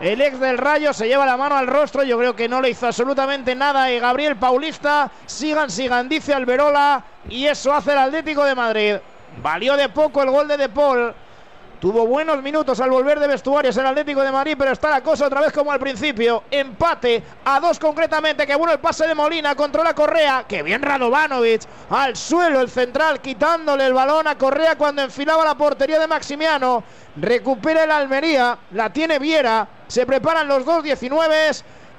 El 0.00 0.22
ex 0.22 0.40
del 0.40 0.56
Rayo 0.56 0.94
se 0.94 1.06
lleva 1.06 1.26
la 1.26 1.36
mano 1.36 1.54
al 1.58 1.66
rostro. 1.66 2.02
Yo 2.02 2.16
creo 2.16 2.34
que 2.34 2.48
no 2.48 2.62
le 2.62 2.70
hizo 2.70 2.86
absolutamente 2.86 3.54
nada. 3.54 3.92
Y 3.92 3.98
Gabriel 3.98 4.36
Paulista, 4.36 5.10
sigan, 5.26 5.68
sigan, 5.68 6.08
dice 6.08 6.32
Alberola. 6.32 7.04
Y 7.28 7.44
eso 7.44 7.74
hace 7.74 7.92
el 7.92 7.98
Atlético 7.98 8.42
de 8.46 8.54
Madrid. 8.54 8.96
Valió 9.42 9.76
de 9.76 9.90
poco 9.90 10.22
el 10.22 10.30
gol 10.30 10.48
de 10.48 10.56
De 10.56 10.70
Paul. 10.70 11.14
Tuvo 11.82 12.06
buenos 12.06 12.40
minutos 12.44 12.78
al 12.78 12.90
volver 12.90 13.18
de 13.18 13.26
vestuarios 13.26 13.76
el 13.76 13.84
Atlético 13.84 14.22
de 14.22 14.30
Madrid, 14.30 14.54
pero 14.56 14.70
está 14.70 14.88
la 14.88 15.02
cosa 15.02 15.26
otra 15.26 15.40
vez 15.40 15.52
como 15.52 15.72
al 15.72 15.80
principio. 15.80 16.44
Empate 16.48 17.20
a 17.44 17.58
dos 17.58 17.80
concretamente. 17.80 18.46
Que 18.46 18.54
bueno 18.54 18.72
el 18.72 18.78
pase 18.78 19.04
de 19.04 19.16
Molina, 19.16 19.56
controla 19.56 19.92
Correa. 19.92 20.44
Que 20.46 20.62
bien 20.62 20.80
Radovanovic. 20.80 21.62
Al 21.90 22.14
suelo 22.14 22.60
el 22.60 22.70
central, 22.70 23.20
quitándole 23.20 23.84
el 23.84 23.94
balón 23.94 24.28
a 24.28 24.38
Correa 24.38 24.76
cuando 24.76 25.02
enfilaba 25.02 25.44
la 25.44 25.56
portería 25.56 25.98
de 25.98 26.06
Maximiano. 26.06 26.84
Recupera 27.16 27.82
el 27.82 27.90
Almería, 27.90 28.56
la 28.70 28.92
tiene 28.92 29.18
Viera. 29.18 29.66
Se 29.88 30.06
preparan 30.06 30.46
los 30.46 30.64
dos 30.64 30.84
19 30.84 31.48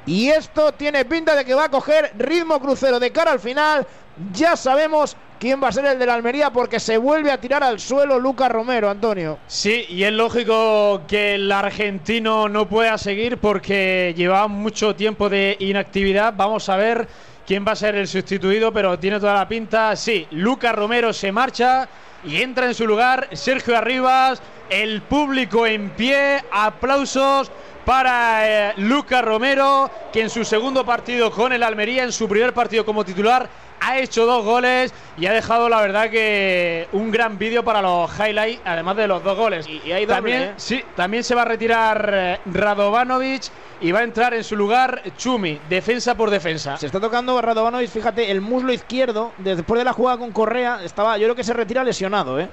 y 0.06 0.30
esto 0.30 0.74
tiene 0.74 1.06
pinta 1.06 1.36
de 1.36 1.46
que 1.46 1.54
va 1.54 1.66
a 1.66 1.72
coger 1.72 2.12
ritmo 2.18 2.60
crucero 2.60 3.00
de 3.00 3.12
cara 3.12 3.32
al 3.32 3.40
final. 3.40 3.88
Ya 4.34 4.56
sabemos 4.56 5.16
quién 5.40 5.62
va 5.62 5.70
a 5.70 5.72
ser 5.72 5.86
el 5.86 5.98
de 5.98 6.06
la 6.06 6.14
Almería 6.14 6.52
porque 6.52 6.80
se 6.80 6.98
vuelve 6.98 7.32
a 7.32 7.40
tirar 7.40 7.64
al 7.64 7.80
suelo 7.80 8.20
Lucas 8.20 8.52
Romero, 8.52 8.90
Antonio. 8.90 9.40
Sí, 9.48 9.86
y 9.90 10.04
es 10.04 10.14
lógico 10.14 11.02
que 11.08 11.36
el 11.36 11.52
argentino 11.52 12.48
no 12.48 12.68
pueda 12.68 12.98
seguir 12.98 13.38
porque 13.38 14.14
llevaba 14.16 14.48
mucho 14.48 14.96
tiempo 14.96 15.30
de 15.30 15.56
inactividad. 15.60 16.34
Vamos 16.36 16.70
a 16.70 16.76
ver 16.76 17.08
quién 17.48 17.66
va 17.68 17.72
a 17.72 17.76
ser 17.76 17.96
el 17.96 18.08
sustituido, 18.08 18.72
pero 18.72 19.00
tiene 19.00 19.20
toda 19.20 19.34
la 19.34 19.48
pinta. 19.48 19.96
Sí, 19.96 20.28
Lucas 20.32 20.76
Romero 20.76 21.12
se 21.12 21.32
marcha 21.32 21.88
y 22.24 22.42
entra 22.42 22.68
en 22.68 22.74
su 22.74 22.88
lugar 22.88 23.30
Sergio 23.34 23.78
Arribas, 23.78 24.42
el 24.70 25.02
público 25.02 25.66
en 25.66 25.90
pie, 25.90 26.44
aplausos 26.52 27.52
para 27.86 28.70
eh, 28.70 28.74
Lucas 28.78 29.24
Romero, 29.24 29.90
que 30.12 30.22
en 30.22 30.30
su 30.30 30.46
segundo 30.46 30.86
partido 30.86 31.32
con 31.32 31.54
el 31.54 31.64
Almería, 31.64 32.04
en 32.04 32.12
su 32.12 32.28
primer 32.28 32.54
partido 32.54 32.86
como 32.86 33.04
titular, 33.04 33.50
ha 33.82 34.00
hecho 34.00 34.26
dos 34.26 34.46
goles 34.46 34.94
y 35.18 35.26
ha 35.26 35.34
dejado 35.34 35.68
la 35.68 35.82
verdad 35.82 36.10
que 36.10 36.88
un 36.94 37.12
gran 37.12 37.38
vídeo 37.38 37.64
para 37.64 37.82
los 37.82 38.10
highlights, 38.18 38.62
además 38.64 38.96
de 38.96 39.08
los 39.08 39.24
dos 39.24 39.38
goles. 39.38 39.68
Y, 39.68 39.92
hay 39.92 40.08
también, 40.08 40.42
¿eh? 40.42 40.54
sí, 40.56 40.82
también 40.96 41.24
se 41.24 41.36
va 41.36 41.42
a 41.42 41.46
retirar 41.46 42.10
eh, 42.14 42.40
Radovanovic 42.46 43.44
y 43.82 43.92
va 43.92 44.00
a 44.00 44.04
entrar 44.04 44.34
en 44.34 44.44
su 44.44 44.56
lugar 44.56 45.02
Chumi, 45.18 45.60
defensa 45.70 46.16
por 46.16 46.30
defensa. 46.30 46.78
Se 46.78 46.86
está 46.86 47.02
tocando 47.02 47.42
Radovanovic, 47.42 47.90
fíjate, 47.90 48.32
el 48.32 48.40
muslo 48.40 48.72
izquierdo, 48.72 49.34
después 49.40 49.78
de 49.78 49.84
la 49.84 49.92
jugada 49.92 50.18
con 50.18 50.32
Correa, 50.32 50.80
estaba, 50.84 51.18
yo 51.18 51.26
creo 51.26 51.36
que 51.36 51.44
se 51.44 51.54
retira 51.54 51.84
lesionado, 51.84 52.40
¿eh? 52.40 52.48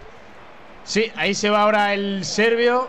Sí, 0.82 1.12
ahí 1.14 1.34
se 1.34 1.50
va 1.50 1.62
ahora 1.62 1.94
el 1.94 2.24
serbio. 2.24 2.88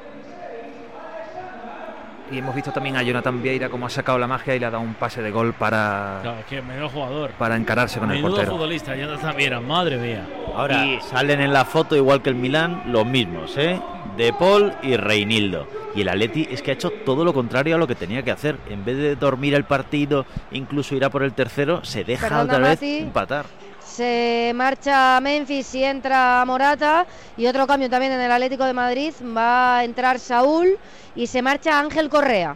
Y 2.32 2.38
hemos 2.38 2.56
visto 2.56 2.72
también 2.72 2.96
a 2.96 3.04
Jonathan 3.04 3.42
Vieira 3.44 3.68
cómo 3.70 3.86
ha 3.88 3.90
sacado 3.90 4.18
la 4.18 4.26
magia 4.28 4.56
y 4.56 4.60
le 4.60 4.66
ha 4.66 4.72
dado 4.72 4.84
un 4.84 4.94
pase 4.94 5.22
de 5.22 5.32
gol 5.32 5.54
para, 5.54 6.20
Claro, 6.22 6.40
es 6.40 6.46
que 6.46 6.62
menudo 6.62 6.88
jugador. 6.88 7.32
para 7.32 7.58
encararse 7.58 8.00
con 8.00 8.10
el 8.10 8.18
Menudo 8.18 8.36
portero. 8.36 8.54
futbolista, 8.54 8.96
Jonathan 8.96 9.36
Viera, 9.36 9.60
madre 9.60 9.98
mía. 9.98 10.26
Ahora 10.56 10.82
salen 11.02 11.42
en 11.42 11.52
la 11.52 11.66
foto 11.66 11.96
igual 11.96 12.22
que 12.22 12.30
el 12.30 12.36
Milán 12.36 12.84
los 12.88 13.06
mismos, 13.06 13.58
¿eh? 13.58 13.80
De 14.16 14.32
Paul 14.34 14.72
y 14.82 14.96
Reinildo. 14.96 15.68
Y 15.94 16.02
el 16.02 16.10
Atleti 16.10 16.48
es 16.50 16.62
que 16.62 16.72
ha 16.72 16.74
hecho 16.74 16.92
todo 17.06 17.26
lo 17.26 17.34
contrario 17.34 17.76
a 17.76 17.78
lo 17.78 17.86
que 17.88 17.96
tenía 17.96 18.24
que 18.24 18.32
hacer. 18.32 18.56
En 18.70 18.86
vez 18.86 18.96
de 18.98 19.16
dormir 19.18 19.54
el 19.54 19.66
partido, 19.66 20.26
incluso 20.52 20.96
ir 20.96 21.04
a 21.04 21.10
por 21.10 21.24
el 21.24 21.34
tercero, 21.34 21.84
se 21.84 22.06
deja 22.06 22.30
Perdona, 22.30 22.44
otra 22.44 22.60
vez 22.60 22.70
Mati. 22.82 22.98
empatar. 23.00 23.46
Se 23.92 24.54
marcha 24.56 25.20
Memphis 25.20 25.76
y 25.76 25.84
entra 25.84 26.44
Morata. 26.48 27.06
Y 27.36 27.46
otro 27.46 27.68
cambio 27.68 27.90
también 27.90 28.14
en 28.14 28.22
el 28.22 28.32
Atlético 28.32 28.64
de 28.64 28.72
Madrid. 28.72 29.14
Va 29.36 29.80
a 29.80 29.84
entrar 29.84 30.18
Saúl 30.18 30.78
y 31.14 31.28
se 31.28 31.42
marcha 31.42 31.78
Ángel 31.78 32.08
Correa. 32.08 32.56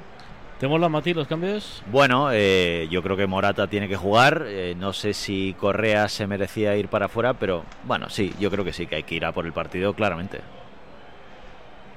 ¿Te 0.59 0.69
mola, 0.69 0.87
Mati, 0.87 1.13
los 1.13 1.27
cambios? 1.27 1.83
Bueno, 1.91 2.29
eh, 2.31 2.87
yo 2.89 3.03
creo 3.03 3.17
que 3.17 3.27
Morata 3.27 3.67
tiene 3.67 3.89
que 3.89 3.97
jugar. 3.97 4.45
eh, 4.47 4.75
no 4.77 4.93
sé 4.93 5.13
si 5.13 5.53
Correa 5.59 6.07
se 6.07 6.25
merecía 6.25 6.77
ir 6.77 6.87
para 6.87 7.07
afuera, 7.07 7.33
pero 7.33 7.65
bueno, 7.83 8.09
sí, 8.09 8.33
yo 8.39 8.49
creo 8.49 8.63
que 8.63 8.71
sí, 8.71 8.87
que 8.87 8.95
hay 8.95 9.03
que 9.03 9.15
ir 9.15 9.25
a 9.25 9.33
por 9.33 9.45
el 9.45 9.51
partido 9.51 9.93
claramente. 9.93 10.39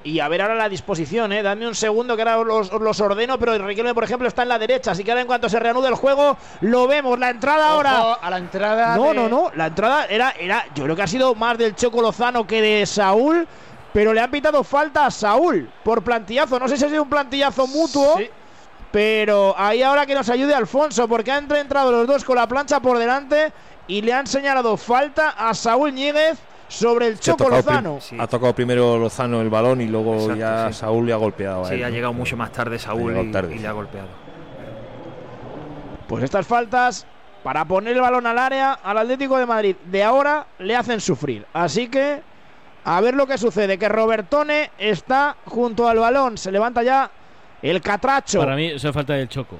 Y 0.01 0.21
a 0.21 0.29
ver 0.29 0.41
ahora 0.41 0.55
la 0.55 0.69
disposición, 0.69 1.33
¿eh? 1.33 1.43
Dame 1.43 1.67
un 1.67 1.75
segundo 1.75 2.15
que 2.15 2.21
ahora 2.21 2.37
los, 2.43 2.71
os 2.71 2.81
los 2.81 2.99
ordeno, 3.01 3.37
pero 3.37 3.57
Riquelme, 3.57 3.93
por 3.93 4.05
ejemplo, 4.05 4.27
está 4.29 4.43
en 4.43 4.49
la 4.49 4.57
derecha. 4.57 4.91
Así 4.91 5.03
que 5.03 5.11
ahora 5.11 5.21
en 5.21 5.27
cuanto 5.27 5.49
se 5.49 5.59
reanude 5.59 5.89
el 5.89 5.95
juego, 5.95 6.37
lo 6.61 6.87
vemos. 6.87 7.19
La 7.19 7.29
entrada 7.31 7.71
ahora. 7.71 8.13
A 8.13 8.29
la 8.29 8.37
entrada. 8.37 8.95
No, 8.95 9.09
de- 9.09 9.13
no, 9.15 9.27
no. 9.27 9.51
La 9.55 9.67
entrada 9.67 10.05
era, 10.05 10.31
era. 10.39 10.63
Yo 10.73 10.85
creo 10.85 10.95
que 10.95 11.01
ha 11.01 11.07
sido 11.07 11.35
más 11.35 11.57
del 11.57 11.75
Choco 11.75 12.01
Lozano 12.01 12.47
que 12.47 12.61
de 12.61 12.85
Saúl. 12.85 13.47
Pero 13.91 14.13
le 14.13 14.21
han 14.21 14.29
pitado 14.31 14.63
falta 14.63 15.07
a 15.07 15.11
Saúl 15.11 15.69
por 15.83 16.03
plantillazo. 16.03 16.59
No 16.59 16.67
sé 16.67 16.77
si 16.77 16.85
ha 16.85 16.89
sido 16.89 17.03
un 17.03 17.09
plantillazo 17.09 17.67
mutuo. 17.67 18.17
Sí. 18.19 18.29
Pero 18.91 19.53
ahí 19.57 19.83
ahora 19.83 20.05
que 20.05 20.15
nos 20.15 20.29
ayude 20.29 20.53
Alfonso, 20.55 21.07
porque 21.07 21.31
han 21.31 21.51
entrado 21.55 21.91
los 21.91 22.07
dos 22.07 22.23
con 22.23 22.35
la 22.37 22.47
plancha 22.47 22.79
por 22.79 22.97
delante 22.97 23.51
y 23.87 24.01
le 24.01 24.13
han 24.13 24.25
señalado 24.27 24.77
falta 24.77 25.29
a 25.37 25.53
Saúl 25.53 25.93
Ñíguez 25.93 26.37
sobre 26.69 27.07
el 27.07 27.19
Choco 27.19 27.49
Lozano. 27.49 27.99
Sí. 27.99 28.15
Ha 28.17 28.27
tocado 28.27 28.53
primero 28.55 28.97
Lozano 28.97 29.41
el 29.41 29.49
balón 29.49 29.81
y 29.81 29.87
luego 29.87 30.13
Exacto, 30.15 30.35
ya 30.35 30.67
sí. 30.71 30.79
Saúl 30.79 31.05
le 31.05 31.11
ha 31.13 31.17
golpeado. 31.17 31.65
a 31.65 31.67
Sí, 31.67 31.73
él, 31.73 31.83
ha 31.83 31.89
¿no? 31.89 31.93
llegado 31.95 32.13
mucho 32.13 32.37
más 32.37 32.51
tarde 32.53 32.79
Saúl 32.79 33.17
y, 33.17 33.31
tarde, 33.31 33.53
y 33.53 33.57
sí. 33.57 33.61
le 33.63 33.67
ha 33.67 33.71
golpeado. 33.73 34.07
Pues 36.07 36.23
estas 36.23 36.47
faltas 36.47 37.05
para 37.43 37.65
poner 37.65 37.95
el 37.95 38.01
balón 38.01 38.25
al 38.27 38.37
área 38.37 38.73
al 38.73 38.97
Atlético 38.97 39.37
de 39.37 39.45
Madrid 39.45 39.75
de 39.85 40.03
ahora 40.03 40.47
le 40.59 40.75
hacen 40.75 40.99
sufrir. 41.01 41.45
Así 41.53 41.87
que 41.87 42.21
a 42.85 43.01
ver 43.01 43.13
lo 43.13 43.27
que 43.27 43.37
sucede, 43.37 43.77
que 43.77 43.89
Robertone 43.89 44.71
está 44.77 45.35
junto 45.45 45.87
al 45.87 45.99
balón, 45.99 46.37
se 46.37 46.51
levanta 46.51 46.81
ya 46.81 47.11
el 47.61 47.81
catracho, 47.81 48.39
Para 48.39 48.55
mí, 48.55 48.67
eso 48.67 48.87
es 48.89 48.93
falta 48.95 49.13
del 49.13 49.27
Choco. 49.27 49.57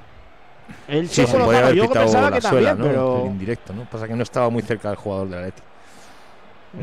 el 0.87 1.09
Sí, 1.09 1.21
Choco 1.25 1.37
se 1.37 1.43
podía 1.43 1.61
Lozano. 1.61 1.75
Yo 1.75 1.89
pensaba 1.89 2.29
la 2.29 2.35
que 2.35 2.41
suela, 2.41 2.69
también, 2.69 2.77
¿no? 2.95 2.99
pero 3.01 3.21
El 3.25 3.31
indirecto, 3.31 3.73
¿no? 3.73 3.83
Pasa 3.83 4.07
que 4.07 4.15
no 4.15 4.23
estaba 4.23 4.49
muy 4.49 4.61
cerca 4.63 4.87
del 4.89 4.97
jugador 4.97 5.27
del 5.29 5.39
Atleti. 5.39 5.61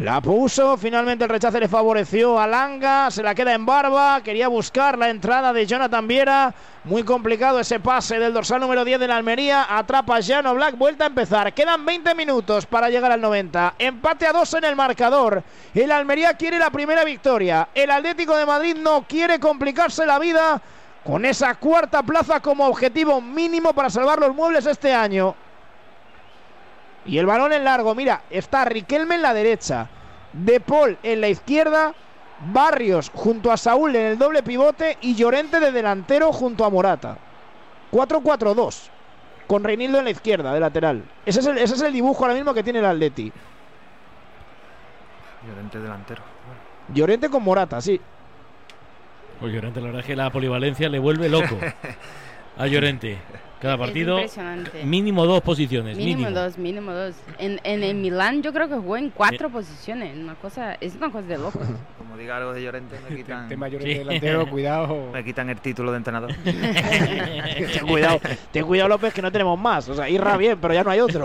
La 0.03 0.21
puso, 0.21 0.77
finalmente 0.77 1.23
el 1.23 1.31
rechace 1.31 1.61
le 1.61 1.69
favoreció 1.69 2.41
a 2.41 2.49
Langa, 2.49 3.09
se 3.09 3.23
la 3.23 3.37
queda 3.37 3.55
en 3.55 3.65
barba, 3.65 4.21
quería 4.21 4.49
buscar 4.49 4.99
la 4.99 5.11
entrada 5.11 5.53
de 5.53 5.65
Jonathan 5.65 6.09
Viera, 6.09 6.53
muy 6.83 7.05
complicado 7.05 7.61
ese 7.61 7.79
pase 7.79 8.19
del 8.19 8.33
dorsal 8.33 8.61
número 8.61 8.85
10 8.85 8.99
de 8.99 9.07
la 9.07 9.17
Almería, 9.17 9.65
atrapa 9.79 10.21
Jano 10.21 10.57
Black, 10.57 10.77
vuelta 10.77 11.05
a 11.05 11.07
empezar, 11.07 11.55
quedan 11.55 11.87
20 11.87 12.17
minutos 12.17 12.67
para 12.67 12.91
llegar 12.91 13.13
al 13.13 13.21
90, 13.21 13.75
empate 13.79 14.27
a 14.27 14.33
dos 14.33 14.53
en 14.55 14.65
el 14.65 14.75
marcador, 14.75 15.45
el 15.73 15.93
Almería 15.93 16.35
quiere 16.35 16.59
la 16.59 16.71
primera 16.71 17.05
victoria, 17.05 17.69
el 17.73 17.93
Atlético 17.93 18.37
de 18.37 18.45
Madrid 18.45 18.77
no 18.77 19.05
quiere 19.07 19.39
complicarse 19.39 20.05
la 20.05 20.19
vida 20.19 20.61
con 21.05 21.25
esa 21.25 21.55
cuarta 21.55 22.03
plaza 22.03 22.41
como 22.41 22.67
objetivo 22.67 23.21
mínimo 23.21 23.73
para 23.73 23.89
salvar 23.89 24.19
los 24.19 24.35
muebles 24.35 24.67
este 24.67 24.93
año. 24.93 25.37
Y 27.07 27.19
el 27.19 27.27
balón 27.27 27.53
en 27.53 27.65
largo, 27.65 27.95
mira, 27.95 28.23
está 28.31 28.65
Riquelme 28.65 29.15
en 29.15 29.23
la 29.23 29.33
derecha, 29.33 29.89
De 30.33 30.61
Paul 30.61 30.99
en 31.03 31.21
la 31.21 31.29
izquierda, 31.29 31.95
Barrios 32.53 33.11
junto 33.15 33.51
a 33.51 33.57
Saúl 33.57 33.97
en 33.97 34.07
el 34.07 34.19
doble 34.19 34.43
pivote 34.43 34.99
y 35.01 35.15
Llorente 35.15 35.61
de 35.61 35.73
delantero 35.73 36.33
junto 36.33 36.65
a 36.65 36.71
Morata. 36.71 37.19
4-4-2, 37.93 38.89
con 39.47 39.65
Reinildo 39.65 39.99
en 39.99 40.05
la 40.05 40.11
izquierda, 40.11 40.53
de 40.53 40.61
lateral. 40.61 41.05
Ese 41.25 41.41
es, 41.41 41.47
el, 41.47 41.59
ese 41.59 41.75
es 41.75 41.83
el 41.83 41.93
dibujo 41.93 42.25
ahora 42.25 42.35
mismo 42.35 42.53
que 42.53 42.63
tiene 42.63 42.81
el 42.81 42.85
Atleti. 42.85 43.33
Llorente 45.47 45.79
delantero. 45.79 46.23
Llorente 46.93 47.29
con 47.29 47.43
Morata, 47.43 47.81
sí. 47.81 48.01
Pues 49.41 49.53
Llorente, 49.53 49.81
la 49.81 49.87
verdad 49.87 50.01
es 50.01 50.07
que 50.07 50.17
la 50.17 50.31
polivalencia 50.31 50.89
le 50.89 50.99
vuelve 50.99 51.29
loco 51.29 51.57
a 52.59 52.67
Llorente. 52.67 53.19
Cada 53.67 53.79
partido, 53.79 54.15
impresionante. 54.17 54.85
mínimo 54.85 55.27
dos 55.27 55.43
posiciones. 55.43 55.97
Mínimo, 55.97 56.19
Mínimo, 56.21 56.41
dos, 56.41 56.57
mínimo 56.59 56.93
dos. 56.93 57.15
En, 57.39 57.61
en 57.65 57.83
el 57.83 57.95
Milán 57.97 58.43
yo 58.43 58.53
creo 58.53 58.69
que 58.69 58.77
jugó 58.77 58.97
en 58.97 59.11
cuatro 59.11 59.51
posiciones. 59.51 60.17
Una 60.17 60.35
cosa, 60.37 60.75
es 60.81 60.95
una 60.95 61.11
cosa 61.11 61.27
de 61.27 61.39
loco. 61.39 61.59
Como 61.99 62.17
diga 62.17 62.37
algo 62.37 62.53
de 62.53 62.63
Llorente, 62.63 62.97
me 63.09 63.17
quitan, 63.23 63.49
Tema 63.49 63.69
Llorente 63.69 63.93
Sí. 63.93 63.99
delantero, 63.99 64.47
cuidado. 64.51 65.11
me 65.13 65.25
quitan 65.25 65.51
el 65.51 65.59
título 65.61 65.91
de 65.91 65.97
entrenador. 65.99 66.33
ten 66.45 67.87
cuidado, 67.87 68.21
ten 68.53 68.65
cuidado 68.65 68.89
López 68.89 69.13
que 69.13 69.23
no 69.23 69.33
tenemos 69.33 69.59
más. 69.59 69.89
O 69.89 69.95
sea, 69.95 70.09
Irra 70.09 70.37
bien, 70.37 70.59
pero 70.61 70.73
ya 70.75 70.85
no 70.85 70.91
hay 70.91 71.01
otro. 71.01 71.25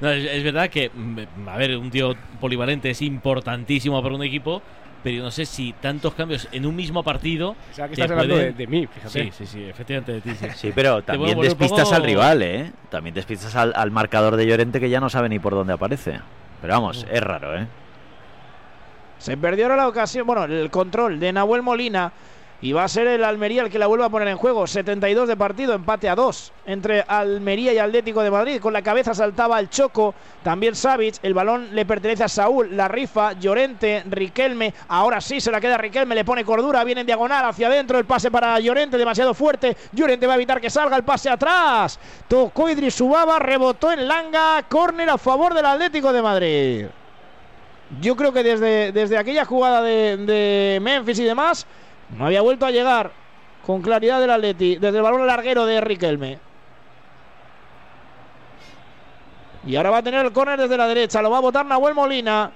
No, 0.00 0.10
es, 0.10 0.24
es 0.30 0.44
verdad 0.44 0.68
que, 0.68 0.90
mm, 0.94 1.48
a 1.48 1.56
ver, 1.56 1.76
un 1.78 1.90
tío 1.90 2.14
polivalente 2.38 2.90
es 2.90 3.00
importantísimo 3.00 4.02
para 4.02 4.14
un 4.14 4.22
equipo, 4.22 4.60
pero 5.02 5.16
yo 5.18 5.22
no 5.22 5.30
sé 5.30 5.46
si 5.46 5.72
tantos 5.74 6.14
cambios 6.14 6.48
en 6.52 6.66
un 6.66 6.74
mismo 6.74 7.02
partido. 7.02 7.50
O 7.50 7.74
sea, 7.74 7.86
que 7.86 7.94
estás 7.94 8.10
hablando 8.10 8.36
de, 8.36 8.52
pueden- 8.52 8.56
de 8.56 8.66
mí, 8.66 8.86
fíjate. 8.86 9.24
Sí, 9.24 9.30
sí, 9.36 9.46
sí, 9.46 9.64
efectivamente 9.64 10.12
de 10.12 10.20
ti. 10.20 10.30
sí. 10.34 10.46
Sí, 10.54 10.72
pero 10.74 11.02
también 11.02 11.40
despistas 11.40 11.84
poco- 11.84 11.94
al 11.96 12.02
rival, 12.02 12.42
¿eh? 12.42 12.72
También 12.90 13.14
despistas 13.14 13.54
al, 13.56 13.72
al 13.76 13.90
marcador 13.90 14.36
de 14.36 14.46
Llorente 14.46 14.80
que 14.80 14.90
ya 14.90 15.00
no 15.00 15.08
sabe 15.10 15.28
ni 15.28 15.38
por 15.38 15.54
dónde 15.54 15.72
aparece. 15.74 16.20
Pero 16.60 16.72
vamos, 16.74 17.06
es 17.10 17.20
raro, 17.22 17.56
¿eh? 17.56 17.66
Se 19.18 19.36
perdió 19.36 19.64
ahora 19.64 19.76
la 19.76 19.88
ocasión, 19.88 20.26
bueno, 20.26 20.44
el 20.44 20.70
control 20.70 21.18
de 21.18 21.32
Nahuel 21.32 21.62
Molina. 21.62 22.12
Y 22.62 22.72
va 22.72 22.84
a 22.84 22.88
ser 22.88 23.06
el 23.06 23.22
Almería 23.22 23.62
el 23.62 23.70
que 23.70 23.78
la 23.78 23.86
vuelva 23.86 24.06
a 24.06 24.10
poner 24.10 24.28
en 24.28 24.38
juego. 24.38 24.66
72 24.66 25.28
de 25.28 25.36
partido, 25.36 25.74
empate 25.74 26.08
a 26.08 26.14
2 26.14 26.52
entre 26.64 27.04
Almería 27.06 27.74
y 27.74 27.78
Atlético 27.78 28.22
de 28.22 28.30
Madrid. 28.30 28.60
Con 28.60 28.72
la 28.72 28.80
cabeza 28.80 29.14
saltaba 29.14 29.60
el 29.60 29.68
Choco, 29.68 30.14
también 30.42 30.74
Savic. 30.74 31.16
El 31.22 31.34
balón 31.34 31.74
le 31.74 31.84
pertenece 31.84 32.24
a 32.24 32.28
Saúl, 32.28 32.74
la 32.74 32.88
rifa, 32.88 33.34
Llorente, 33.34 34.04
Riquelme. 34.08 34.72
Ahora 34.88 35.20
sí 35.20 35.38
se 35.38 35.50
la 35.50 35.60
queda 35.60 35.76
Riquelme, 35.76 36.14
le 36.14 36.24
pone 36.24 36.44
cordura, 36.44 36.82
viene 36.82 37.02
en 37.02 37.06
diagonal 37.06 37.44
hacia 37.44 37.66
adentro. 37.66 37.98
El 37.98 38.06
pase 38.06 38.30
para 38.30 38.58
Llorente, 38.58 38.96
demasiado 38.96 39.34
fuerte. 39.34 39.76
Llorente 39.92 40.26
va 40.26 40.32
a 40.32 40.36
evitar 40.36 40.60
que 40.60 40.70
salga 40.70 40.96
el 40.96 41.04
pase 41.04 41.28
atrás. 41.28 42.00
Tocó 42.26 42.70
Idris 42.70 42.94
Subaba, 42.94 43.38
rebotó 43.38 43.92
en 43.92 44.08
Langa. 44.08 44.62
Córner 44.66 45.10
a 45.10 45.18
favor 45.18 45.52
del 45.52 45.66
Atlético 45.66 46.10
de 46.10 46.22
Madrid. 46.22 46.86
Yo 48.00 48.16
creo 48.16 48.32
que 48.32 48.42
desde, 48.42 48.90
desde 48.92 49.16
aquella 49.16 49.44
jugada 49.44 49.80
de, 49.82 50.16
de 50.16 50.80
Memphis 50.80 51.20
y 51.20 51.24
demás, 51.24 51.66
no 52.10 52.26
había 52.26 52.40
vuelto 52.40 52.66
a 52.66 52.70
llegar 52.70 53.10
con 53.64 53.82
claridad 53.82 54.20
del 54.20 54.30
Atleti. 54.30 54.76
Desde 54.76 54.98
el 54.98 55.02
balón 55.02 55.26
larguero 55.26 55.66
de 55.66 55.80
Riquelme. 55.80 56.38
Y 59.66 59.74
ahora 59.74 59.90
va 59.90 59.98
a 59.98 60.02
tener 60.02 60.24
el 60.24 60.32
córner 60.32 60.60
desde 60.60 60.76
la 60.76 60.86
derecha. 60.86 61.20
Lo 61.20 61.30
va 61.30 61.38
a 61.38 61.40
botar 61.40 61.66
Nahuel 61.66 61.94
Molina. 61.94 62.52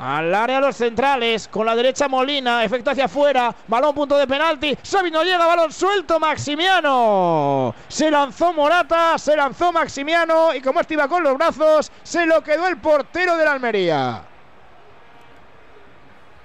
Al 0.00 0.32
área 0.32 0.60
los 0.60 0.76
centrales, 0.76 1.48
con 1.48 1.66
la 1.66 1.74
derecha 1.74 2.06
Molina, 2.06 2.62
efecto 2.62 2.92
hacia 2.92 3.06
afuera, 3.06 3.52
balón 3.66 3.92
punto 3.96 4.16
de 4.16 4.28
penalti, 4.28 4.78
Xavi 4.88 5.10
no 5.10 5.24
llega, 5.24 5.44
balón 5.44 5.72
suelto, 5.72 6.20
Maximiano. 6.20 7.74
Se 7.88 8.08
lanzó 8.08 8.52
Morata, 8.52 9.18
se 9.18 9.36
lanzó 9.36 9.72
Maximiano 9.72 10.54
y 10.54 10.60
como 10.60 10.82
iba 10.88 11.08
con 11.08 11.24
los 11.24 11.36
brazos, 11.36 11.90
se 12.04 12.26
lo 12.26 12.44
quedó 12.44 12.68
el 12.68 12.76
portero 12.76 13.36
de 13.36 13.44
la 13.44 13.52
Almería. 13.54 14.22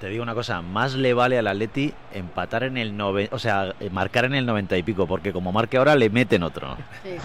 Te 0.03 0.09
digo 0.09 0.21
una 0.21 0.33
cosa, 0.33 0.61
más 0.61 0.95
le 0.95 1.13
vale 1.13 1.39
al 1.39 1.47
Atleti 1.47 1.93
empatar 2.13 2.63
en 2.63 2.75
el 2.75 2.97
nove, 2.97 3.29
o 3.31 3.39
sea, 3.39 3.73
eh, 3.79 3.89
marcar 3.89 4.25
en 4.25 4.35
el 4.35 4.45
90 4.45 4.75
y 4.77 4.83
pico, 4.83 5.07
porque 5.07 5.31
como 5.31 5.53
marque 5.53 5.77
ahora 5.77 5.95
le 5.95 6.09
meten 6.09 6.43
otro. 6.43 6.75
Sí. 7.03 7.15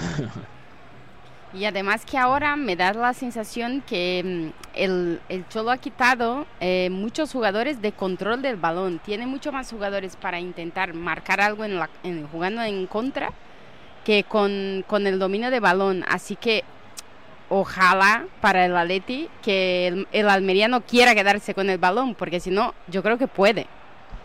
Y 1.55 1.65
además 1.65 2.05
que 2.05 2.17
ahora 2.17 2.55
me 2.55 2.77
da 2.77 2.93
la 2.93 3.15
sensación 3.15 3.83
que 3.85 4.53
mm, 4.55 4.79
el, 4.79 5.21
el 5.29 5.49
Cholo 5.49 5.73
ha 5.73 5.79
quitado 5.79 6.47
eh, 6.61 6.89
muchos 6.93 7.33
jugadores 7.33 7.83
de 7.83 7.91
control 7.91 8.43
del 8.43 8.55
balón. 8.55 9.01
Tiene 9.05 9.27
mucho 9.27 9.51
más 9.51 9.69
jugadores 9.73 10.15
para 10.15 10.39
intentar 10.39 10.95
marcar 10.95 11.41
algo 11.41 11.65
en 11.65 11.81
la, 11.81 11.91
en- 12.05 12.29
jugando 12.29 12.63
en 12.63 12.87
contra 12.87 13.33
que 14.05 14.23
con, 14.23 14.85
con 14.87 15.05
el 15.09 15.19
dominio 15.19 15.51
de 15.51 15.59
balón. 15.59 16.05
Así 16.09 16.37
que 16.37 16.63
ojalá 17.49 18.27
para 18.41 18.65
el 18.65 18.77
Atleti 18.77 19.29
que 19.43 19.87
el, 19.87 20.09
el 20.13 20.29
Almería 20.29 20.69
no 20.69 20.83
quiera 20.83 21.15
quedarse 21.15 21.55
con 21.55 21.71
el 21.71 21.79
balón, 21.79 22.15
porque 22.15 22.41
si 22.41 22.51
no, 22.51 22.75
yo 22.89 23.03
creo 23.03 23.19
que 23.19 23.27
puede. 23.29 23.67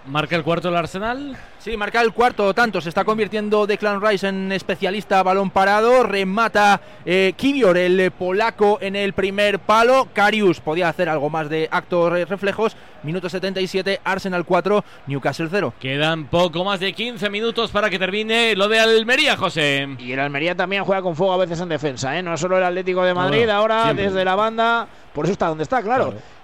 Marca 0.06 0.36
el 0.36 0.44
cuarto 0.44 0.68
el 0.68 0.76
Arsenal. 0.76 1.38
Sí, 1.60 1.78
marca 1.78 2.02
el 2.02 2.12
cuarto 2.12 2.54
tanto. 2.54 2.82
Se 2.82 2.90
está 2.90 3.06
convirtiendo 3.06 3.66
Declan 3.66 4.02
Rice 4.02 4.28
en 4.28 4.52
especialista 4.52 5.20
a 5.20 5.24
balón 5.24 5.50
parado. 5.50 6.04
Remata 6.04 6.82
eh, 7.06 7.32
Kivior, 7.38 7.78
el 7.78 8.12
polaco, 8.12 8.80
en 8.82 8.98
el 8.98 9.14
primer 9.14 9.60
palo. 9.60 10.10
Karius 10.14 10.60
podía 10.60 10.90
hacer 10.90 11.08
algo 11.08 11.30
más 11.30 11.48
de 11.50 11.70
actos 11.72 12.12
re- 12.12 12.26
reflejos. 12.26 12.76
Minuto 13.04 13.30
77, 13.30 14.02
Arsenal 14.04 14.44
4, 14.44 14.84
Newcastle 15.08 15.48
0. 15.50 15.74
Quedan 15.80 16.26
poco 16.26 16.66
más 16.66 16.82
de 16.82 16.92
15 16.92 17.30
minutos 17.30 17.72
para 17.72 17.90
que 17.90 17.98
termine 17.98 18.58
lo 18.58 18.68
de 18.68 18.80
Almería, 18.82 19.38
José. 19.38 19.88
Y 20.00 20.12
el 20.12 20.20
Almería 20.20 20.54
también 20.56 20.84
juega 20.84 21.02
con 21.02 21.16
fuego 21.16 21.32
a 21.34 21.38
veces 21.38 21.62
en 21.62 21.70
defensa, 21.70 22.18
¿eh? 22.18 22.22
No 22.22 22.36
solo 22.36 22.58
el 22.58 22.64
Atlético 22.66 23.04
de 23.06 23.14
Madrid, 23.14 23.46
no, 23.46 23.54
ahora 23.54 23.84
siempre. 23.86 24.06
desde 24.08 24.26
la 24.26 24.36
banda, 24.36 24.86
por 25.14 25.26
eso 25.26 25.32
está 25.32 25.48
donde 25.48 25.64
está, 25.64 25.82
claro. 25.82 26.12
Claro. 26.12 26.43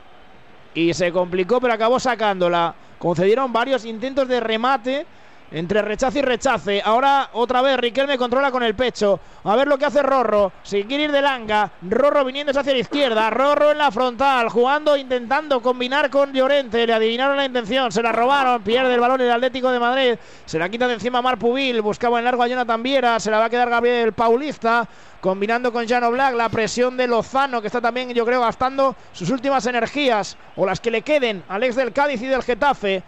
Y 0.73 0.93
se 0.93 1.11
complicó, 1.11 1.59
pero 1.59 1.73
acabó 1.73 1.99
sacándola. 1.99 2.75
Concedieron 2.99 3.51
varios 3.53 3.85
intentos 3.85 4.27
de 4.27 4.39
remate 4.39 5.05
entre 5.51 5.81
rechazo 5.81 6.19
y 6.19 6.21
rechace. 6.21 6.81
Ahora 6.83 7.29
otra 7.33 7.61
vez 7.61 7.77
Riquelme 7.77 8.17
controla 8.17 8.51
con 8.51 8.63
el 8.63 8.75
pecho. 8.75 9.19
A 9.43 9.55
ver 9.55 9.67
lo 9.67 9.77
que 9.77 9.85
hace 9.85 10.03
Rorro. 10.03 10.51
Si 10.63 10.83
quiere 10.83 11.05
ir 11.05 11.11
de 11.11 11.21
langa. 11.21 11.71
Rorro 11.81 12.23
viniéndose 12.25 12.59
hacia 12.59 12.73
la 12.73 12.79
izquierda. 12.79 13.29
Rorro 13.29 13.71
en 13.71 13.77
la 13.77 13.91
frontal. 13.91 14.49
Jugando, 14.49 14.95
intentando 14.95 15.61
combinar 15.61 16.09
con 16.09 16.33
Llorente. 16.33 16.85
Le 16.85 16.93
adivinaron 16.93 17.37
la 17.37 17.45
intención. 17.45 17.91
Se 17.91 18.03
la 18.03 18.11
robaron. 18.11 18.61
Pierde 18.61 18.93
el 18.93 18.99
balón 18.99 19.21
el 19.21 19.31
Atlético 19.31 19.71
de 19.71 19.79
Madrid. 19.79 20.15
Se 20.45 20.59
la 20.59 20.69
quita 20.69 20.87
de 20.87 20.95
encima 20.95 21.21
Mar 21.21 21.39
Pubil. 21.39 21.81
Buscaba 21.81 22.19
en 22.19 22.25
largo 22.25 22.43
a 22.43 22.47
Jonathan 22.47 22.83
Viera. 22.83 23.19
Se 23.19 23.31
la 23.31 23.39
va 23.39 23.45
a 23.45 23.49
quedar 23.49 23.69
Gabriel 23.69 24.13
Paulista. 24.13 24.87
Combinando 25.21 25.73
con 25.73 25.87
Jano 25.87 26.11
Black. 26.11 26.35
La 26.35 26.49
presión 26.49 26.95
de 26.95 27.07
Lozano. 27.07 27.61
Que 27.61 27.67
está 27.67 27.81
también, 27.81 28.09
yo 28.13 28.25
creo, 28.25 28.41
gastando 28.41 28.95
sus 29.13 29.29
últimas 29.29 29.65
energías. 29.65 30.37
O 30.55 30.65
las 30.65 30.79
que 30.79 30.91
le 30.91 31.01
queden. 31.01 31.43
al 31.47 31.63
ex 31.63 31.75
del 31.75 31.93
Cádiz 31.93 32.21
y 32.21 32.27
del 32.27 32.43
Getafe. 32.43 33.03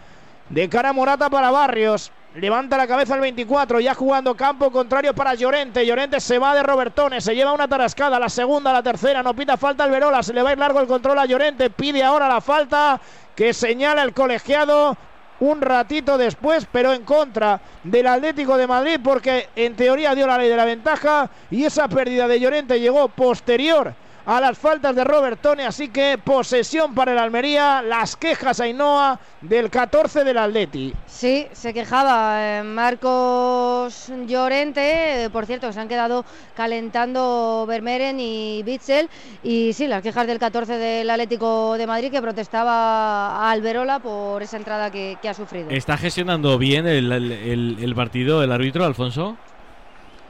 De 0.48 0.68
cara 0.68 0.92
Morata 0.92 1.30
para 1.30 1.50
Barrios. 1.50 2.10
Levanta 2.34 2.78
la 2.78 2.86
cabeza 2.86 3.14
el 3.14 3.20
24, 3.20 3.78
ya 3.80 3.94
jugando 3.94 4.34
campo 4.34 4.70
contrario 4.70 5.14
para 5.14 5.34
Llorente. 5.34 5.84
Llorente 5.84 6.18
se 6.18 6.38
va 6.38 6.54
de 6.54 6.62
Robertone, 6.62 7.20
se 7.20 7.34
lleva 7.34 7.52
una 7.52 7.68
tarascada, 7.68 8.18
la 8.18 8.30
segunda, 8.30 8.72
la 8.72 8.82
tercera, 8.82 9.22
no 9.22 9.34
pita 9.34 9.58
falta 9.58 9.84
el 9.84 9.90
Verola, 9.90 10.22
se 10.22 10.32
le 10.32 10.40
va 10.42 10.48
a 10.48 10.52
ir 10.52 10.58
largo 10.58 10.80
el 10.80 10.86
control 10.86 11.18
a 11.18 11.26
Llorente, 11.26 11.68
pide 11.68 12.02
ahora 12.02 12.28
la 12.28 12.40
falta 12.40 12.98
que 13.36 13.52
señala 13.52 14.02
el 14.02 14.14
colegiado 14.14 14.96
un 15.40 15.60
ratito 15.60 16.16
después, 16.16 16.66
pero 16.72 16.94
en 16.94 17.04
contra 17.04 17.60
del 17.84 18.06
Atlético 18.06 18.56
de 18.56 18.66
Madrid, 18.66 18.98
porque 19.04 19.50
en 19.54 19.76
teoría 19.76 20.14
dio 20.14 20.26
la 20.26 20.38
ley 20.38 20.48
de 20.48 20.56
la 20.56 20.64
ventaja 20.64 21.28
y 21.50 21.64
esa 21.64 21.86
pérdida 21.86 22.26
de 22.28 22.40
Llorente 22.40 22.80
llegó 22.80 23.08
posterior 23.08 23.92
a 24.24 24.40
las 24.40 24.56
faltas 24.58 24.94
de 24.94 25.04
Robertone, 25.04 25.64
así 25.66 25.88
que 25.88 26.18
posesión 26.22 26.94
para 26.94 27.12
el 27.12 27.18
Almería, 27.18 27.82
las 27.82 28.16
quejas 28.16 28.60
a 28.60 28.64
Ainhoa 28.64 29.18
del 29.40 29.68
14 29.70 30.22
del 30.24 30.38
Atleti. 30.38 30.92
Sí, 31.06 31.46
se 31.52 31.74
quejaba 31.74 32.58
eh, 32.58 32.62
Marcos 32.62 34.12
Llorente, 34.26 35.24
eh, 35.24 35.30
por 35.30 35.46
cierto, 35.46 35.66
que 35.66 35.72
se 35.72 35.80
han 35.80 35.88
quedado 35.88 36.24
calentando 36.54 37.64
Vermeeren 37.66 38.18
y 38.20 38.62
Bitzel, 38.62 39.08
y 39.42 39.72
sí, 39.72 39.86
las 39.86 40.02
quejas 40.02 40.26
del 40.26 40.38
14 40.38 40.78
del 40.78 41.10
Atlético 41.10 41.76
de 41.76 41.86
Madrid 41.86 42.10
que 42.10 42.22
protestaba 42.22 43.36
a 43.36 43.50
Alberola 43.50 43.98
por 43.98 44.42
esa 44.42 44.56
entrada 44.56 44.90
que, 44.90 45.16
que 45.20 45.28
ha 45.28 45.34
sufrido. 45.34 45.70
¿Está 45.70 45.96
gestionando 45.96 46.56
bien 46.58 46.86
el, 46.86 47.10
el- 47.12 47.32
el- 47.32 47.76
el 47.80 47.94
partido 47.94 48.42
el 48.42 48.52
árbitro, 48.52 48.84
Alfonso? 48.84 49.36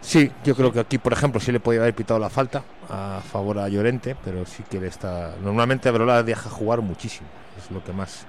Sí, 0.03 0.30
yo 0.44 0.55
creo 0.57 0.72
que 0.72 0.80
aquí, 0.80 0.98
por 0.98 1.12
ejemplo, 1.12 1.40
sí 1.40 1.53
le 1.53 1.61
podía 1.61 1.80
haber 1.80 1.94
pitado 1.94 2.18
la 2.20 2.28
falta 2.28 2.62
a 2.90 3.20
favor 3.32 3.59
a 3.61 3.68
Llorente, 3.68 4.16
pero 4.24 4.44
sí 4.44 4.62
que 4.68 4.80
le 4.80 4.88
está. 4.88 5.34
Normalmente 5.42 5.88
Averola 5.88 6.22
deja 6.22 6.50
jugar 6.50 6.80
muchísimo. 6.82 7.26
Es 7.57 7.70
lo 7.70 7.82
que 7.82 7.92
más 7.92 8.26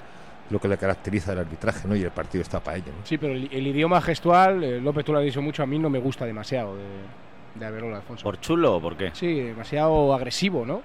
lo 0.49 0.59
que 0.59 0.67
le 0.67 0.77
caracteriza 0.77 1.31
del 1.31 1.39
arbitraje, 1.39 1.87
¿no? 1.87 1.95
Y 1.95 2.03
el 2.03 2.11
partido 2.11 2.43
está 2.43 2.59
para 2.59 2.77
ello. 2.77 2.87
¿no? 2.97 3.05
Sí, 3.05 3.17
pero 3.17 3.33
el, 3.33 3.49
el 3.51 3.65
idioma 3.67 3.99
gestual, 4.01 4.63
eh, 4.63 4.79
López, 4.79 5.03
tú 5.03 5.11
lo 5.13 5.17
has 5.19 5.25
dicho 5.25 5.41
mucho, 5.41 5.63
a 5.63 5.65
mí 5.65 5.79
no 5.79 5.89
me 5.89 5.97
gusta 5.99 6.25
demasiado 6.25 6.75
de, 6.77 6.83
de 7.59 7.65
Averola, 7.65 7.97
Alfonso. 7.97 8.23
¿Por 8.23 8.39
chulo 8.39 8.75
o 8.75 8.81
por 8.81 8.95
qué? 8.95 9.09
Sí, 9.13 9.33
demasiado 9.39 10.13
agresivo, 10.13 10.65
¿no? 10.65 10.81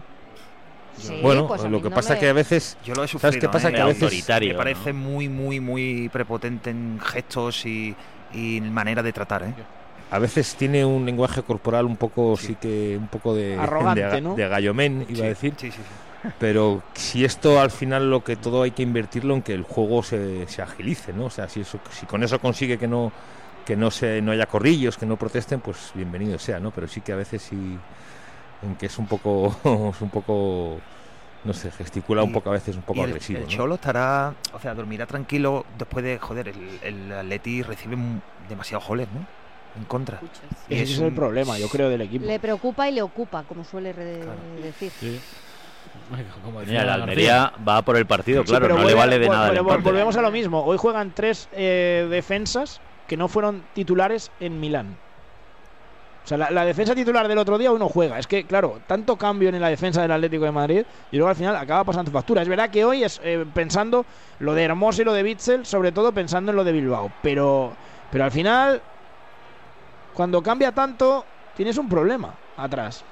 Sí, 0.97 1.19
bueno, 1.23 1.47
pues 1.47 1.63
lo 1.65 1.83
que 1.83 1.91
no 1.91 1.95
pasa 1.95 2.15
me- 2.15 2.21
que 2.21 2.29
a 2.29 2.33
veces. 2.33 2.79
Yo 2.85 2.95
lo 2.95 3.05
he 3.05 3.09
¿Sabes 3.09 3.37
qué 3.37 3.49
pasa? 3.49 3.69
¿eh? 3.69 3.75
Que 3.75 3.81
a 3.83 3.87
veces. 3.87 4.03
Autoritario, 4.05 4.53
Me 4.53 4.57
parece 4.59 4.93
¿no? 4.93 5.01
muy, 5.01 5.29
muy, 5.29 5.61
muy 5.61 6.09
prepotente 6.09 6.71
en 6.71 6.99
gestos 7.05 7.67
y, 7.67 7.95
y 8.33 8.61
manera 8.63 9.03
de 9.03 9.13
tratar, 9.13 9.43
¿eh? 9.43 9.55
A 10.11 10.19
veces 10.19 10.55
tiene 10.55 10.85
un 10.85 11.05
lenguaje 11.05 11.43
corporal 11.43 11.85
un 11.85 11.97
poco, 11.97 12.37
sí, 12.37 12.55
que 12.55 12.97
un 12.99 13.09
poco 13.09 13.35
de, 13.35 13.57
Arrogante, 13.57 14.03
de, 14.03 14.21
¿no? 14.21 14.35
de 14.35 14.49
gallomén, 14.49 15.07
iba 15.09 15.17
Sí, 15.19 15.23
a 15.23 15.29
decir. 15.29 15.55
Sí, 15.57 15.71
sí, 15.71 15.79
sí. 15.79 16.31
Pero 16.39 16.83
si 16.95 17.25
esto 17.25 17.61
al 17.61 17.71
final 17.71 18.11
lo 18.11 18.25
que 18.25 18.37
todo 18.37 18.63
hay 18.63 18.73
que 18.73 18.83
invertirlo 18.83 19.35
en 19.35 19.43
que 19.43 19.55
el 19.55 19.63
juego 19.63 20.03
se, 20.03 20.49
se 20.49 20.63
agilice, 20.63 21.13
¿no? 21.13 21.27
O 21.27 21.31
sea, 21.31 21.49
si, 21.49 21.61
eso, 21.61 21.79
si 21.91 22.07
con 22.07 22.23
eso 22.23 22.41
consigue 22.41 22.79
que 22.79 22.89
no 22.89 23.13
que 23.65 23.77
no 23.77 23.91
se 23.91 24.23
no 24.23 24.33
haya 24.33 24.47
corrillos, 24.47 24.97
que 24.97 25.05
no 25.05 25.17
protesten, 25.17 25.61
pues 25.61 25.93
bienvenido 25.95 26.39
sea, 26.39 26.59
¿no? 26.59 26.71
Pero 26.71 26.89
sí 26.89 27.03
que 27.03 27.13
a 27.13 27.17
veces 27.17 27.43
sí 27.43 27.79
en 28.63 28.75
que 28.77 28.87
es 28.87 28.99
un 28.99 29.07
poco 29.07 29.55
es 29.95 30.01
un 30.01 30.11
poco 30.11 30.79
no 31.45 31.53
sé, 31.55 31.71
gesticula 31.71 32.25
un 32.25 32.33
poco 32.33 32.51
a 32.51 32.55
veces 32.55 32.75
un 32.75 32.83
poco 32.83 32.99
y 32.99 33.03
el, 33.03 33.11
agresivo, 33.11 33.39
el 33.39 33.45
¿no? 33.45 33.51
Cholo 33.51 33.75
estará, 33.77 34.35
o 34.53 34.59
sea, 34.59 34.75
dormirá 34.75 35.07
tranquilo 35.07 35.65
después 35.79 36.05
de, 36.05 36.19
joder, 36.19 36.49
el, 36.49 36.81
el 36.83 37.13
Atleti 37.13 37.63
recibe 37.63 37.97
demasiados 38.49 38.89
goles, 38.89 39.07
¿no? 39.15 39.38
En 39.77 39.85
contra. 39.85 40.21
Y 40.69 40.75
Ese 40.75 40.83
es 40.85 40.91
es 40.93 40.99
el 40.99 41.07
un- 41.07 41.15
problema, 41.15 41.59
yo 41.59 41.69
creo, 41.69 41.89
del 41.89 42.01
equipo. 42.01 42.27
Le 42.27 42.39
preocupa 42.41 42.89
y 42.89 42.93
le 42.93 43.03
ocupa, 43.03 43.45
como 43.45 43.65
suele 43.65 43.93
re- 43.93 44.21
Claro. 44.21 44.39
decir. 44.63 44.91
Sí. 44.99 45.21
Como 46.43 46.61
decía 46.61 46.81
Mira, 46.83 46.85
la 46.97 47.07
García. 47.07 47.43
Almería 47.45 47.53
va 47.69 47.83
por 47.83 47.97
el 47.97 48.07
partido, 48.07 48.43
Sí, 48.43 48.49
claro, 48.49 48.69
no 48.69 48.85
le 48.85 48.95
vale 48.95 49.19
de 49.19 49.27
vol- 49.29 49.33
nada. 49.33 49.53
vol- 49.61 49.83
volvemos 49.83 50.17
a 50.17 50.23
lo 50.23 50.31
mismo. 50.31 50.65
Hoy 50.65 50.77
juegan 50.79 51.13
tres 51.15 51.49
eh, 51.53 52.07
defensas 52.11 52.81
que 53.07 53.17
no 53.17 53.29
fueron 53.29 53.63
titulares 53.75 54.31
en 54.41 54.59
Milán. 54.61 54.97
O 56.25 56.29
sea, 56.29 56.37
la, 56.37 56.51
la 56.51 56.65
defensa 56.67 56.95
titular 56.95 57.27
del 57.27 57.39
otro 57.39 57.57
día 57.57 57.73
uno 57.73 57.89
juega. 57.89 58.19
Es 58.19 58.27
que, 58.27 58.45
claro, 58.45 58.81
tanto 58.87 59.17
cambio 59.17 59.49
en 59.49 59.61
la 59.61 59.69
defensa 59.69 60.03
del 60.03 60.13
Atlético 60.13 60.45
de 60.45 60.53
Madrid 60.53 60.83
y 61.11 61.17
luego 61.17 61.31
al 61.31 61.37
final 61.37 61.57
acaba 61.57 61.85
pasando 61.85 62.11
factura. 62.11 62.43
Es 62.43 62.49
verdad 62.49 62.69
que 62.71 62.85
hoy 62.85 63.03
es 63.03 63.19
eh, 63.25 63.47
pensando 63.55 64.05
lo 64.41 64.55
de 64.55 64.65
Hermoso 64.65 65.01
y 65.03 65.05
lo 65.07 65.13
de 65.15 65.23
Bitzel, 65.23 65.65
sobre 65.65 65.91
todo 65.93 66.13
pensando 66.13 66.51
en 66.53 66.57
lo 66.57 66.65
de 66.65 66.73
Bilbao. 66.73 67.11
Pero, 67.23 67.73
pero 68.11 68.25
al 68.25 68.31
final, 68.31 68.83
cuando 70.19 70.43
cambia 70.43 70.73
tanto, 70.73 71.25
tienes 71.57 71.79
un 71.79 71.89
problema 71.89 72.35
atrás. 72.57 73.05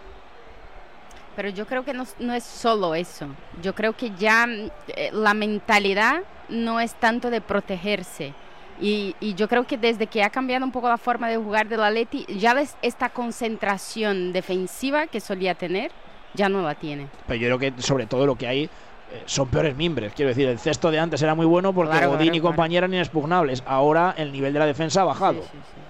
Pero 1.37 1.51
yo 1.51 1.65
creo 1.65 1.85
que 1.85 1.93
no, 1.95 2.05
no 2.19 2.35
es 2.35 2.43
solo 2.43 2.97
eso. 2.97 3.29
Yo 3.63 3.77
creo 3.77 3.93
que 3.93 4.11
ya 4.19 4.45
eh, 4.89 5.11
la 5.13 5.33
mentalidad 5.33 6.23
no 6.49 6.81
es 6.81 6.95
tanto 6.95 7.31
de 7.31 7.41
protegerse. 7.41 8.35
Y, 8.81 9.15
y 9.21 9.35
yo 9.35 9.47
creo 9.47 9.69
que 9.69 9.79
desde 9.79 10.09
que 10.09 10.25
ha 10.25 10.31
cambiado 10.31 10.65
un 10.65 10.73
poco 10.73 10.89
la 10.89 10.99
forma 10.99 11.29
de 11.29 11.37
jugar 11.37 11.69
del 11.69 11.85
Atleti, 11.85 12.27
ya 12.41 12.55
ves 12.55 12.77
esta 12.83 13.11
concentración 13.11 14.33
defensiva 14.33 15.07
que 15.07 15.21
solía 15.21 15.55
tener, 15.55 15.93
ya 16.35 16.49
no 16.49 16.61
la 16.63 16.75
tiene. 16.75 17.07
Pero 17.29 17.39
yo 17.39 17.57
creo 17.57 17.73
que 17.73 17.83
sobre 17.83 18.07
todo 18.07 18.27
lo 18.27 18.35
que 18.35 18.49
hay 18.49 18.65
eh, 18.65 19.23
son 19.27 19.47
peores 19.47 19.77
mimbres. 19.77 20.13
Quiero 20.13 20.31
decir, 20.31 20.49
el 20.49 20.59
cesto 20.59 20.91
de 20.91 20.99
antes 20.99 21.23
era 21.23 21.37
muy 21.37 21.47
bueno 21.47 21.73
porque 21.73 21.93
Claro, 21.93 22.09
Godín 22.09 22.25
claro, 22.25 22.37
y 22.37 22.41
claro. 22.41 22.53
compañía 22.57 22.79
eran 22.79 22.93
inexpugnables. 22.95 23.63
Ahora 23.65 24.13
el 24.19 24.33
nivel 24.33 24.53
de 24.53 24.59
la 24.59 24.67
defensa 24.67 25.03
ha 25.03 25.05
bajado. 25.05 25.43
Sí, 25.43 25.49
sí, 25.53 25.59
sí. 25.73 25.87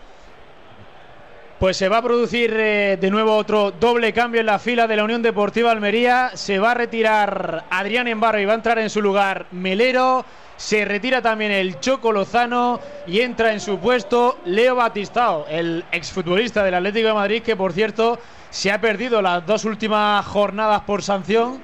Pues 1.58 1.78
se 1.78 1.88
va 1.88 1.98
a 1.98 2.02
producir 2.02 2.54
eh, 2.54 2.98
de 3.00 3.10
nuevo 3.10 3.34
otro 3.34 3.70
doble 3.70 4.12
cambio 4.12 4.40
en 4.40 4.46
la 4.46 4.58
fila 4.58 4.86
de 4.86 4.94
la 4.94 5.04
Unión 5.04 5.22
Deportiva 5.22 5.70
Almería. 5.70 6.32
Se 6.34 6.58
va 6.58 6.72
a 6.72 6.74
retirar 6.74 7.64
Adrián 7.70 8.06
Embarro 8.08 8.38
y 8.38 8.44
va 8.44 8.52
a 8.52 8.56
entrar 8.56 8.78
en 8.78 8.90
su 8.90 9.00
lugar 9.00 9.46
Melero. 9.52 10.22
Se 10.58 10.84
retira 10.84 11.22
también 11.22 11.52
el 11.52 11.80
Choco 11.80 12.12
Lozano 12.12 12.78
y 13.06 13.20
entra 13.20 13.54
en 13.54 13.60
su 13.60 13.78
puesto 13.78 14.38
Leo 14.44 14.74
Batistao, 14.74 15.46
el 15.48 15.82
exfutbolista 15.92 16.62
del 16.62 16.74
Atlético 16.74 17.08
de 17.08 17.14
Madrid, 17.14 17.42
que 17.42 17.56
por 17.56 17.72
cierto 17.72 18.18
se 18.50 18.70
ha 18.70 18.78
perdido 18.78 19.22
las 19.22 19.46
dos 19.46 19.64
últimas 19.64 20.24
jornadas 20.26 20.82
por 20.82 21.02
sanción 21.02 21.58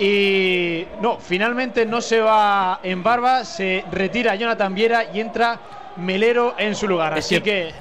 Y 0.00 0.84
no, 1.00 1.18
finalmente 1.18 1.86
no 1.86 2.00
se 2.00 2.20
va 2.20 2.80
en 2.82 3.04
barba, 3.04 3.44
se 3.44 3.84
retira 3.92 4.34
Jonathan 4.34 4.74
Viera 4.74 5.04
y 5.12 5.20
entra 5.20 5.60
Melero 5.96 6.54
en 6.58 6.74
su 6.74 6.88
lugar. 6.88 7.14
Así 7.14 7.40
que 7.40 7.72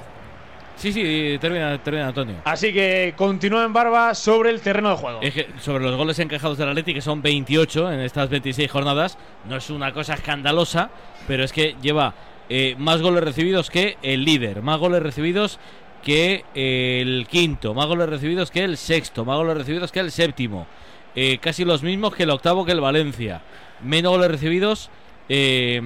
Sí, 0.77 0.93
sí, 0.93 1.37
termina, 1.41 1.81
termina 1.81 2.07
Antonio. 2.07 2.35
Así 2.45 2.71
que 2.71 3.15
continúa 3.17 3.65
en 3.65 3.73
barba 3.73 4.13
sobre 4.13 4.51
el 4.51 4.61
terreno 4.61 4.91
de 4.91 4.95
juego. 4.95 5.19
Es 5.21 5.33
que 5.33 5.47
sobre 5.59 5.83
los 5.83 5.95
goles 5.95 6.19
encajados 6.19 6.57
del 6.57 6.69
Atleti, 6.69 6.93
que 6.93 7.01
son 7.01 7.21
28 7.21 7.91
en 7.91 7.99
estas 8.01 8.29
26 8.29 8.71
jornadas, 8.71 9.17
no 9.49 9.57
es 9.57 9.69
una 9.71 9.91
cosa 9.91 10.13
escandalosa, 10.13 10.91
pero 11.27 11.43
es 11.43 11.51
que 11.51 11.75
lleva 11.81 12.13
eh, 12.49 12.75
más 12.77 13.01
goles 13.01 13.23
recibidos 13.23 13.71
que 13.71 13.97
el 14.03 14.23
líder, 14.23 14.61
más 14.61 14.79
goles 14.79 15.01
recibidos 15.01 15.59
que 16.03 16.45
el 16.53 17.27
quinto, 17.27 17.73
más 17.73 17.87
goles 17.87 18.07
recibidos 18.07 18.51
que 18.51 18.63
el 18.63 18.77
sexto, 18.77 19.25
más 19.25 19.35
goles 19.37 19.57
recibidos 19.57 19.91
que 19.91 19.99
el 19.99 20.11
séptimo, 20.11 20.67
eh, 21.15 21.39
casi 21.39 21.65
los 21.65 21.81
mismos 21.81 22.15
que 22.15 22.23
el 22.23 22.29
octavo 22.29 22.63
que 22.63 22.71
el 22.71 22.79
Valencia, 22.79 23.41
menos 23.83 24.11
goles 24.11 24.29
recibidos, 24.29 24.89
eh, 25.27 25.81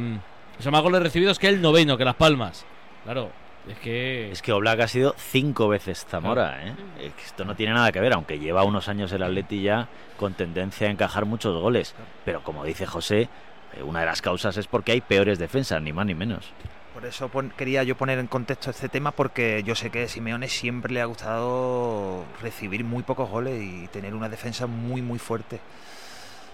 o 0.59 0.61
sea, 0.61 0.71
más 0.71 0.83
goles 0.83 1.01
recibidos 1.01 1.39
que 1.39 1.47
el 1.47 1.61
noveno, 1.61 1.97
que 1.97 2.05
Las 2.05 2.15
Palmas. 2.15 2.65
Claro, 3.03 3.31
es 3.69 3.77
que... 3.79 4.31
Es 4.31 4.41
que 4.41 4.51
Oblak 4.51 4.79
ha 4.81 4.87
sido 4.87 5.15
cinco 5.17 5.67
veces 5.67 6.05
Zamora, 6.09 6.65
¿eh? 6.67 6.73
Es 6.99 7.13
que 7.13 7.21
Esto 7.23 7.45
no 7.45 7.55
tiene 7.55 7.73
nada 7.73 7.91
que 7.91 7.99
ver, 7.99 8.13
aunque 8.13 8.39
lleva 8.39 8.63
unos 8.63 8.87
años 8.89 9.11
el 9.11 9.23
Atleti 9.23 9.61
ya 9.61 9.87
con 10.17 10.33
tendencia 10.33 10.87
a 10.87 10.91
encajar 10.91 11.25
muchos 11.25 11.59
goles. 11.61 11.93
Pero 12.25 12.43
como 12.43 12.63
dice 12.63 12.85
José, 12.85 13.29
eh, 13.77 13.83
una 13.83 14.01
de 14.01 14.05
las 14.07 14.21
causas 14.21 14.57
es 14.57 14.67
porque 14.67 14.91
hay 14.93 15.01
peores 15.01 15.39
defensas, 15.39 15.81
ni 15.81 15.93
más 15.93 16.05
ni 16.05 16.15
menos. 16.15 16.51
Por 16.93 17.05
eso 17.05 17.29
pon- 17.29 17.53
quería 17.55 17.83
yo 17.83 17.95
poner 17.95 18.19
en 18.19 18.27
contexto 18.27 18.69
este 18.69 18.89
tema 18.89 19.11
porque 19.11 19.63
yo 19.65 19.75
sé 19.75 19.89
que 19.91 20.03
a 20.03 20.07
Simeone 20.09 20.47
siempre 20.49 20.91
le 20.93 21.01
ha 21.01 21.05
gustado 21.05 22.25
recibir 22.41 22.83
muy 22.83 23.03
pocos 23.03 23.29
goles 23.29 23.61
y 23.63 23.87
tener 23.87 24.13
una 24.13 24.27
defensa 24.27 24.67
muy 24.67 25.01
muy 25.01 25.17
fuerte. 25.17 25.59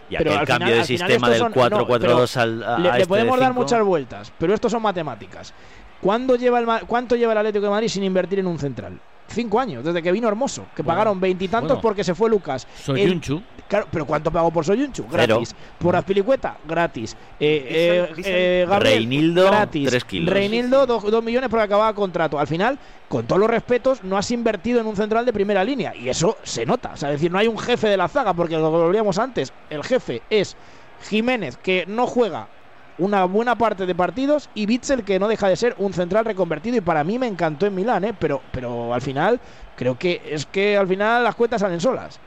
Y 0.09 0.15
Pero 0.15 0.29
aquel 0.31 0.39
al 0.39 0.45
cambio 0.47 0.67
final- 0.67 0.79
de 0.79 0.85
sistema 0.85 1.29
del 1.29 1.39
son- 1.39 1.51
no, 1.55 1.85
4-4-2 1.87 1.99
pero 1.99 2.41
al 2.41 2.63
a, 2.63 2.77
le, 2.77 2.83
le 2.83 2.89
este 2.97 3.07
podemos 3.07 3.35
de 3.37 3.41
dar 3.41 3.53
muchas 3.53 3.83
vueltas, 3.83 4.31
pero 4.37 4.53
estos 4.53 4.71
son 4.71 4.81
matemáticas. 4.83 5.53
¿Cuándo 6.01 6.35
lleva 6.35 6.59
el, 6.59 6.65
Ma- 6.65 6.81
¿Cuánto 6.81 7.15
lleva 7.15 7.31
el 7.33 7.37
Atlético 7.39 7.65
de 7.65 7.71
Madrid 7.71 7.87
sin 7.87 8.03
invertir 8.03 8.39
en 8.39 8.47
un 8.47 8.59
central? 8.59 8.99
Cinco 9.29 9.59
años, 9.59 9.83
desde 9.83 10.01
que 10.01 10.09
vino 10.13 10.25
Hermoso, 10.29 10.61
que 10.73 10.81
Bueno, 10.81 10.95
pagaron 10.95 11.19
veintitantos 11.19 11.67
bueno. 11.67 11.81
porque 11.81 12.01
se 12.05 12.15
fue 12.15 12.29
Lucas. 12.29 12.65
Soyunchu. 12.81 13.43
Claro, 13.67 13.85
pero 13.91 14.05
¿cuánto 14.05 14.31
pagó 14.31 14.51
por 14.51 14.63
Soyunchu? 14.63 15.05
Cero. 15.11 15.35
Gratis. 15.35 15.53
Por 15.77 15.97
Azpilicueta, 15.97 16.57
gratis. 16.65 17.13
Eh, 17.37 18.07
eh, 18.07 18.13
eh, 18.23 18.65
Gabriel, 18.69 18.99
Reinildo, 18.99 19.47
gratis. 19.47 19.89
tres 19.89 20.05
kilos. 20.05 20.33
Reinildo, 20.33 20.85
dos, 20.87 21.03
dos 21.11 21.21
millones 21.21 21.49
porque 21.49 21.63
acababa 21.65 21.93
contrato. 21.93 22.39
Al 22.39 22.47
final, 22.47 22.79
con 23.09 23.27
todos 23.27 23.41
los 23.41 23.49
respetos, 23.49 24.01
no 24.01 24.15
has 24.17 24.31
invertido 24.31 24.79
en 24.79 24.87
un 24.87 24.95
central 24.95 25.25
de 25.25 25.33
primera 25.33 25.61
línea. 25.61 25.93
Y 25.93 26.07
eso 26.07 26.37
se 26.43 26.65
nota. 26.65 26.91
O 26.93 26.97
sea, 26.97 27.09
es 27.09 27.15
decir, 27.15 27.29
no 27.29 27.37
hay 27.37 27.49
un 27.49 27.57
jefe 27.59 27.89
de 27.89 27.97
la 27.97 28.07
zaga, 28.07 28.33
porque 28.33 28.55
lo 28.55 28.71
volvíamos 28.71 29.19
antes. 29.19 29.51
El 29.69 29.83
jefe 29.83 30.21
es 30.29 30.55
Jiménez, 31.01 31.57
que 31.57 31.83
no 31.85 32.07
juega 32.07 32.47
una 32.97 33.25
buena 33.25 33.57
parte 33.57 33.85
de 33.85 33.95
partidos, 33.95 34.49
y 34.55 34.65
Bitzel, 34.65 35.03
que 35.03 35.19
no 35.19 35.27
deja 35.27 35.47
de 35.47 35.55
ser 35.55 35.75
un 35.77 35.93
central 35.93 36.25
reconvertido. 36.25 36.77
Y 36.77 36.81
para 36.81 37.03
mí 37.03 37.19
me 37.19 37.27
encantó 37.27 37.65
en 37.65 37.75
Milán, 37.75 38.03
¿eh? 38.05 38.13
pero, 38.17 38.41
pero 38.51 38.93
al 38.93 39.01
final, 39.01 39.39
creo 39.75 39.97
que 39.97 40.21
es 40.25 40.45
que 40.45 40.77
al 40.77 40.87
final 40.87 41.23
las 41.23 41.35
cuentas 41.35 41.61
salen 41.61 41.79
solas. 41.79 42.19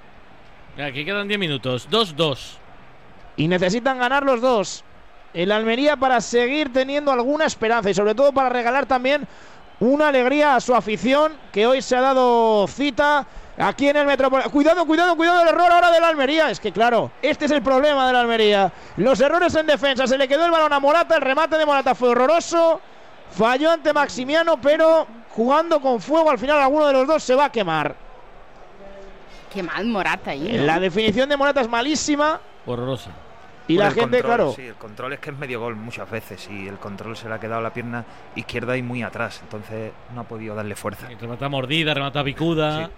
Aquí 0.78 1.04
quedan 1.04 1.28
10 1.28 1.40
minutos. 1.40 1.88
2-2. 1.90 2.56
Y 3.36 3.48
necesitan 3.48 3.98
ganar 3.98 4.24
los 4.24 4.40
dos. 4.40 4.84
El 5.32 5.52
Almería 5.52 5.96
para 5.96 6.20
seguir 6.20 6.72
teniendo 6.72 7.12
alguna 7.12 7.44
esperanza 7.44 7.90
y 7.90 7.94
sobre 7.94 8.14
todo 8.14 8.32
para 8.32 8.48
regalar 8.48 8.86
también 8.86 9.26
una 9.78 10.08
alegría 10.08 10.56
a 10.56 10.60
su 10.60 10.74
afición 10.74 11.32
que 11.52 11.66
hoy 11.66 11.82
se 11.82 11.96
ha 11.96 12.00
dado 12.00 12.66
cita 12.66 13.26
aquí 13.60 13.88
en 13.88 13.96
el 13.96 14.06
Metropolitano. 14.06 14.50
Cuidado, 14.52 14.86
cuidado, 14.86 15.16
cuidado 15.16 15.42
el 15.42 15.48
error 15.48 15.70
ahora 15.70 15.90
del 15.90 16.04
Almería. 16.04 16.50
Es 16.50 16.58
que 16.60 16.72
claro, 16.72 17.10
este 17.22 17.44
es 17.44 17.50
el 17.50 17.62
problema 17.62 18.06
del 18.06 18.16
Almería. 18.16 18.72
Los 18.96 19.20
errores 19.20 19.54
en 19.54 19.66
defensa. 19.66 20.06
Se 20.06 20.18
le 20.18 20.26
quedó 20.26 20.44
el 20.44 20.50
balón 20.50 20.72
a 20.72 20.80
Morata. 20.80 21.16
El 21.16 21.22
remate 21.22 21.56
de 21.56 21.66
Morata 21.66 21.94
fue 21.94 22.08
horroroso. 22.10 22.80
Falló 23.30 23.70
ante 23.70 23.92
Maximiano, 23.92 24.60
pero 24.60 25.06
jugando 25.30 25.80
con 25.80 26.00
fuego 26.00 26.30
al 26.30 26.38
final 26.38 26.58
alguno 26.58 26.86
de 26.88 26.92
los 26.92 27.06
dos 27.06 27.22
se 27.22 27.34
va 27.34 27.46
a 27.46 27.52
quemar. 27.52 27.94
Qué 29.52 29.62
mal 29.62 29.86
Morata 29.86 30.30
ahí. 30.32 30.52
¿no? 30.58 30.64
La 30.64 30.78
definición 30.80 31.28
de 31.28 31.36
Morata 31.36 31.60
es 31.60 31.68
malísima 31.68 32.40
Horrorosa. 32.66 33.10
y 33.68 33.76
Por 33.76 33.84
la 33.84 33.90
gente, 33.90 34.22
control, 34.22 34.22
claro, 34.22 34.52
Sí, 34.52 34.62
el 34.66 34.74
control 34.74 35.12
es 35.12 35.20
que 35.20 35.30
es 35.30 35.36
medio 35.38 35.60
gol 35.60 35.76
muchas 35.76 36.08
veces 36.10 36.48
y 36.50 36.68
el 36.68 36.78
control 36.78 37.16
se 37.16 37.28
le 37.28 37.34
ha 37.34 37.40
quedado 37.40 37.60
la 37.60 37.72
pierna 37.72 38.04
izquierda 38.36 38.76
y 38.76 38.82
muy 38.82 39.02
atrás, 39.02 39.40
entonces 39.42 39.92
no 40.14 40.20
ha 40.20 40.24
podido 40.24 40.54
darle 40.54 40.76
fuerza. 40.76 41.08
Remata 41.20 41.48
mordida, 41.48 41.94
remata 41.94 42.22
picuda. 42.22 42.86
Sí. 42.86 42.92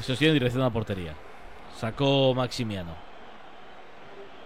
Sí 0.00 0.26
en 0.26 0.34
dirección 0.34 0.62
a 0.62 0.66
la 0.66 0.72
portería. 0.72 1.14
Sacó 1.76 2.34
Maximiano. 2.34 2.94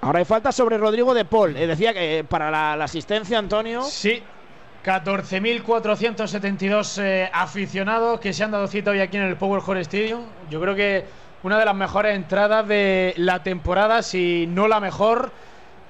Ahora 0.01 0.19
hay 0.19 0.25
falta 0.25 0.53
sobre 0.53 0.79
Rodrigo 0.79 1.15
de 1.15 1.25
Paul. 1.25 1.57
Eh, 1.57 1.67
decía 1.67 1.95
que 1.95 2.19
eh, 2.19 2.25
para 2.25 2.51
la, 2.51 2.77
la 2.77 2.85
asistencia, 2.85 3.39
Antonio. 3.39 3.83
Sí, 3.83 4.23
14.472 4.85 7.01
eh, 7.01 7.31
aficionados 7.33 8.21
que 8.21 8.33
se 8.33 8.43
han 8.43 8.51
dado 8.51 8.67
cita 8.67 8.91
hoy 8.91 9.01
aquí 9.01 9.17
en 9.17 9.25
el 9.25 9.37
Power 9.37 9.63
Hall 9.65 9.79
Stadium. 9.79 10.23
Yo 10.51 10.61
creo 10.61 10.75
que 10.75 11.05
una 11.43 11.59
de 11.59 11.65
las 11.65 11.75
mejores 11.75 12.17
entradas 12.17 12.67
de 12.67 13.15
la 13.17 13.43
temporada, 13.43 14.03
si 14.03 14.47
no 14.49 14.69
la 14.69 14.81
mejor. 14.81 15.31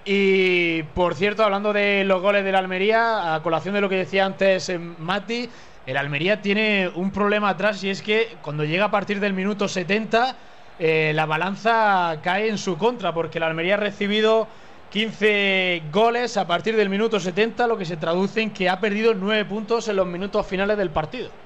Y 0.04 0.82
por 0.82 1.14
cierto, 1.14 1.44
hablando 1.44 1.72
de 1.72 2.04
los 2.04 2.20
goles 2.20 2.44
del 2.44 2.56
Almería, 2.56 3.34
a 3.34 3.42
colación 3.42 3.74
de 3.74 3.80
lo 3.80 3.88
que 3.88 3.96
decía 3.96 4.26
antes 4.26 4.68
eh, 4.68 4.78
Mati, 4.78 5.48
el 5.86 5.96
Almería 5.96 6.40
tiene 6.42 6.88
un 6.94 7.10
problema 7.12 7.50
atrás 7.50 7.82
y 7.82 7.90
es 7.90 8.02
que 8.02 8.38
cuando 8.40 8.64
llega 8.64 8.86
a 8.86 8.90
partir 8.90 9.20
del 9.20 9.32
minuto 9.32 9.68
70, 9.68 10.36
eh, 10.78 11.12
la 11.14 11.26
balanza 11.26 12.20
cae 12.22 12.48
en 12.48 12.58
su 12.58 12.78
contra, 12.78 13.12
porque 13.14 13.38
el 13.38 13.44
Almería 13.44 13.74
ha 13.74 13.78
recibido 13.78 14.48
15 14.90 15.88
goles 15.90 16.36
a 16.36 16.46
partir 16.46 16.76
del 16.76 16.88
minuto 16.88 17.18
70, 17.18 17.66
lo 17.66 17.78
que 17.78 17.84
se 17.84 17.96
traduce 17.96 18.42
en 18.42 18.52
que 18.52 18.68
ha 18.68 18.80
perdido 18.80 19.14
9 19.14 19.44
puntos 19.46 19.88
en 19.88 19.96
los 19.96 20.06
minutos 20.06 20.46
finales 20.46 20.76
del 20.76 20.92
partido. 20.92 21.41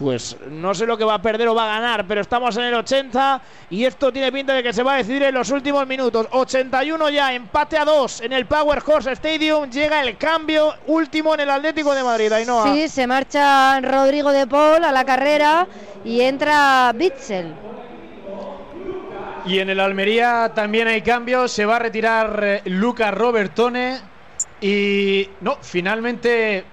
Pues 0.00 0.34
no 0.48 0.74
sé 0.74 0.86
lo 0.86 0.96
que 0.96 1.04
va 1.04 1.12
a 1.12 1.20
perder 1.20 1.46
o 1.48 1.54
va 1.54 1.64
a 1.64 1.78
ganar, 1.78 2.06
pero 2.06 2.22
estamos 2.22 2.56
en 2.56 2.64
el 2.64 2.72
80 2.72 3.42
y 3.68 3.84
esto 3.84 4.10
tiene 4.10 4.32
pinta 4.32 4.54
de 4.54 4.62
que 4.62 4.72
se 4.72 4.82
va 4.82 4.94
a 4.94 4.96
decidir 4.96 5.24
en 5.24 5.34
los 5.34 5.50
últimos 5.50 5.86
minutos. 5.86 6.26
81 6.30 7.10
ya, 7.10 7.34
empate 7.34 7.76
a 7.76 7.84
2 7.84 8.22
en 8.22 8.32
el 8.32 8.46
Power 8.46 8.82
Horse 8.86 9.12
Stadium. 9.12 9.68
Llega 9.68 10.00
el 10.00 10.16
cambio 10.16 10.74
último 10.86 11.34
en 11.34 11.40
el 11.40 11.50
Atlético 11.50 11.94
de 11.94 12.02
Madrid. 12.02 12.32
Ainhoa. 12.32 12.72
Sí, 12.72 12.88
se 12.88 13.06
marcha 13.06 13.78
Rodrigo 13.82 14.32
de 14.32 14.46
Paul 14.46 14.82
a 14.84 14.90
la 14.90 15.04
carrera 15.04 15.66
y 16.02 16.22
entra 16.22 16.94
Bitzel. 16.94 17.52
Y 19.44 19.58
en 19.58 19.68
el 19.68 19.80
Almería 19.80 20.50
también 20.54 20.88
hay 20.88 21.02
cambios. 21.02 21.52
Se 21.52 21.66
va 21.66 21.76
a 21.76 21.78
retirar 21.78 22.40
eh, 22.42 22.62
Luca 22.64 23.10
Robertone. 23.10 24.00
Y 24.62 25.28
no, 25.42 25.58
finalmente 25.60 26.64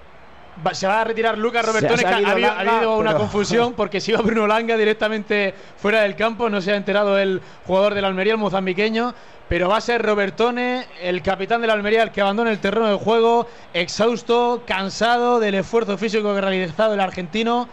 se 0.72 0.86
va 0.86 1.00
a 1.00 1.04
retirar 1.04 1.36
Luca 1.38 1.62
Robertone. 1.62 1.98
Se 1.98 2.06
ha 2.06 2.16
habido, 2.16 2.30
ha 2.30 2.38
Langa, 2.38 2.76
habido 2.76 2.96
una 2.98 3.10
pero- 3.10 3.20
confusión 3.20 3.74
porque 3.74 4.00
si 4.00 4.12
iba 4.12 4.20
Bruno 4.22 4.46
Langa 4.46 4.76
directamente 4.76 5.54
fuera 5.76 6.02
del 6.02 6.16
campo. 6.16 6.48
No 6.50 6.60
se 6.60 6.72
ha 6.72 6.76
enterado 6.76 7.18
el 7.18 7.40
jugador 7.66 7.94
del 7.94 8.04
Almería, 8.04 8.32
el 8.34 8.38
mozambiqueño. 8.38 9.14
Pero 9.48 9.68
va 9.70 9.78
a 9.78 9.80
ser 9.80 10.02
Robertone, 10.02 10.84
el 11.00 11.22
capitán 11.22 11.62
del 11.62 11.70
Almería, 11.70 12.02
el 12.02 12.10
que 12.10 12.20
abandona 12.20 12.50
el 12.50 12.58
terreno 12.58 12.86
de 12.86 12.96
juego, 12.96 13.46
exhausto, 13.72 14.62
cansado 14.66 15.40
del 15.40 15.54
esfuerzo 15.54 15.96
físico 15.96 16.32
que 16.32 16.38
ha 16.38 16.42
realizado 16.42 16.92
el 16.92 17.00
argentino. 17.00 17.66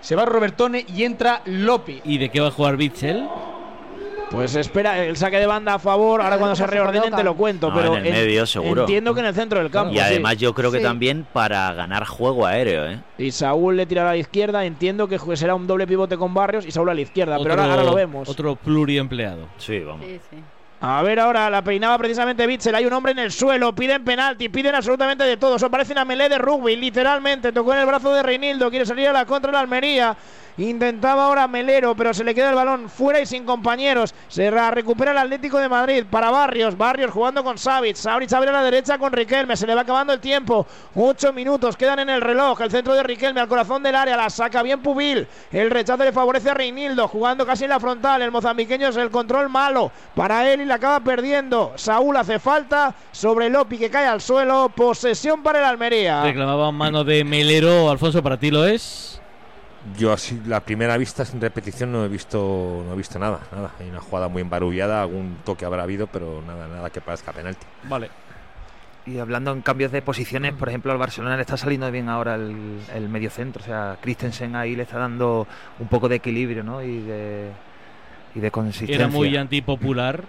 Se 0.00 0.16
va 0.16 0.24
Robertone 0.24 0.86
y 0.88 1.04
entra 1.04 1.42
Lopi. 1.44 2.00
¿Y 2.04 2.16
de 2.16 2.30
qué 2.30 2.40
va 2.40 2.48
a 2.48 2.50
jugar 2.52 2.78
Bitzel? 2.78 3.28
Pues 4.30 4.54
espera, 4.54 5.04
el 5.04 5.16
saque 5.16 5.38
de 5.38 5.46
banda 5.46 5.74
a 5.74 5.78
favor. 5.80 6.22
Ahora 6.22 6.38
cuando 6.38 6.54
se 6.54 6.66
reordenen 6.66 7.12
te 7.14 7.24
lo 7.24 7.34
cuento. 7.34 7.68
No, 7.68 7.74
pero 7.74 7.96
en 7.96 8.06
el 8.06 8.12
medio, 8.12 8.46
seguro. 8.46 8.82
Entiendo 8.82 9.12
que 9.12 9.20
en 9.20 9.26
el 9.26 9.34
centro 9.34 9.58
del 9.58 9.70
campo. 9.70 9.92
Y 9.92 9.98
además 9.98 10.32
sí. 10.34 10.38
yo 10.38 10.54
creo 10.54 10.70
que 10.70 10.78
Sí. 10.78 10.84
también 10.84 11.26
para 11.32 11.72
ganar 11.74 12.06
juego 12.06 12.46
aéreo, 12.46 12.86
¿eh? 12.86 13.00
Y 13.18 13.32
Saúl 13.32 13.76
le 13.76 13.86
tirará 13.86 14.10
a 14.10 14.12
la 14.12 14.18
izquierda. 14.18 14.64
Entiendo 14.64 15.08
que 15.08 15.18
será 15.36 15.54
un 15.54 15.66
doble 15.66 15.86
pivote 15.86 16.16
con 16.16 16.32
Barrios 16.32 16.64
y 16.64 16.70
Saúl 16.70 16.90
a 16.90 16.94
la 16.94 17.00
izquierda. 17.00 17.38
pero 17.38 17.50
ahora, 17.54 17.64
ahora 17.64 17.82
lo 17.82 17.94
vemos. 17.94 18.28
Otro 18.28 18.54
pluriempleado. 18.56 19.48
Sí, 19.58 19.80
vamos. 19.80 20.06
Sí, 20.06 20.20
sí. 20.30 20.36
A 20.82 21.02
ver 21.02 21.20
ahora, 21.20 21.50
la 21.50 21.62
peinaba 21.62 21.98
precisamente 21.98 22.46
Bitzel. 22.46 22.74
Hay 22.74 22.86
un 22.86 22.92
hombre 22.94 23.12
en 23.12 23.18
el 23.18 23.32
suelo, 23.32 23.74
piden 23.74 24.02
penalti, 24.02 24.48
piden 24.48 24.74
absolutamente 24.74 25.24
de 25.24 25.36
todo. 25.36 25.56
Eso 25.56 25.70
parece 25.70 25.92
una 25.92 26.06
melee 26.06 26.30
de 26.30 26.38
rugby, 26.38 26.74
literalmente. 26.76 27.52
Tocó 27.52 27.74
en 27.74 27.80
el 27.80 27.86
brazo 27.86 28.14
de 28.14 28.22
Reinildo, 28.22 28.70
quiere 28.70 28.86
salir 28.86 29.08
a 29.08 29.12
la 29.12 29.26
contra 29.26 29.50
de 29.50 29.52
la 29.56 29.60
Almería. 29.60 30.16
Intentaba 30.60 31.24
ahora 31.24 31.48
Melero, 31.48 31.94
pero 31.96 32.12
se 32.12 32.22
le 32.22 32.34
queda 32.34 32.50
el 32.50 32.54
balón 32.54 32.90
fuera 32.90 33.18
y 33.18 33.24
sin 33.24 33.44
compañeros. 33.46 34.14
Se 34.28 34.50
ra- 34.50 34.70
recupera 34.70 35.12
el 35.12 35.18
Atlético 35.18 35.56
de 35.58 35.70
Madrid 35.70 36.04
para 36.10 36.30
Barrios. 36.30 36.76
Barrios 36.76 37.10
jugando 37.10 37.42
con 37.42 37.56
Savic. 37.56 37.96
Savic 37.96 38.30
abre 38.34 38.50
a 38.50 38.52
la 38.52 38.62
derecha 38.62 38.98
con 38.98 39.10
Riquelme. 39.10 39.56
Se 39.56 39.66
le 39.66 39.74
va 39.74 39.80
acabando 39.80 40.12
el 40.12 40.20
tiempo. 40.20 40.66
Ocho 40.94 41.32
minutos 41.32 41.78
quedan 41.78 42.00
en 42.00 42.10
el 42.10 42.20
reloj. 42.20 42.60
El 42.60 42.70
centro 42.70 42.92
de 42.92 43.02
Riquelme 43.02 43.40
al 43.40 43.48
corazón 43.48 43.82
del 43.82 43.94
área. 43.94 44.18
La 44.18 44.28
saca 44.28 44.62
bien 44.62 44.82
Pubil. 44.82 45.26
El 45.50 45.70
rechazo 45.70 46.04
le 46.04 46.12
favorece 46.12 46.50
a 46.50 46.54
Reinildo. 46.54 47.08
Jugando 47.08 47.46
casi 47.46 47.64
en 47.64 47.70
la 47.70 47.80
frontal. 47.80 48.20
El 48.20 48.30
mozambiqueño 48.30 48.88
es 48.88 48.96
el 48.98 49.10
control 49.10 49.48
malo 49.48 49.90
para 50.14 50.46
él 50.52 50.60
y 50.60 50.66
la 50.66 50.74
acaba 50.74 51.00
perdiendo. 51.00 51.72
Saúl 51.76 52.16
hace 52.18 52.38
falta 52.38 52.94
sobre 53.12 53.48
Lopi 53.48 53.78
que 53.78 53.88
cae 53.88 54.06
al 54.06 54.20
suelo. 54.20 54.70
Posesión 54.76 55.42
para 55.42 55.60
el 55.60 55.64
Almería. 55.64 56.22
Reclamaba 56.22 56.70
mano 56.70 57.02
de 57.02 57.24
Melero. 57.24 57.90
Alfonso, 57.90 58.22
para 58.22 58.36
ti 58.36 58.50
lo 58.50 58.66
es. 58.66 59.19
Yo 59.96 60.12
así, 60.12 60.40
la 60.46 60.60
primera 60.60 60.96
vista 60.98 61.24
sin 61.24 61.40
repetición 61.40 61.90
no 61.90 62.04
he 62.04 62.08
visto 62.08 62.84
no 62.86 62.92
he 62.92 62.96
visto 62.96 63.18
nada, 63.18 63.40
nada. 63.50 63.72
Hay 63.80 63.88
una 63.88 64.00
jugada 64.00 64.28
muy 64.28 64.42
embarullada, 64.42 65.02
algún 65.02 65.38
toque 65.44 65.64
habrá 65.64 65.84
habido, 65.84 66.06
pero 66.06 66.42
nada, 66.46 66.68
nada 66.68 66.90
que 66.90 67.00
parezca 67.00 67.32
penalti. 67.32 67.66
Vale. 67.84 68.10
Y 69.06 69.18
hablando 69.18 69.52
en 69.52 69.62
cambios 69.62 69.90
de 69.90 70.02
posiciones, 70.02 70.52
por 70.52 70.68
ejemplo, 70.68 70.92
al 70.92 70.98
Barcelona 70.98 71.36
le 71.36 71.42
está 71.42 71.56
saliendo 71.56 71.90
bien 71.90 72.10
ahora 72.10 72.34
el, 72.34 72.80
el 72.94 73.08
medio 73.08 73.30
centro. 73.30 73.62
O 73.62 73.64
sea, 73.64 73.96
Christensen 74.00 74.54
ahí 74.54 74.76
le 74.76 74.82
está 74.82 74.98
dando 74.98 75.46
un 75.78 75.88
poco 75.88 76.08
de 76.08 76.16
equilibrio, 76.16 76.62
¿no? 76.62 76.82
Y 76.82 77.00
de, 77.00 77.50
y 78.34 78.40
de 78.40 78.50
consistencia. 78.50 78.96
Era 78.96 79.08
muy 79.08 79.34
antipopular. 79.36 80.24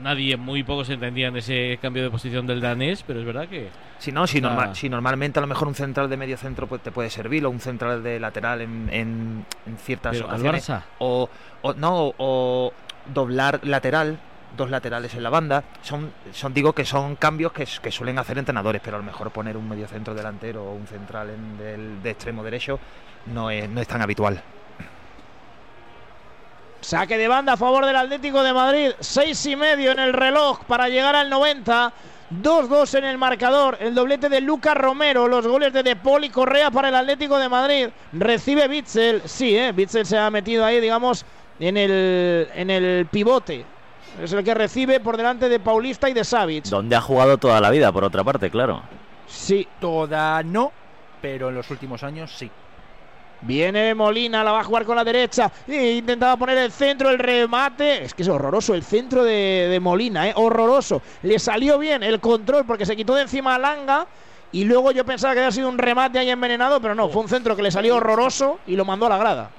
Nadie, 0.00 0.36
muy 0.36 0.62
pocos 0.62 0.88
entendían 0.90 1.36
ese 1.36 1.78
cambio 1.80 2.02
de 2.02 2.10
posición 2.10 2.46
del 2.46 2.60
danés, 2.60 3.02
pero 3.06 3.20
es 3.20 3.26
verdad 3.26 3.48
que. 3.48 3.68
Si 3.98 4.10
no, 4.12 4.26
si, 4.26 4.40
normal- 4.40 4.74
si 4.74 4.88
normalmente 4.88 5.38
a 5.38 5.42
lo 5.42 5.46
mejor 5.46 5.68
un 5.68 5.74
central 5.74 6.08
de 6.10 6.16
medio 6.16 6.36
centro 6.36 6.66
pues, 6.66 6.82
te 6.82 6.90
puede 6.90 7.10
servir, 7.10 7.44
o 7.46 7.50
un 7.50 7.60
central 7.60 8.02
de 8.02 8.18
lateral 8.18 8.60
en, 8.60 8.88
en, 8.90 9.44
en 9.66 9.76
ciertas 9.78 10.12
Pero 10.16 10.28
al 10.28 10.34
ocasiones. 10.40 10.68
Barça. 10.68 10.82
O, 10.98 11.28
o 11.62 11.74
no, 11.74 12.12
o 12.18 12.72
doblar 13.14 13.60
lateral, 13.64 14.18
dos 14.56 14.70
laterales 14.70 15.14
en 15.14 15.22
la 15.22 15.30
banda. 15.30 15.64
Son, 15.82 16.10
son 16.32 16.52
digo 16.52 16.72
que 16.72 16.84
son 16.84 17.16
cambios 17.16 17.52
que, 17.52 17.66
que 17.82 17.90
suelen 17.92 18.18
hacer 18.18 18.38
entrenadores, 18.38 18.82
pero 18.84 18.96
a 18.96 19.00
lo 19.00 19.04
mejor 19.06 19.30
poner 19.30 19.56
un 19.56 19.68
medio 19.68 19.86
centro 19.86 20.14
delantero 20.14 20.64
o 20.64 20.72
un 20.74 20.86
central 20.86 21.30
en 21.30 21.58
del, 21.58 22.02
de 22.02 22.10
extremo 22.10 22.42
derecho 22.42 22.78
no 23.32 23.50
es, 23.50 23.68
no 23.68 23.80
es 23.80 23.86
tan 23.88 24.02
habitual. 24.02 24.42
Saque 26.82 27.16
de 27.16 27.28
banda 27.28 27.52
a 27.52 27.56
favor 27.56 27.86
del 27.86 27.94
Atlético 27.96 28.42
de 28.42 28.52
Madrid. 28.52 28.90
Seis 28.98 29.46
y 29.46 29.54
medio 29.54 29.92
en 29.92 30.00
el 30.00 30.12
reloj 30.12 30.64
para 30.66 30.88
llegar 30.88 31.14
al 31.14 31.30
90. 31.30 31.92
2-2 32.42 32.98
en 32.98 33.04
el 33.04 33.18
marcador. 33.18 33.78
El 33.80 33.94
doblete 33.94 34.28
de 34.28 34.40
Lucas 34.40 34.74
Romero. 34.74 35.28
Los 35.28 35.46
goles 35.46 35.72
de 35.72 35.84
De 35.84 35.94
Paul 35.94 36.24
y 36.24 36.30
Correa 36.30 36.72
para 36.72 36.88
el 36.88 36.96
Atlético 36.96 37.38
de 37.38 37.48
Madrid. 37.48 37.88
Recibe 38.12 38.66
Bitzel. 38.66 39.22
Sí, 39.26 39.56
eh, 39.56 39.70
Bitzel 39.70 40.04
se 40.04 40.18
ha 40.18 40.28
metido 40.30 40.64
ahí, 40.64 40.80
digamos, 40.80 41.24
en 41.60 41.76
el, 41.76 42.48
en 42.52 42.68
el 42.68 43.06
pivote. 43.06 43.64
Es 44.20 44.32
el 44.32 44.42
que 44.42 44.52
recibe 44.52 44.98
por 44.98 45.16
delante 45.16 45.48
de 45.48 45.60
Paulista 45.60 46.10
y 46.10 46.14
de 46.14 46.24
Savic. 46.24 46.64
Donde 46.64 46.96
ha 46.96 47.00
jugado 47.00 47.38
toda 47.38 47.60
la 47.60 47.70
vida, 47.70 47.92
por 47.92 48.02
otra 48.02 48.24
parte, 48.24 48.50
claro. 48.50 48.82
Sí. 49.28 49.68
Toda 49.80 50.42
no, 50.42 50.72
pero 51.20 51.48
en 51.48 51.54
los 51.54 51.70
últimos 51.70 52.02
años 52.02 52.32
sí. 52.36 52.50
Viene 53.42 53.94
Molina, 53.94 54.44
la 54.44 54.52
va 54.52 54.60
a 54.60 54.64
jugar 54.64 54.84
con 54.84 54.94
la 54.96 55.02
derecha. 55.04 55.50
E 55.66 55.92
intentaba 55.94 56.36
poner 56.36 56.58
el 56.58 56.70
centro, 56.72 57.10
el 57.10 57.18
remate. 57.18 58.04
Es 58.04 58.14
que 58.14 58.22
es 58.22 58.28
horroroso 58.28 58.74
el 58.74 58.84
centro 58.84 59.24
de, 59.24 59.66
de 59.68 59.80
Molina, 59.80 60.28
¿eh? 60.28 60.32
horroroso. 60.36 61.02
Le 61.22 61.38
salió 61.38 61.78
bien 61.78 62.02
el 62.04 62.20
control 62.20 62.64
porque 62.64 62.86
se 62.86 62.94
quitó 62.96 63.14
de 63.14 63.22
encima 63.22 63.56
a 63.56 63.58
Langa. 63.58 64.06
Y 64.52 64.64
luego 64.64 64.92
yo 64.92 65.04
pensaba 65.04 65.32
que 65.32 65.40
había 65.40 65.50
sido 65.50 65.68
un 65.68 65.78
remate 65.78 66.18
ahí 66.18 66.28
envenenado, 66.30 66.80
pero 66.80 66.94
no, 66.94 67.08
fue 67.08 67.22
un 67.22 67.28
centro 67.28 67.56
que 67.56 67.62
le 67.62 67.70
salió 67.70 67.96
horroroso 67.96 68.58
y 68.66 68.76
lo 68.76 68.84
mandó 68.84 69.06
a 69.06 69.08
la 69.08 69.16
grada. 69.16 69.50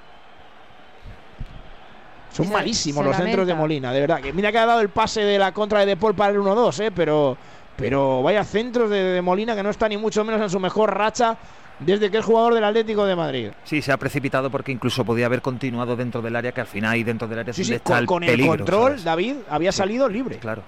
Son 2.31 2.47
Se- 2.47 2.53
malísimos 2.53 3.03
se 3.03 3.07
los 3.09 3.17
centros 3.17 3.47
de. 3.47 3.53
Molina, 3.53 3.91
de 3.91 3.99
verdad. 3.99 4.21
Que 4.21 4.34
mira 4.34 4.51
que 4.51 4.57
ha 4.59 4.65
dado 4.65 4.81
el 4.81 4.89
pase 4.89 5.21
de 5.21 5.38
la 5.38 5.51
contra 5.51 5.79
de 5.81 5.86
De 5.88 5.97
Paul 5.97 6.15
para 6.15 6.31
el 6.31 6.39
1-2, 6.39 6.79
¿eh? 6.86 6.91
pero, 6.91 7.38
pero 7.75 8.23
vaya 8.23 8.43
centros 8.43 8.89
de, 8.89 9.03
de 9.03 9.21
Molina 9.21 9.55
que 9.55 9.63
no 9.63 9.69
está 9.69 9.88
ni 9.89 9.97
mucho 9.97 10.23
menos 10.23 10.41
en 10.41 10.49
su 10.49 10.59
mejor 10.59 10.95
racha 10.95 11.38
desde 11.84 12.09
que 12.09 12.17
es 12.17 12.25
jugador 12.25 12.53
del 12.53 12.63
Atlético 12.63 13.05
de 13.05 13.15
Madrid. 13.15 13.51
Sí, 13.63 13.81
se 13.81 13.91
ha 13.91 13.97
precipitado 13.97 14.49
porque 14.49 14.71
incluso 14.71 15.03
podía 15.05 15.25
haber 15.25 15.41
continuado 15.41 15.95
dentro 15.95 16.21
del 16.21 16.36
área, 16.36 16.51
que 16.51 16.61
al 16.61 16.67
final 16.67 16.91
ahí 16.91 17.03
dentro 17.03 17.27
del 17.27 17.39
área 17.39 17.53
Sí, 17.53 17.63
sí, 17.63 17.73
está 17.73 17.93
con, 17.93 17.99
el 17.99 18.05
con 18.05 18.23
el 18.23 18.29
peligro, 18.31 18.57
control, 18.57 18.89
¿sabes? 18.91 19.03
David 19.03 19.36
había 19.49 19.71
salido 19.71 20.09
libre. 20.09 20.38
Claro. 20.38 20.63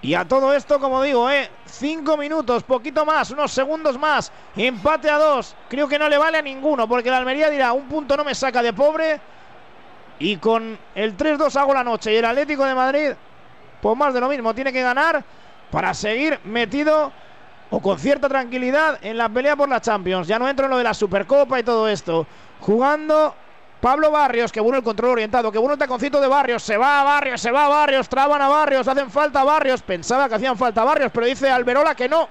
Y 0.00 0.14
a 0.14 0.24
todo 0.26 0.54
esto, 0.54 0.78
como 0.78 1.02
digo, 1.02 1.28
¿eh? 1.28 1.50
cinco 1.66 2.16
minutos, 2.16 2.62
poquito 2.62 3.04
más, 3.04 3.30
unos 3.32 3.50
segundos 3.50 3.98
más. 3.98 4.30
Empate 4.56 5.10
a 5.10 5.18
dos. 5.18 5.56
Creo 5.68 5.88
que 5.88 5.98
no 5.98 6.08
le 6.08 6.16
vale 6.16 6.38
a 6.38 6.42
ninguno, 6.42 6.86
porque 6.86 7.10
la 7.10 7.16
Almería 7.16 7.50
dirá, 7.50 7.72
un 7.72 7.88
punto 7.88 8.16
no 8.16 8.24
me 8.24 8.34
saca 8.34 8.62
de 8.62 8.72
pobre. 8.72 9.20
Y 10.20 10.36
con 10.36 10.78
el 10.94 11.16
3-2 11.16 11.54
hago 11.56 11.74
la 11.74 11.82
noche. 11.82 12.12
Y 12.12 12.16
el 12.16 12.24
Atlético 12.24 12.64
de 12.64 12.74
Madrid, 12.74 13.10
pues 13.80 13.96
más 13.96 14.14
de 14.14 14.20
lo 14.20 14.28
mismo, 14.28 14.54
tiene 14.54 14.72
que 14.72 14.82
ganar 14.82 15.24
para 15.70 15.92
seguir 15.94 16.38
metido 16.44 17.12
o 17.70 17.80
con 17.80 17.98
cierta 17.98 18.28
tranquilidad 18.28 18.98
en 19.02 19.18
la 19.18 19.28
pelea 19.28 19.56
por 19.56 19.68
la 19.68 19.80
Champions. 19.80 20.26
Ya 20.26 20.38
no 20.38 20.48
entro 20.48 20.66
en 20.66 20.70
lo 20.70 20.78
de 20.78 20.84
la 20.84 20.94
Supercopa 20.94 21.60
y 21.60 21.62
todo 21.62 21.88
esto. 21.88 22.26
Jugando 22.60 23.34
Pablo 23.80 24.10
Barrios, 24.10 24.50
que 24.50 24.60
bueno 24.60 24.78
el 24.78 24.84
control 24.84 25.12
orientado, 25.12 25.52
que 25.52 25.58
bueno 25.58 25.74
el 25.74 25.78
taconcito 25.78 26.20
de 26.20 26.26
Barrios, 26.26 26.62
se 26.62 26.76
va 26.76 27.00
a 27.00 27.04
Barrios, 27.04 27.40
se 27.40 27.50
va 27.50 27.66
a 27.66 27.68
Barrios, 27.68 28.08
traban 28.08 28.42
a 28.42 28.48
Barrios, 28.48 28.88
hacen 28.88 29.10
falta 29.10 29.42
a 29.42 29.44
Barrios, 29.44 29.82
pensaba 29.82 30.28
que 30.28 30.34
hacían 30.34 30.56
falta 30.56 30.82
a 30.82 30.84
Barrios, 30.84 31.12
pero 31.12 31.26
dice 31.26 31.48
Alberola 31.48 31.94
que 31.94 32.08
no, 32.08 32.28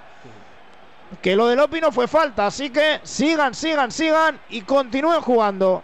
que 1.21 1.35
lo 1.35 1.47
del 1.47 1.59
Opi 1.59 1.79
no 1.79 1.91
fue 1.91 2.07
falta, 2.07 2.47
así 2.47 2.69
que 2.69 2.99
sigan, 3.03 3.53
sigan, 3.53 3.91
sigan 3.91 4.39
y 4.49 4.61
continúen 4.61 5.21
jugando. 5.21 5.83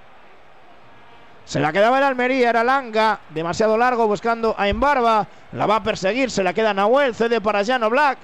Se 1.45 1.59
la 1.59 1.71
quedaba 1.71 1.97
en 1.97 2.05
Almería, 2.05 2.49
era 2.49 2.63
Langa, 2.63 3.19
demasiado 3.29 3.77
largo 3.77 4.07
buscando 4.07 4.55
a 4.57 4.67
Embarba, 4.67 5.27
la 5.53 5.65
va 5.65 5.77
a 5.77 5.83
perseguir, 5.83 6.31
se 6.31 6.43
la 6.43 6.53
queda 6.53 6.73
Nahuel, 6.73 7.15
cede 7.15 7.39
para 7.39 7.61
Llano 7.61 7.89
Black. 7.89 8.17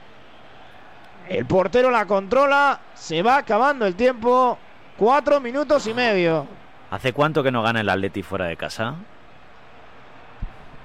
El 1.29 1.45
portero 1.45 1.91
la 1.91 2.05
controla, 2.05 2.79
se 2.95 3.21
va 3.21 3.37
acabando 3.37 3.85
el 3.85 3.95
tiempo, 3.95 4.57
cuatro 4.97 5.39
minutos 5.39 5.85
y 5.85 5.93
medio. 5.93 6.47
¿Hace 6.89 7.13
cuánto 7.13 7.43
que 7.43 7.51
no 7.51 7.61
gana 7.61 7.81
el 7.81 7.89
Atleti 7.89 8.23
fuera 8.23 8.45
de 8.45 8.57
casa? 8.57 8.95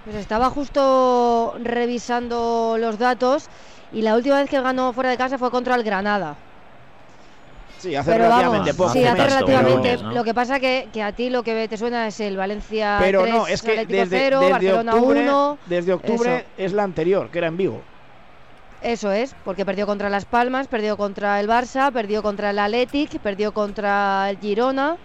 Pues 0.05 0.17
estaba 0.17 0.51
justo 0.51 1.55
revisando 1.63 2.77
los 2.79 2.99
datos 2.99 3.49
y 3.91 4.03
la 4.03 4.15
última 4.15 4.37
vez 4.39 4.51
que 4.51 4.61
ganó 4.61 4.93
fuera 4.93 5.09
de 5.09 5.17
casa 5.17 5.39
fue 5.39 5.51
contra 5.51 5.77
el 5.77 5.83
Granada. 5.83 6.37
Sí, 7.79 7.97
hace 7.97 8.13
Pero 8.13 8.25
relativamente 8.25 8.73
vamos, 8.73 8.77
poco. 8.77 8.93
sí, 8.93 9.05
hace 9.05 9.17
tanto, 9.17 9.47
relativamente. 9.47 9.97
pero- 9.97 10.03
¿no? 10.09 10.15
Lo 10.15 10.25
que 10.25 10.35
pasa 10.35 10.61
que, 10.61 10.89
que 10.93 11.03
a 11.03 11.13
ti 11.13 11.31
lo 11.31 11.43
que 11.43 11.69
te 11.69 11.77
suena 11.79 12.07
es 12.07 12.21
el 12.21 12.37
Valencia 12.37 12.97
Pero 13.01 13.23
3, 13.23 13.35
no, 13.35 13.47
es 13.47 13.63
que 13.63 13.71
Atlético 13.73 14.01
desde, 14.01 14.19
0, 14.19 14.41
desde 14.41 14.53
Barcelona 14.53 14.95
octubre, 14.95 15.21
1. 15.23 15.59
desde 15.67 15.93
octubre 15.95 16.37
eso. 16.37 16.47
es 16.59 16.73
la 16.75 16.83
anterior, 16.83 17.31
que 17.31 17.39
era 17.39 17.47
en 17.49 17.57
Vigo. 17.57 17.83
Eso 18.85 19.11
es, 19.13 19.35
porque 19.47 19.65
perdió 19.65 19.87
contra 19.87 20.11
Las 20.11 20.27
Palmas, 20.27 20.69
perdió 20.69 20.99
contra 20.99 21.41
el 21.41 21.49
Barça, 21.49 21.91
perdió 21.91 22.23
contra 22.23 22.51
el 22.51 22.59
Athletic, 22.59 23.19
perdió 23.19 23.53
contra 23.53 24.29
el 24.29 24.39
Girona 24.39 24.99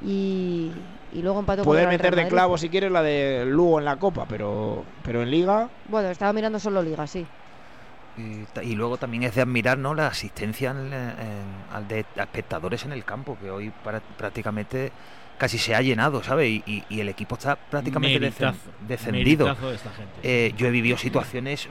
y, 0.00 0.70
y 1.12 1.22
luego 1.22 1.40
empató 1.40 1.64
Puede 1.64 1.80
contra 1.82 1.92
el 1.92 1.98
meter 1.98 2.14
Real 2.14 2.24
de 2.26 2.30
clavo 2.30 2.56
si 2.56 2.68
quieres 2.68 2.92
la 2.92 3.02
de 3.02 3.44
Lugo 3.44 3.80
en 3.80 3.84
la 3.84 3.96
Copa, 3.96 4.26
pero, 4.28 4.84
pero 5.02 5.22
en 5.22 5.30
Liga. 5.32 5.68
Bueno, 5.88 6.08
estaba 6.08 6.32
mirando 6.32 6.60
solo 6.60 6.80
Liga, 6.82 7.04
sí. 7.08 7.26
Y, 8.62 8.74
luego 8.76 8.96
también 8.96 9.24
es 9.24 9.34
de 9.34 9.42
admirar 9.42 9.76
¿no? 9.76 9.92
la 9.92 10.06
asistencia 10.06 10.70
en- 10.70 10.92
en- 10.92 11.74
al 11.74 11.86
de 11.88 12.06
a 12.16 12.22
espectadores 12.22 12.84
en 12.84 12.92
el 12.92 13.04
campo, 13.04 13.36
que 13.42 13.50
hoy 13.50 13.70
para- 13.82 14.00
prácticamente 14.16 14.92
casi 15.38 15.58
se 15.58 15.74
ha 15.74 15.82
llenado, 15.82 16.22
¿sabes? 16.22 16.48
Y, 16.48 16.62
y- 16.66 16.84
y 16.88 17.00
el 17.00 17.08
equipo 17.08 17.34
está 17.36 17.56
prácticamente 17.56 18.18
Meritazo, 18.18 18.56
descendido. 18.88 19.46
meritazo 19.46 19.68
de 19.70 19.74
esta 19.76 19.90
gente. 19.90 20.12
Eh, 20.22 20.54
yo 20.56 20.66
he 20.66 20.70
vivido 20.70 20.96
situaciones 20.96 21.68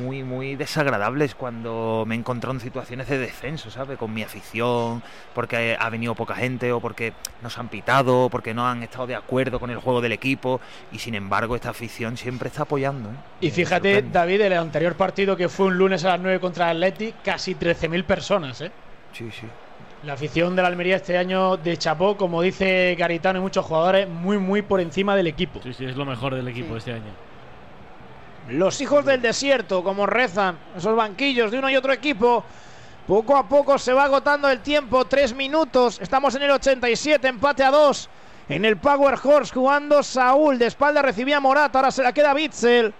muy, 0.00 0.22
muy 0.22 0.56
desagradables 0.56 1.34
cuando 1.34 2.04
me 2.06 2.14
he 2.14 2.18
encontrado 2.18 2.54
en 2.54 2.60
situaciones 2.60 3.08
de 3.08 3.18
descenso, 3.18 3.70
¿sabes? 3.70 3.98
Con 3.98 4.12
mi 4.12 4.22
afición, 4.22 5.02
porque 5.34 5.76
ha 5.78 5.88
venido 5.90 6.14
poca 6.14 6.34
gente 6.34 6.72
o 6.72 6.80
porque 6.80 7.12
nos 7.42 7.56
han 7.58 7.68
pitado, 7.68 8.28
porque 8.30 8.54
no 8.54 8.66
han 8.68 8.82
estado 8.82 9.06
de 9.06 9.14
acuerdo 9.14 9.58
con 9.60 9.70
el 9.70 9.78
juego 9.78 10.00
del 10.00 10.12
equipo 10.12 10.60
y 10.92 10.98
sin 10.98 11.14
embargo 11.14 11.54
esta 11.56 11.70
afición 11.70 12.16
siempre 12.16 12.48
está 12.48 12.62
apoyando. 12.62 13.10
¿eh? 13.10 13.14
Y 13.40 13.50
fíjate, 13.50 13.94
sorprende. 13.94 14.18
David, 14.18 14.40
el 14.42 14.52
anterior 14.54 14.94
partido 14.94 15.36
que 15.36 15.48
fue 15.48 15.66
un 15.66 15.78
lunes 15.78 16.04
a 16.04 16.08
las 16.10 16.20
9 16.20 16.40
contra 16.40 16.70
el 16.70 16.82
Athletic, 16.82 17.22
casi 17.24 17.54
13.000 17.54 18.04
personas, 18.04 18.60
¿eh? 18.60 18.70
Sí, 19.12 19.28
sí. 19.32 19.46
La 20.02 20.14
afición 20.14 20.56
de 20.56 20.62
la 20.62 20.68
Almería 20.68 20.96
este 20.96 21.18
año 21.18 21.58
de 21.58 21.76
Chapó, 21.76 22.16
como 22.16 22.40
dice 22.40 22.96
Garitano 22.98 23.38
y 23.38 23.42
muchos 23.42 23.66
jugadores, 23.66 24.08
muy, 24.08 24.38
muy 24.38 24.62
por 24.62 24.80
encima 24.80 25.14
del 25.14 25.26
equipo. 25.26 25.60
Sí, 25.62 25.74
sí, 25.74 25.84
es 25.84 25.94
lo 25.96 26.06
mejor 26.06 26.34
del 26.34 26.48
equipo 26.48 26.72
Sí. 26.72 26.78
este 26.78 26.92
año. 26.94 27.12
Los 28.48 28.80
hijos 28.80 29.04
del 29.04 29.20
desierto, 29.20 29.84
como 29.84 30.06
rezan 30.06 30.56
esos 30.74 30.96
banquillos 30.96 31.50
de 31.50 31.58
uno 31.58 31.68
y 31.68 31.76
otro 31.76 31.92
equipo. 31.92 32.42
Poco 33.06 33.36
a 33.36 33.46
poco 33.46 33.76
se 33.76 33.92
va 33.92 34.04
agotando 34.04 34.48
el 34.48 34.60
tiempo, 34.60 35.04
tres 35.04 35.34
minutos. 35.34 36.00
Estamos 36.00 36.34
en 36.34 36.42
el 36.42 36.50
87, 36.52 37.28
empate 37.28 37.62
a 37.62 37.70
dos. 37.70 38.08
En 38.48 38.64
el 38.64 38.78
Power 38.78 39.16
Horse 39.22 39.52
jugando 39.52 40.02
Saúl. 40.02 40.58
De 40.58 40.66
espalda 40.66 41.02
recibía 41.02 41.40
Morata, 41.40 41.78
ahora 41.78 41.90
se 41.90 42.02
la 42.02 42.12
queda 42.12 42.32
Bitzel. 42.32 42.94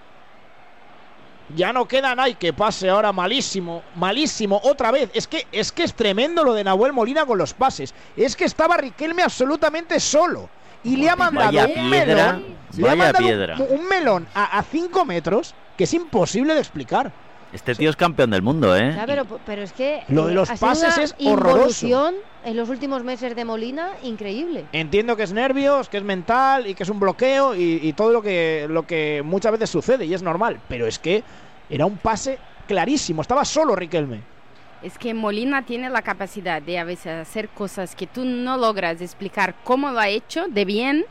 Ya 1.57 1.73
no 1.73 1.87
queda 1.87 2.15
nadie 2.15 2.35
que 2.35 2.53
pase 2.53 2.89
ahora 2.89 3.13
malísimo, 3.13 3.83
malísimo 3.97 4.61
otra 4.65 4.91
vez. 4.91 5.11
Es 5.15 5.27
que 5.27 5.47
es 5.53 5.73
que 5.73 5.83
es 5.83 5.95
tremendo 5.95 6.45
lo 6.45 6.55
de 6.55 6.65
Nahuel 6.65 6.93
Molina 6.93 7.27
con 7.27 7.39
los 7.39 7.55
pases. 7.55 7.95
Es 8.17 8.37
que 8.37 8.45
estaba 8.45 8.77
Riquelme 8.77 9.23
absolutamente 9.23 9.99
solo 10.01 10.49
y 10.85 10.97
le 10.97 11.11
ha 11.11 11.17
mandado 11.17 11.47
Vaya 11.47 11.67
un 11.67 11.91
piedra, 11.91 12.33
melón, 12.33 12.57
le 12.77 12.89
ha 12.91 12.97
mandado 12.97 13.25
piedra. 13.25 13.57
un, 13.59 13.81
un 13.81 13.89
melón 13.89 14.29
a 14.35 14.63
5 14.63 15.05
metros 15.05 15.55
que 15.77 15.85
es 15.85 15.95
imposible 15.95 16.55
de 16.55 16.61
explicar. 16.61 17.13
Este 17.53 17.75
tío 17.75 17.91
es 17.91 17.97
campeón 17.97 18.31
del 18.31 18.43
mundo, 18.43 18.77
¿eh? 18.77 18.93
Ya, 18.95 19.07
pero, 19.07 19.25
pero 19.45 19.63
es 19.63 19.73
que 19.73 20.03
Lo 20.09 20.27
de 20.27 20.33
eh, 20.33 20.35
los 20.37 20.51
pases 20.53 20.97
es 20.99 21.15
horroroso. 21.25 22.13
en 22.45 22.57
los 22.57 22.69
últimos 22.69 23.03
meses 23.03 23.35
de 23.35 23.45
Molina 23.45 23.91
increíble. 24.05 24.67
Entiendo 24.73 25.17
que 25.17 25.25
es 25.25 25.33
nervios, 25.33 25.89
que 25.89 25.97
es 25.97 26.05
mental 26.05 26.67
y 26.69 26.75
que 26.75 26.85
es 26.85 26.89
un 26.89 27.01
bloqueo 27.01 27.55
y, 27.57 27.81
y 27.83 27.93
todo 27.93 28.13
lo 28.13 28.23
que, 28.23 28.67
lo 28.71 28.87
que 28.87 29.23
muchas 29.25 29.53
veces 29.53 29.69
sucede 29.71 30.05
y 30.07 30.15
es 30.15 30.23
normal, 30.23 30.61
pero 30.69 30.87
es 30.87 30.99
que 30.99 31.25
era 31.69 31.87
un 31.87 31.97
pase 31.97 32.39
clarísimo, 32.69 33.21
estaba 33.23 33.45
solo 33.45 33.75
Riquelme. 33.75 34.21
es 34.83 34.97
que 34.97 35.13
Molina 35.13 35.63
tiene 35.63 35.91
la 35.91 36.03
capacidad 36.03 36.63
de 36.63 36.79
a 36.79 36.85
veces 36.85 37.29
hacer 37.29 37.49
cosas 37.49 37.97
que 37.97 38.07
tú 38.07 38.25
no 38.25 38.57
logras 38.57 39.01
explicar 39.01 39.57
cómo 39.65 39.91
lo 39.91 39.99
ha 39.99 40.09
hecho 40.09 40.47
de 40.49 40.65
bien, 40.65 41.05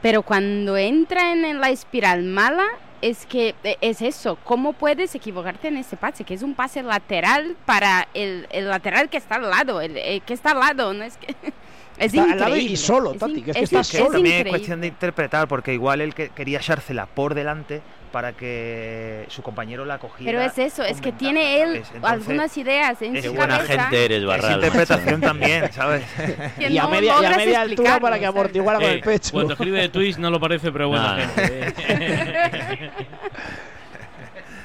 pero 0.00 0.22
cuando 0.22 0.76
entra 0.78 1.32
en 1.32 1.60
la 1.60 1.68
espiral 1.68 2.22
mala, 2.22 2.64
es 3.02 3.26
que 3.26 3.54
e, 3.64 3.76
es 3.80 4.00
eso, 4.02 4.36
¿cómo 4.44 4.72
puedes 4.72 5.14
equivocarte 5.14 5.68
en 5.68 5.76
ese 5.76 5.96
pase? 5.96 6.24
Que 6.24 6.34
es 6.34 6.42
un 6.42 6.54
pase 6.54 6.82
lateral 6.82 7.56
para 7.66 8.08
el, 8.14 8.46
el 8.50 8.68
lateral 8.68 9.08
que 9.08 9.16
está 9.18 9.36
al 9.36 9.50
lado, 9.50 9.80
el, 9.80 9.96
el 9.96 10.22
que 10.22 10.34
está 10.34 10.50
al 10.52 10.60
lado, 10.60 10.92
no 10.94 11.04
es 11.04 11.16
que... 11.16 11.34
Es 11.96 12.12
Está 12.12 12.24
al 12.32 12.40
lado 12.40 12.56
y 12.56 12.76
solo, 12.76 13.12
Es 13.12 13.20
Tati, 13.20 13.34
in- 13.34 13.44
que 13.44 13.50
es 13.52 13.56
que 13.56 13.62
es 13.62 13.72
está 13.72 13.84
solo. 13.84 14.06
es 14.06 14.12
También 14.14 14.46
es 14.48 14.50
cuestión 14.50 14.80
de 14.80 14.88
interpretar, 14.88 15.46
porque 15.46 15.72
igual 15.72 16.00
él 16.00 16.12
que 16.12 16.30
quería 16.30 16.58
echársela 16.58 17.06
por 17.06 17.34
delante 17.34 17.82
para 18.14 18.32
que 18.32 19.24
su 19.28 19.42
compañero 19.42 19.84
la 19.84 19.98
cogiera. 19.98 20.30
Pero 20.30 20.40
es 20.40 20.56
eso, 20.56 20.84
es 20.84 21.00
que 21.00 21.10
tiene 21.10 21.60
él 21.62 21.82
algunas 22.00 22.56
ideas 22.56 23.02
en 23.02 23.20
su 23.20 23.34
buena 23.34 23.56
cabeza 23.56 23.72
gente 23.86 24.04
eres, 24.04 24.20
Es 24.20 24.26
Barral. 24.28 24.54
interpretación 24.54 25.20
también, 25.20 25.72
¿sabes? 25.72 26.04
que 26.58 26.68
Y 26.70 26.78
a 26.78 26.84
no 26.84 26.90
media, 26.90 27.14
y 27.20 27.24
a 27.24 27.30
media 27.36 27.60
altura 27.62 27.98
para 27.98 28.16
que 28.20 28.26
amortiguara 28.26 28.78
con 28.78 28.88
Eh, 28.88 28.92
el 28.94 29.00
pecho. 29.00 29.32
Cuando 29.32 29.54
escribe 29.54 29.80
de 29.80 29.88
Twitch 29.88 30.16
no 30.18 30.30
lo 30.30 30.38
parece, 30.38 30.70
pero 30.70 30.90
buena 30.90 31.16
Nah. 31.16 31.26
gente. 31.26 31.72
eh. 31.88 32.90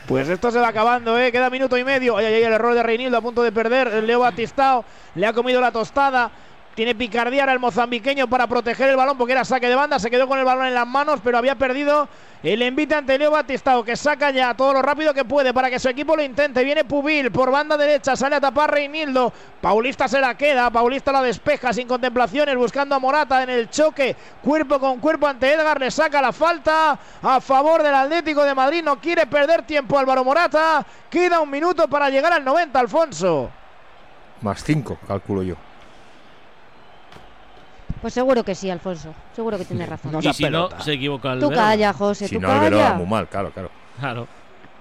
Pues 0.07 0.27
esto 0.29 0.49
se 0.51 0.59
va 0.59 0.69
acabando, 0.69 1.19
¿eh? 1.19 1.31
Queda 1.31 1.49
minuto 1.51 1.77
y 1.77 1.83
medio. 1.83 2.17
Ay, 2.17 2.25
ay, 2.25 2.33
ay, 2.35 2.43
el 2.43 2.53
error 2.53 2.73
de 2.73 2.81
Reinildo 2.81 3.17
a 3.17 3.21
punto 3.21 3.43
de 3.43 3.51
perder. 3.51 3.87
El 3.89 4.07
Leo 4.07 4.19
Batistao 4.21 4.83
le 5.15 5.27
ha 5.27 5.33
comido 5.33 5.61
la 5.61 5.71
tostada. 5.71 6.31
Tiene 6.75 6.95
picardía 6.95 7.41
ahora 7.41 7.53
el 7.53 7.59
mozambiqueño 7.59 8.29
para 8.29 8.47
proteger 8.47 8.89
el 8.89 8.95
balón 8.95 9.17
porque 9.17 9.33
era 9.33 9.43
saque 9.43 9.67
de 9.67 9.75
banda. 9.75 9.99
Se 9.99 10.09
quedó 10.09 10.27
con 10.27 10.39
el 10.39 10.45
balón 10.45 10.65
en 10.65 10.73
las 10.73 10.87
manos, 10.87 11.19
pero 11.21 11.37
había 11.37 11.55
perdido 11.55 12.07
el 12.41 12.61
envite 12.61 12.95
ante 12.95 13.17
Leo 13.17 13.31
Batistao, 13.31 13.83
que 13.83 13.97
saca 13.97 14.31
ya 14.31 14.53
todo 14.53 14.71
lo 14.71 14.81
rápido 14.81 15.13
que 15.13 15.25
puede 15.25 15.53
para 15.53 15.69
que 15.69 15.77
su 15.77 15.89
equipo 15.89 16.15
lo 16.15 16.23
intente. 16.23 16.63
Viene 16.63 16.85
Pubil 16.85 17.31
por 17.31 17.51
banda 17.51 17.75
derecha, 17.75 18.15
sale 18.15 18.37
a 18.37 18.39
tapar 18.39 18.71
Reinildo. 18.71 19.33
Paulista 19.59 20.07
se 20.07 20.21
la 20.21 20.37
queda, 20.37 20.69
Paulista 20.69 21.11
la 21.11 21.21
despeja 21.21 21.73
sin 21.73 21.85
contemplaciones, 21.85 22.55
buscando 22.55 22.95
a 22.95 22.99
Morata 22.99 23.43
en 23.43 23.49
el 23.49 23.69
choque, 23.69 24.15
cuerpo 24.41 24.79
con 24.79 24.99
cuerpo 24.99 25.27
ante 25.27 25.51
Edgar. 25.51 25.81
Le 25.81 25.91
saca 25.91 26.21
la 26.21 26.31
falta 26.31 26.97
a 27.21 27.41
favor 27.41 27.83
del 27.83 27.93
Atlético 27.93 28.45
de 28.45 28.55
Madrid. 28.55 28.83
No 28.83 29.01
quiere 29.01 29.27
perder 29.27 29.63
tiempo 29.63 29.99
Álvaro 29.99 30.23
Morata. 30.23 30.85
Queda 31.09 31.41
un 31.41 31.49
minuto 31.49 31.89
para 31.89 32.09
llegar 32.09 32.31
al 32.31 32.45
90, 32.45 32.79
Alfonso. 32.79 33.49
Más 34.41 34.63
5, 34.63 34.99
calculo 35.05 35.43
yo. 35.43 35.55
Pues 38.01 38.13
seguro 38.13 38.43
que 38.43 38.55
sí, 38.55 38.69
Alfonso. 38.69 39.13
Seguro 39.35 39.57
que 39.57 39.65
tienes 39.65 39.89
razón. 39.89 40.11
No 40.11 40.19
y 40.19 40.33
si 40.33 40.43
pelota. 40.43 40.77
no, 40.77 40.83
se 40.83 40.93
equivoca 40.93 41.33
el 41.33 41.39
tú 41.39 41.49
calla, 41.51 41.93
José, 41.93 42.27
Si 42.27 42.35
tú 42.35 42.41
no, 42.41 42.51
el 42.53 42.59
Verón 42.59 42.79
va 42.79 42.83
calla. 42.83 42.95
muy 42.97 43.07
mal, 43.07 43.27
claro, 43.27 43.51
claro. 43.51 43.69
Claro. 43.99 44.27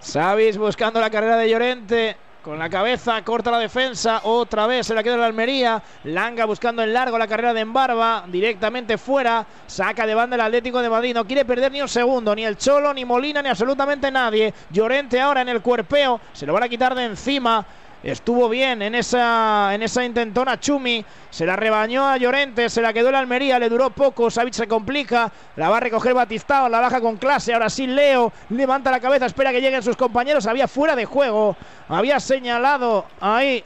Savis 0.00 0.56
buscando 0.56 1.00
la 1.00 1.10
carrera 1.10 1.36
de 1.36 1.50
Llorente. 1.50 2.16
Con 2.40 2.58
la 2.58 2.70
cabeza, 2.70 3.22
corta 3.24 3.50
la 3.50 3.58
defensa. 3.58 4.20
Otra 4.22 4.66
vez 4.66 4.86
se 4.86 4.94
la 4.94 5.02
queda 5.02 5.16
la 5.18 5.26
Almería. 5.26 5.82
Langa 6.04 6.46
buscando 6.46 6.82
en 6.82 6.94
largo 6.94 7.18
la 7.18 7.26
carrera 7.26 7.52
de 7.52 7.60
Embarba. 7.60 8.24
Directamente 8.28 8.96
fuera. 8.96 9.44
Saca 9.66 10.06
de 10.06 10.14
banda 10.14 10.36
el 10.36 10.40
Atlético 10.40 10.80
de 10.80 10.88
Madrid. 10.88 11.12
No 11.14 11.26
quiere 11.26 11.44
perder 11.44 11.72
ni 11.72 11.82
un 11.82 11.88
segundo. 11.88 12.34
Ni 12.34 12.46
el 12.46 12.56
Cholo, 12.56 12.94
ni 12.94 13.04
Molina, 13.04 13.42
ni 13.42 13.50
absolutamente 13.50 14.10
nadie. 14.10 14.54
Llorente 14.70 15.20
ahora 15.20 15.42
en 15.42 15.48
el 15.50 15.60
cuerpeo. 15.60 16.20
Se 16.32 16.46
lo 16.46 16.54
van 16.54 16.62
a 16.62 16.68
quitar 16.68 16.94
de 16.94 17.06
encima. 17.06 17.66
Estuvo 18.02 18.48
bien 18.48 18.80
en 18.80 18.94
esa, 18.94 19.74
en 19.74 19.82
esa 19.82 20.04
intentona 20.04 20.60
Chumi. 20.60 21.04
Se 21.30 21.44
la 21.44 21.56
rebañó 21.56 22.06
a 22.06 22.16
Llorente. 22.16 22.70
Se 22.70 22.80
la 22.80 22.92
quedó 22.92 23.10
la 23.10 23.18
Almería. 23.18 23.58
Le 23.58 23.68
duró 23.68 23.90
poco. 23.90 24.30
Savic 24.30 24.54
se 24.54 24.68
complica. 24.68 25.32
La 25.56 25.68
va 25.68 25.78
a 25.78 25.80
recoger 25.80 26.14
Batistao. 26.14 26.68
La 26.68 26.80
baja 26.80 27.00
con 27.00 27.16
clase. 27.16 27.52
Ahora 27.52 27.68
sí 27.68 27.88
Leo. 27.88 28.32
Levanta 28.50 28.92
la 28.92 29.00
cabeza. 29.00 29.26
Espera 29.26 29.50
que 29.50 29.60
lleguen 29.60 29.82
sus 29.82 29.96
compañeros. 29.96 30.46
Había 30.46 30.68
fuera 30.68 30.94
de 30.94 31.06
juego. 31.06 31.56
Había 31.88 32.20
señalado 32.20 33.06
ahí 33.20 33.64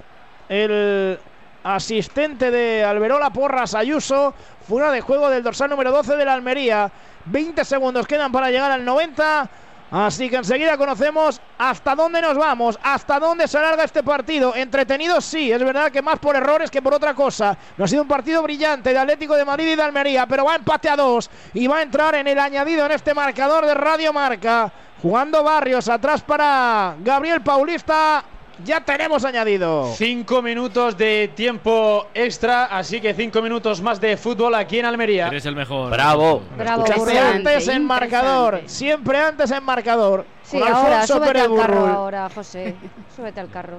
el 0.49 1.19
asistente 1.63 2.51
de 2.51 2.85
Alberola 2.85 3.31
Porras 3.31 3.75
Ayuso. 3.75 4.33
Fuera 4.67 4.91
de 4.91 5.03
juego 5.03 5.29
del 5.29 5.43
dorsal 5.43 5.69
número 5.69 5.93
12 5.93 6.17
de 6.17 6.25
la 6.25 6.33
Almería. 6.33 6.91
20 7.27 7.65
segundos 7.67 8.07
quedan 8.07 8.33
para 8.33 8.51
llegar 8.51 8.73
al 8.73 8.83
90. 8.83 9.51
Así 9.93 10.31
que 10.31 10.37
enseguida 10.37 10.79
conocemos 10.79 11.39
hasta 11.59 11.95
dónde 11.95 12.23
nos 12.23 12.35
vamos, 12.35 12.79
hasta 12.83 13.21
dónde 13.21 13.47
se 13.47 13.59
alarga 13.59 13.85
este 13.85 14.03
partido. 14.03 14.57
Entretenido 14.57 15.21
sí, 15.21 15.53
es 15.53 15.63
verdad 15.63 15.93
que 15.93 16.01
más 16.01 16.19
por 16.19 16.35
errores 16.35 16.71
que 16.71 16.81
por 16.81 16.95
otra 16.95 17.13
cosa. 17.13 17.59
No 17.77 17.85
ha 17.85 17.89
sido 17.89 18.01
un 18.01 18.09
partido 18.09 18.43
brillante 18.43 18.91
de 18.91 18.99
Atlético 18.99 19.35
de 19.37 19.45
Madrid 19.45 19.73
y 19.73 19.77
de 19.77 19.83
Almería, 19.83 20.27
pero 20.27 20.47
va 20.47 20.57
empate 20.57 20.89
a 20.89 20.97
dos 20.97 21.29
y 21.53 21.67
va 21.67 21.77
a 21.79 21.83
entrar 21.83 22.15
en 22.15 22.27
el 22.27 22.39
añadido 22.39 22.87
en 22.87 22.93
este 22.93 23.13
marcador 23.13 23.67
de 23.67 23.75
Radio 23.75 24.15
Marca. 24.15 24.73
Jugando 25.03 25.43
Barrios 25.43 25.87
atrás 25.91 26.23
para 26.23 26.97
Gabriel 27.01 27.43
Paulista. 27.43 28.25
Ya 28.65 28.81
tenemos 28.85 29.25
añadido. 29.25 29.93
Cinco 29.97 30.43
minutos 30.43 30.97
de 30.97 31.29
tiempo 31.35 32.07
extra, 32.15 32.67
así 32.67 33.01
que 33.01 33.13
cinco 33.15 33.43
minutos 33.43 33.81
más 33.81 34.01
de 34.01 34.17
fútbol 34.17 34.55
aquí 34.55 34.79
en 34.79 34.87
Almería. 34.87 35.29
Eres 35.29 35.47
el 35.47 35.57
mejor. 35.57 35.91
Bravo. 35.91 36.43
Bravo, 36.57 36.87
Siempre 36.87 37.19
antes 37.19 37.69
en 37.69 37.85
marcador, 37.85 38.63
siempre 38.67 39.19
antes 39.19 39.51
en 39.51 39.65
marcador. 39.65 40.25
Sí, 40.43 40.59
Con 40.59 40.69
ahora, 40.69 41.01
Alfonso 41.01 41.15
súbete 41.15 41.33
Pérez 41.33 41.43
al 41.51 41.57
carro 41.57 41.81
Burrul. 41.81 41.91
ahora, 41.95 42.29
José. 42.35 42.77
Súbete 43.17 43.41
al 43.41 43.51
carro. 43.51 43.79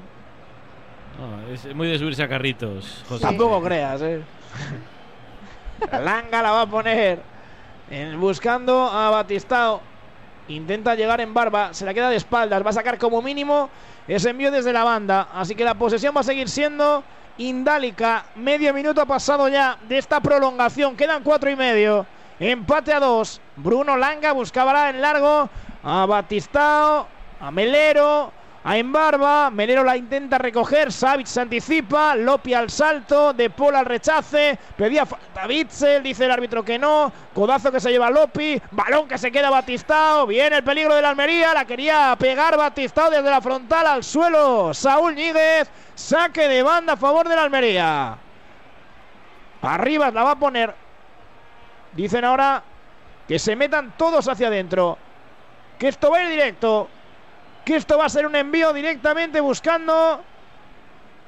No, 1.19 1.53
es 1.53 1.75
muy 1.75 1.87
de 1.87 1.99
subirse 1.99 2.23
a 2.23 2.27
carritos, 2.27 3.03
José. 3.07 3.21
Tampoco 3.23 3.61
creas, 3.61 4.01
eh. 4.01 4.21
Langa 5.91 6.41
la 6.41 6.51
va 6.51 6.61
a 6.61 6.65
poner 6.67 7.19
en- 7.89 8.19
buscando 8.19 8.89
a 8.89 9.09
Batistao. 9.11 9.81
Intenta 10.47 10.95
llegar 10.95 11.21
en 11.21 11.33
barba, 11.33 11.73
se 11.73 11.85
la 11.85 11.93
queda 11.93 12.09
de 12.09 12.17
espaldas. 12.17 12.65
Va 12.65 12.69
a 12.69 12.73
sacar 12.73 12.97
como 12.97 13.21
mínimo 13.21 13.69
ese 14.07 14.29
envío 14.29 14.51
desde 14.51 14.73
la 14.73 14.83
banda. 14.83 15.29
Así 15.33 15.55
que 15.55 15.63
la 15.63 15.75
posesión 15.75 16.15
va 16.15 16.21
a 16.21 16.23
seguir 16.23 16.49
siendo 16.49 17.03
indálica. 17.37 18.25
Medio 18.35 18.73
minuto 18.73 19.01
ha 19.01 19.05
pasado 19.05 19.47
ya 19.47 19.77
de 19.87 19.97
esta 19.97 20.19
prolongación. 20.19 20.97
Quedan 20.97 21.23
cuatro 21.23 21.49
y 21.49 21.55
medio. 21.55 22.05
Empate 22.39 22.93
a 22.93 22.99
dos. 22.99 23.39
Bruno 23.55 23.95
Langa 23.95 24.33
buscaba 24.33 24.89
en 24.89 25.01
largo 25.01 25.49
a 25.83 26.05
Batistao, 26.05 27.07
a 27.39 27.51
Melero, 27.51 28.31
a 28.63 28.77
Embarba. 28.77 29.49
Melero 29.49 29.83
la 29.83 29.97
intenta 29.97 30.37
recoger. 30.37 30.91
Savic 30.91 31.27
se 31.27 31.41
anticipa. 31.41 32.15
Lopi 32.15 32.53
al 32.53 32.69
salto. 32.69 33.33
De 33.33 33.49
Paul 33.49 33.75
al 33.75 33.85
rechace. 33.85 34.57
Pedía 34.77 35.05
falta 35.05 35.45
Bitzel. 35.47 36.01
Dice 36.01 36.25
el 36.25 36.31
árbitro 36.31 36.63
que 36.63 36.79
no. 36.79 37.11
Codazo 37.33 37.71
que 37.71 37.79
se 37.79 37.91
lleva 37.91 38.09
Lopi. 38.09 38.61
Balón 38.71 39.07
que 39.07 39.17
se 39.17 39.31
queda 39.31 39.49
Batistao. 39.49 40.25
Viene 40.27 40.57
el 40.57 40.63
peligro 40.63 40.95
de 40.95 41.01
la 41.01 41.09
Almería. 41.09 41.53
La 41.53 41.65
quería 41.65 42.15
pegar 42.17 42.57
Batistao 42.57 43.09
desde 43.09 43.29
la 43.29 43.41
frontal 43.41 43.85
al 43.85 44.03
suelo. 44.03 44.73
Saúl 44.73 45.15
Ñíguez. 45.15 45.69
Saque 45.95 46.47
de 46.47 46.63
banda 46.63 46.93
a 46.93 46.97
favor 46.97 47.27
de 47.27 47.35
la 47.35 47.43
Almería. 47.43 48.17
Arriba 49.61 50.09
la 50.11 50.23
va 50.23 50.31
a 50.31 50.39
poner. 50.39 50.73
Dicen 51.93 52.25
ahora 52.25 52.63
que 53.27 53.39
se 53.39 53.55
metan 53.55 53.93
todos 53.97 54.27
hacia 54.27 54.47
adentro. 54.47 54.97
Que 55.77 55.89
esto 55.89 56.11
va 56.11 56.17
a 56.17 56.23
ir 56.23 56.29
directo. 56.29 56.89
Que 57.63 57.77
esto 57.77 57.97
va 57.97 58.05
a 58.05 58.09
ser 58.09 58.25
un 58.25 58.35
envío 58.35 58.73
directamente 58.73 59.39
buscando 59.39 60.21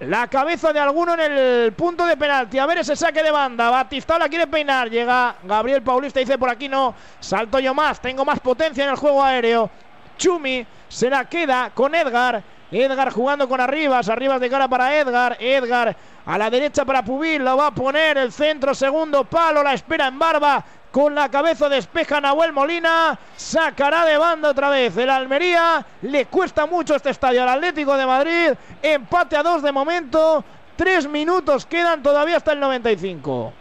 la 0.01 0.27
cabeza 0.27 0.73
de 0.73 0.79
alguno 0.79 1.13
en 1.13 1.31
el 1.31 1.73
punto 1.73 2.05
de 2.05 2.17
penalti. 2.17 2.59
A 2.59 2.65
ver 2.65 2.79
ese 2.79 2.95
saque 2.95 3.23
de 3.23 3.31
banda. 3.31 3.69
Batistao 3.69 4.19
la 4.19 4.27
quiere 4.27 4.47
peinar. 4.47 4.89
Llega 4.89 5.35
Gabriel 5.43 5.81
Paulista. 5.81 6.19
Dice 6.19 6.37
por 6.37 6.49
aquí 6.49 6.67
no. 6.67 6.93
Salto 7.19 7.59
yo 7.59 7.73
más. 7.73 8.01
Tengo 8.01 8.25
más 8.25 8.39
potencia 8.41 8.83
en 8.83 8.89
el 8.89 8.97
juego 8.97 9.23
aéreo. 9.23 9.69
Chumi 10.17 10.65
se 10.89 11.09
la 11.09 11.25
queda 11.25 11.71
con 11.73 11.95
Edgar. 11.95 12.43
Edgar 12.71 13.11
jugando 13.11 13.47
con 13.47 13.61
Arribas. 13.61 14.09
Arribas 14.09 14.41
de 14.41 14.49
cara 14.49 14.67
para 14.67 14.97
Edgar. 14.97 15.37
Edgar 15.39 15.95
a 16.25 16.37
la 16.37 16.49
derecha 16.49 16.83
para 16.83 17.05
Pubil. 17.05 17.41
Lo 17.43 17.55
va 17.55 17.67
a 17.67 17.71
poner 17.71 18.17
el 18.17 18.33
centro. 18.33 18.75
Segundo 18.75 19.23
palo. 19.23 19.63
La 19.63 19.73
espera 19.73 20.07
en 20.07 20.19
barba. 20.19 20.65
Con 20.95 21.13
la 21.13 21.27
cabeza 21.27 21.67
despeja 21.67 22.21
Nahuel 22.21 22.53
Molina. 22.53 23.19
Sacará 23.35 24.05
de 24.05 24.17
banda 24.17 24.51
otra 24.51 24.69
vez 24.69 24.95
el 24.95 25.09
Almería. 25.09 25.85
Le 26.03 26.27
cuesta 26.27 26.65
mucho 26.67 26.95
este 26.95 27.09
estadio 27.09 27.43
al 27.43 27.49
Atlético 27.49 27.97
de 27.97 28.05
Madrid. 28.05 28.53
Empate 28.81 29.35
a 29.35 29.43
dos 29.43 29.61
de 29.61 29.73
momento. 29.73 30.45
Tres 30.77 31.05
minutos 31.05 31.65
quedan 31.65 32.01
todavía 32.01 32.37
hasta 32.37 32.53
el 32.53 32.61
95. 32.61 33.51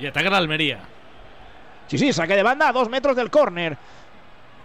Y 0.00 0.06
ataca 0.06 0.28
la 0.28 0.36
Almería. 0.36 0.80
Sí, 1.86 1.96
sí, 1.96 2.12
saque 2.12 2.36
de 2.36 2.42
banda 2.42 2.68
a 2.68 2.72
dos 2.72 2.90
metros 2.90 3.16
del 3.16 3.30
córner. 3.30 3.78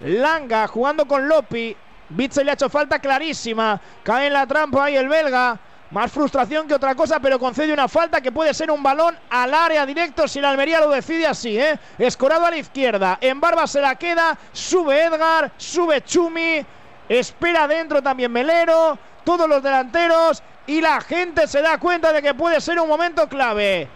Langa 0.02 0.68
jugando 0.68 1.08
con 1.08 1.30
Lopi. 1.30 1.78
Bitzel 2.10 2.44
le 2.44 2.52
ha 2.52 2.56
hecho 2.56 2.68
falta 2.68 3.00
clarísima. 3.00 3.80
Cae 4.04 4.28
en 4.28 4.34
la 4.34 4.46
trampa 4.46 4.84
ahí 4.84 4.98
el 4.98 5.08
belga. 5.08 5.58
Más 5.92 6.12
frustración 6.12 6.68
que 6.68 6.74
otra 6.74 6.96
cosa, 6.96 7.20
pero 7.20 7.38
concede 7.38 7.72
una 7.72 7.88
falta 7.88 8.20
que 8.20 8.32
puede 8.32 8.54
ser 8.54 8.72
un 8.72 8.82
balón 8.82 9.16
al 9.30 9.54
área 9.54 9.86
directo 9.86 10.28
si 10.28 10.42
la 10.42 10.50
Almería 10.50 10.80
lo 10.80 10.90
decide 10.90 11.28
así, 11.28 11.60
¿eh? 11.60 11.80
Escorado 12.00 12.46
a 12.46 12.52
la 12.52 12.58
izquierda. 12.58 13.18
En 13.22 13.40
barba 13.40 13.68
se 13.68 13.82
la 13.82 13.96
queda. 13.96 14.38
Sube 14.52 15.04
Edgar. 15.04 15.52
Sube 15.58 16.04
Chumi. 16.04 16.66
Espera 17.08 17.68
dentro 17.68 18.02
también 18.02 18.32
Melero. 18.32 18.98
Todos 19.24 19.48
los 19.48 19.62
delanteros. 19.62 20.42
Y 20.68 20.82
la 20.82 21.00
gente 21.02 21.48
se 21.48 21.62
da 21.62 21.78
cuenta 21.78 22.12
de 22.12 22.22
que 22.22 22.34
puede 22.34 22.60
ser 22.60 22.80
un 22.80 22.88
momento 22.88 23.30
clave. 23.30 23.88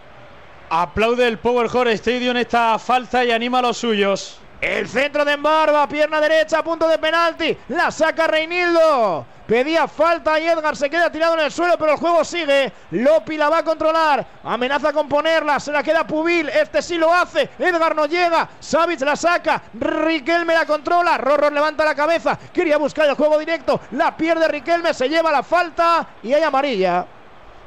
Aplaude 0.70 1.26
el 1.26 1.38
Power 1.38 1.68
Hall 1.74 1.88
Stadium 1.88 2.36
esta 2.36 2.78
falta 2.78 3.24
y 3.24 3.32
anima 3.32 3.58
a 3.58 3.62
los 3.62 3.78
suyos. 3.78 4.38
El 4.60 4.88
centro 4.88 5.24
de 5.24 5.32
Embarba, 5.32 5.88
pierna 5.88 6.20
derecha, 6.20 6.62
punto 6.62 6.86
de 6.86 6.98
penalti. 6.98 7.56
La 7.68 7.90
saca 7.90 8.26
Reinildo. 8.26 9.24
Pedía 9.46 9.88
falta 9.88 10.38
y 10.38 10.46
Edgar 10.46 10.76
se 10.76 10.88
queda 10.88 11.10
tirado 11.10 11.34
en 11.34 11.40
el 11.40 11.50
suelo, 11.50 11.76
pero 11.78 11.92
el 11.92 11.98
juego 11.98 12.22
sigue. 12.24 12.72
Lopi 12.92 13.36
la 13.36 13.48
va 13.48 13.58
a 13.58 13.64
controlar. 13.64 14.24
Amenaza 14.44 14.92
con 14.92 15.08
ponerla. 15.08 15.58
Se 15.58 15.72
la 15.72 15.82
queda 15.82 16.06
Pubil. 16.06 16.48
Este 16.50 16.82
sí 16.82 16.98
lo 16.98 17.12
hace. 17.12 17.48
Edgar 17.58 17.96
no 17.96 18.06
llega. 18.06 18.48
Savic 18.60 19.00
la 19.00 19.16
saca. 19.16 19.62
Riquelme 19.74 20.54
la 20.54 20.66
controla. 20.66 21.18
Rorro 21.18 21.50
levanta 21.50 21.84
la 21.84 21.94
cabeza. 21.96 22.38
Quería 22.52 22.76
buscar 22.76 23.08
el 23.08 23.16
juego 23.16 23.38
directo. 23.38 23.80
La 23.92 24.16
pierde 24.16 24.46
Riquelme. 24.46 24.94
Se 24.94 25.08
lleva 25.08 25.32
la 25.32 25.42
falta 25.42 26.06
y 26.22 26.32
hay 26.32 26.42
amarilla. 26.42 27.06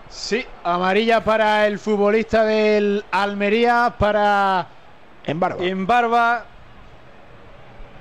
Sí, 0.09 0.45
amarilla 0.63 1.23
para 1.23 1.65
el 1.65 1.79
futbolista 1.79 2.43
del 2.45 3.03
Almería, 3.11 3.93
para 3.97 4.67
En 5.25 5.39
barba. 5.39 5.65
en 5.65 5.87
barba. 5.87 6.45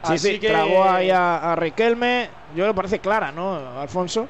Sí, 0.03 0.15
Así 0.15 0.33
sí, 0.35 0.41
que 0.41 0.49
tragó 0.49 0.85
ahí 0.85 1.11
a, 1.11 1.53
a 1.53 1.57
Riquelme. 1.57 2.29
Yo 2.55 2.67
le 2.67 2.75
parece 2.75 2.99
clara, 3.01 3.31
¿no, 3.33 3.81
Alfonso? 3.81 4.29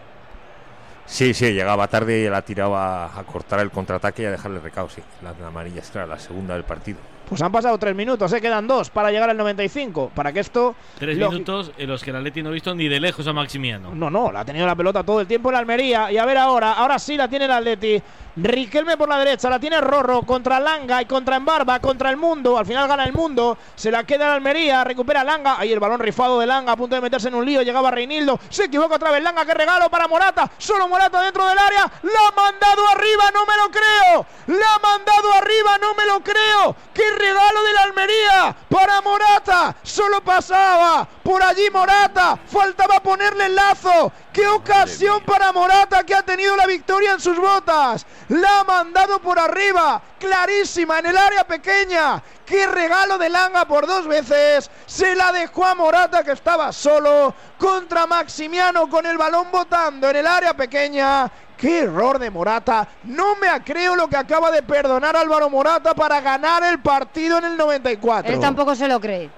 Sí, 1.06 1.34
sí, 1.34 1.52
llegaba 1.52 1.88
tarde 1.88 2.20
y 2.20 2.28
la 2.28 2.42
tiraba 2.42 3.06
a 3.18 3.24
cortar 3.24 3.60
el 3.60 3.70
contraataque 3.70 4.22
y 4.22 4.26
a 4.26 4.30
dejarle 4.30 4.60
recao, 4.60 4.88
sí. 4.88 5.02
La, 5.20 5.32
la 5.32 5.48
amarilla 5.48 5.80
es 5.80 5.90
clara, 5.90 6.06
la 6.06 6.18
segunda 6.18 6.54
del 6.54 6.64
partido. 6.64 6.98
Pues 7.32 7.40
han 7.40 7.50
pasado 7.50 7.78
tres 7.78 7.94
minutos, 7.94 8.30
se 8.30 8.42
quedan 8.42 8.66
dos 8.66 8.90
para 8.90 9.10
llegar 9.10 9.30
al 9.30 9.38
95. 9.38 10.12
Para 10.14 10.34
que 10.34 10.40
esto. 10.40 10.74
Tres 10.98 11.16
minutos 11.16 11.72
en 11.78 11.88
los 11.88 12.04
que 12.04 12.10
el 12.10 12.16
Atleti 12.16 12.42
no 12.42 12.50
ha 12.50 12.52
visto 12.52 12.74
ni 12.74 12.88
de 12.88 13.00
lejos 13.00 13.26
a 13.26 13.32
Maximiano. 13.32 13.94
No, 13.94 14.10
no, 14.10 14.30
la 14.30 14.40
ha 14.40 14.44
tenido 14.44 14.66
la 14.66 14.76
pelota 14.76 15.02
todo 15.02 15.22
el 15.22 15.26
tiempo 15.26 15.48
en 15.48 15.56
Almería. 15.56 16.12
Y 16.12 16.18
a 16.18 16.26
ver 16.26 16.36
ahora, 16.36 16.74
ahora 16.74 16.98
sí 16.98 17.16
la 17.16 17.28
tiene 17.28 17.46
el 17.46 17.52
Atleti. 17.52 18.02
Riquelme 18.34 18.96
por 18.96 19.10
la 19.10 19.18
derecha, 19.18 19.50
la 19.50 19.60
tiene 19.60 19.78
Rorro 19.78 20.22
contra 20.22 20.58
Langa 20.58 21.02
y 21.02 21.04
contra 21.04 21.36
Embarba, 21.36 21.80
contra 21.80 22.08
el 22.08 22.16
mundo. 22.16 22.56
Al 22.56 22.64
final 22.64 22.88
gana 22.88 23.04
el 23.04 23.12
mundo, 23.12 23.58
se 23.74 23.90
la 23.90 24.04
queda 24.04 24.26
el 24.26 24.32
Almería, 24.32 24.84
recupera 24.84 25.22
Langa. 25.22 25.56
Ahí 25.58 25.70
el 25.70 25.78
balón 25.78 26.00
rifado 26.00 26.40
de 26.40 26.46
Langa 26.46 26.72
a 26.72 26.76
punto 26.76 26.94
de 26.94 27.02
meterse 27.02 27.28
en 27.28 27.34
un 27.34 27.44
lío. 27.44 27.60
Llegaba 27.60 27.90
Reinildo, 27.90 28.40
se 28.48 28.64
equivoca 28.64 28.94
otra 28.94 29.10
vez 29.10 29.22
Langa. 29.22 29.44
Qué 29.44 29.52
regalo 29.52 29.90
para 29.90 30.08
Morata, 30.08 30.50
solo 30.56 30.88
Morata 30.88 31.20
dentro 31.20 31.46
del 31.46 31.58
área. 31.58 31.90
La 32.02 32.28
ha 32.28 32.32
mandado 32.34 32.88
arriba, 32.88 33.24
no 33.34 33.44
me 33.44 33.56
lo 33.56 33.70
creo. 33.70 34.26
La 34.58 34.76
ha 34.76 34.78
mandado 34.78 35.32
arriba, 35.34 35.78
no 35.78 35.94
me 35.94 36.06
lo 36.06 36.20
creo. 36.20 36.76
Qué 36.94 37.02
regalo 37.22 37.62
de 37.62 37.72
la 37.72 37.82
Almería 37.82 38.56
para 38.68 39.00
Morata. 39.00 39.76
Solo 39.82 40.22
pasaba 40.22 41.08
por 41.22 41.42
allí 41.42 41.70
Morata. 41.70 42.38
Faltaba 42.46 43.00
ponerle 43.00 43.46
el 43.46 43.54
lazo. 43.54 44.12
Qué 44.32 44.46
ocasión 44.48 45.22
para 45.24 45.52
Morata 45.52 46.04
que 46.04 46.14
ha 46.14 46.22
tenido 46.22 46.56
la 46.56 46.66
victoria 46.66 47.12
en 47.12 47.20
sus 47.20 47.38
botas. 47.38 48.06
La 48.28 48.60
ha 48.60 48.64
mandado 48.64 49.20
por 49.20 49.38
arriba. 49.38 50.02
Clarísima 50.18 50.98
en 50.98 51.06
el 51.06 51.16
área 51.16 51.44
pequeña. 51.44 52.22
Qué 52.44 52.66
regalo 52.66 53.18
de 53.18 53.28
Langa 53.28 53.66
por 53.66 53.86
dos 53.86 54.06
veces. 54.06 54.70
Se 54.86 55.14
la 55.14 55.32
dejó 55.32 55.64
a 55.64 55.74
Morata 55.74 56.24
que 56.24 56.32
estaba 56.32 56.72
solo 56.72 57.34
contra 57.58 58.06
Maximiano 58.06 58.88
con 58.88 59.06
el 59.06 59.16
balón 59.16 59.50
botando 59.52 60.10
en 60.10 60.16
el 60.16 60.26
área 60.26 60.54
pequeña. 60.54 61.30
Qué 61.62 61.78
error 61.78 62.18
de 62.18 62.28
Morata. 62.28 62.88
No 63.04 63.36
me 63.36 63.46
creo 63.62 63.94
lo 63.94 64.08
que 64.08 64.16
acaba 64.16 64.50
de 64.50 64.64
perdonar 64.64 65.16
Álvaro 65.16 65.48
Morata 65.48 65.94
para 65.94 66.20
ganar 66.20 66.64
el 66.64 66.80
partido 66.80 67.38
en 67.38 67.44
el 67.44 67.56
94. 67.56 68.34
Él 68.34 68.40
tampoco 68.40 68.74
se 68.74 68.88
lo 68.88 69.00
cree. 69.00 69.30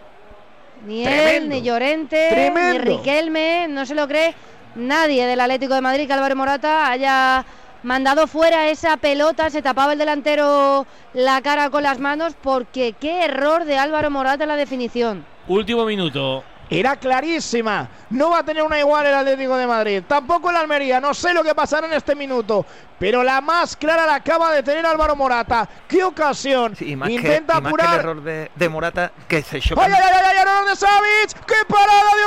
Ni 0.86 1.06
él, 1.06 1.50
ni 1.50 1.60
Llorente, 1.60 2.50
ni. 2.54 2.78
Riquelme, 2.78 3.66
no 3.68 3.84
se 3.84 3.94
lo 3.94 4.08
cree 4.08 4.34
nadie 4.74 5.26
del 5.26 5.38
Atlético 5.38 5.74
de 5.74 5.82
Madrid 5.82 6.06
que 6.06 6.14
Álvaro 6.14 6.34
Morata 6.34 6.90
haya 6.90 7.44
mandado 7.82 8.26
fuera 8.26 8.68
esa 8.68 8.96
pelota, 8.96 9.50
se 9.50 9.60
tapaba 9.60 9.92
el 9.92 9.98
delantero 9.98 10.86
la 11.12 11.42
cara 11.42 11.68
con 11.68 11.82
las 11.82 11.98
manos 11.98 12.34
porque 12.42 12.94
qué 12.98 13.26
error 13.26 13.66
de 13.66 13.76
Álvaro 13.76 14.10
Morata 14.10 14.44
en 14.44 14.48
la 14.48 14.56
definición. 14.56 15.26
Último 15.46 15.84
minuto. 15.84 16.42
Era 16.70 16.96
clarísima. 16.96 17.88
No 18.10 18.30
va 18.30 18.38
a 18.38 18.42
tener 18.44 18.62
una 18.62 18.78
igual 18.78 19.04
el 19.06 19.14
Atlético 19.14 19.56
de 19.56 19.66
Madrid. 19.66 20.02
Tampoco 20.08 20.50
el 20.50 20.56
Almería. 20.56 21.00
No 21.00 21.12
sé 21.14 21.32
lo 21.34 21.42
que 21.44 21.54
pasará 21.54 21.86
en 21.86 21.92
este 21.92 22.14
minuto. 22.14 22.64
Pero 22.98 23.22
la 23.22 23.40
más 23.40 23.76
clara 23.76 24.06
la 24.06 24.14
acaba 24.16 24.50
de 24.52 24.62
tener 24.62 24.86
Álvaro 24.86 25.14
Morata. 25.16 25.68
¡Qué 25.86 26.02
ocasión! 26.04 26.74
Sí, 26.76 26.90
y 26.92 26.96
más, 26.96 27.10
Intenta 27.10 27.54
que, 27.54 27.58
y 27.58 27.62
más 27.62 27.72
que 27.74 27.80
el 27.80 27.86
apurar. 27.86 28.00
error 28.00 28.22
de, 28.22 28.50
de 28.54 28.68
Morata 28.68 29.12
que 29.28 29.42
se 29.42 29.60
choca. 29.60 29.84
¡Ay, 29.84 29.92
ay, 29.92 30.00
ay, 30.02 30.22
ay! 30.24 30.36
¡Error 30.38 30.64
de 30.68 30.76
Savic! 30.76 31.44
¡Qué 31.46 31.54
parada 31.68 32.10
de 32.16 32.24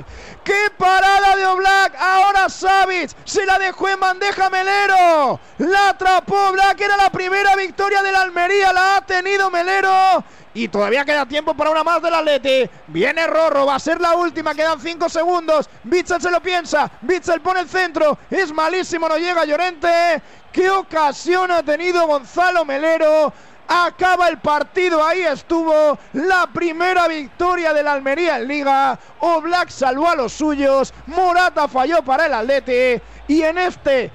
Oblak! 0.00 0.06
¡Qué 0.44 0.70
parada 0.76 1.36
de 1.36 1.46
Oblak! 1.46 1.94
Ahora 2.00 2.48
Savic 2.48 3.10
se 3.24 3.44
la 3.46 3.58
dejó 3.58 3.88
en 3.88 4.00
bandeja 4.00 4.48
Melero. 4.50 5.38
La 5.58 5.90
atrapó 5.90 6.48
Oblak. 6.48 6.80
Era 6.80 6.96
la 6.96 7.10
primera 7.10 7.54
victoria 7.56 8.02
de 8.02 8.10
la 8.12 8.22
Almería. 8.22 8.72
La 8.72 8.96
ha 8.96 9.00
tenido 9.06 9.50
Melero. 9.50 10.24
Y 10.52 10.68
todavía 10.68 11.04
queda 11.04 11.26
tiempo 11.26 11.54
para 11.54 11.70
una 11.70 11.84
más 11.84 12.02
del 12.02 12.14
Atleti. 12.14 12.68
Viene 12.88 13.26
Rorro, 13.26 13.66
va 13.66 13.76
a 13.76 13.78
ser 13.78 14.00
la 14.00 14.16
última, 14.16 14.54
quedan 14.54 14.80
5 14.80 15.08
segundos. 15.08 15.70
Bitzel 15.84 16.20
se 16.20 16.30
lo 16.30 16.40
piensa, 16.42 16.90
Bitzel 17.02 17.40
pone 17.40 17.60
el 17.60 17.68
centro, 17.68 18.18
es 18.30 18.52
malísimo, 18.52 19.08
no 19.08 19.16
llega 19.16 19.44
Llorente. 19.44 20.20
¿Qué 20.52 20.68
ocasión 20.68 21.52
ha 21.52 21.62
tenido 21.62 22.06
Gonzalo 22.06 22.64
Melero? 22.64 23.32
Acaba 23.68 24.28
el 24.28 24.38
partido, 24.38 25.04
ahí 25.04 25.22
estuvo 25.22 25.96
la 26.14 26.48
primera 26.52 27.06
victoria 27.06 27.72
del 27.72 27.86
Almería 27.86 28.38
en 28.38 28.48
Liga. 28.48 28.98
Oblak 29.20 29.68
salvó 29.68 30.08
a 30.08 30.16
los 30.16 30.32
suyos, 30.32 30.92
Morata 31.06 31.68
falló 31.68 32.02
para 32.02 32.26
el 32.26 32.34
Atleti. 32.34 33.00
Y 33.28 33.42
en 33.42 33.58
este 33.58 34.10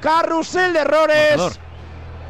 carrusel 0.00 0.72
de 0.72 0.80
errores. 0.80 1.60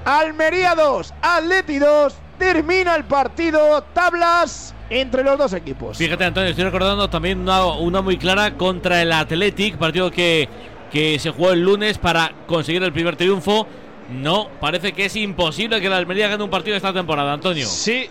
Almería 0.05 0.75
2, 0.75 1.15
Atleti 1.21 1.79
2, 1.79 2.15
termina 2.41 2.97
el 2.97 3.05
partido, 3.05 3.85
tablas 3.93 4.75
entre 4.89 5.23
los 5.23 5.39
dos 5.39 5.53
equipos. 5.53 5.99
Fíjate, 5.99 6.25
Antonio, 6.25 6.51
estoy 6.51 6.65
recordando 6.65 7.09
también 7.09 7.39
una, 7.39 7.67
una 7.67 8.01
muy 8.01 8.17
clara 8.17 8.57
contra 8.57 9.03
el 9.03 9.13
Athletic, 9.13 9.77
partido 9.77 10.11
que, 10.11 10.49
que 10.91 11.19
se 11.19 11.31
jugó 11.31 11.53
el 11.53 11.61
lunes 11.61 11.99
para 11.99 12.33
conseguir 12.47 12.83
el 12.83 12.93
primer 12.93 13.15
triunfo. 13.15 13.67
No, 14.11 14.49
parece 14.59 14.93
que 14.93 15.05
es 15.05 15.15
imposible 15.17 15.81
que 15.81 15.89
la 15.91 15.99
Almería 15.99 16.29
gane 16.29 16.43
un 16.43 16.51
partido 16.51 16.77
esta 16.77 16.93
temporada, 16.95 17.35
Antonio. 17.35 17.67
Sí, 17.67 18.09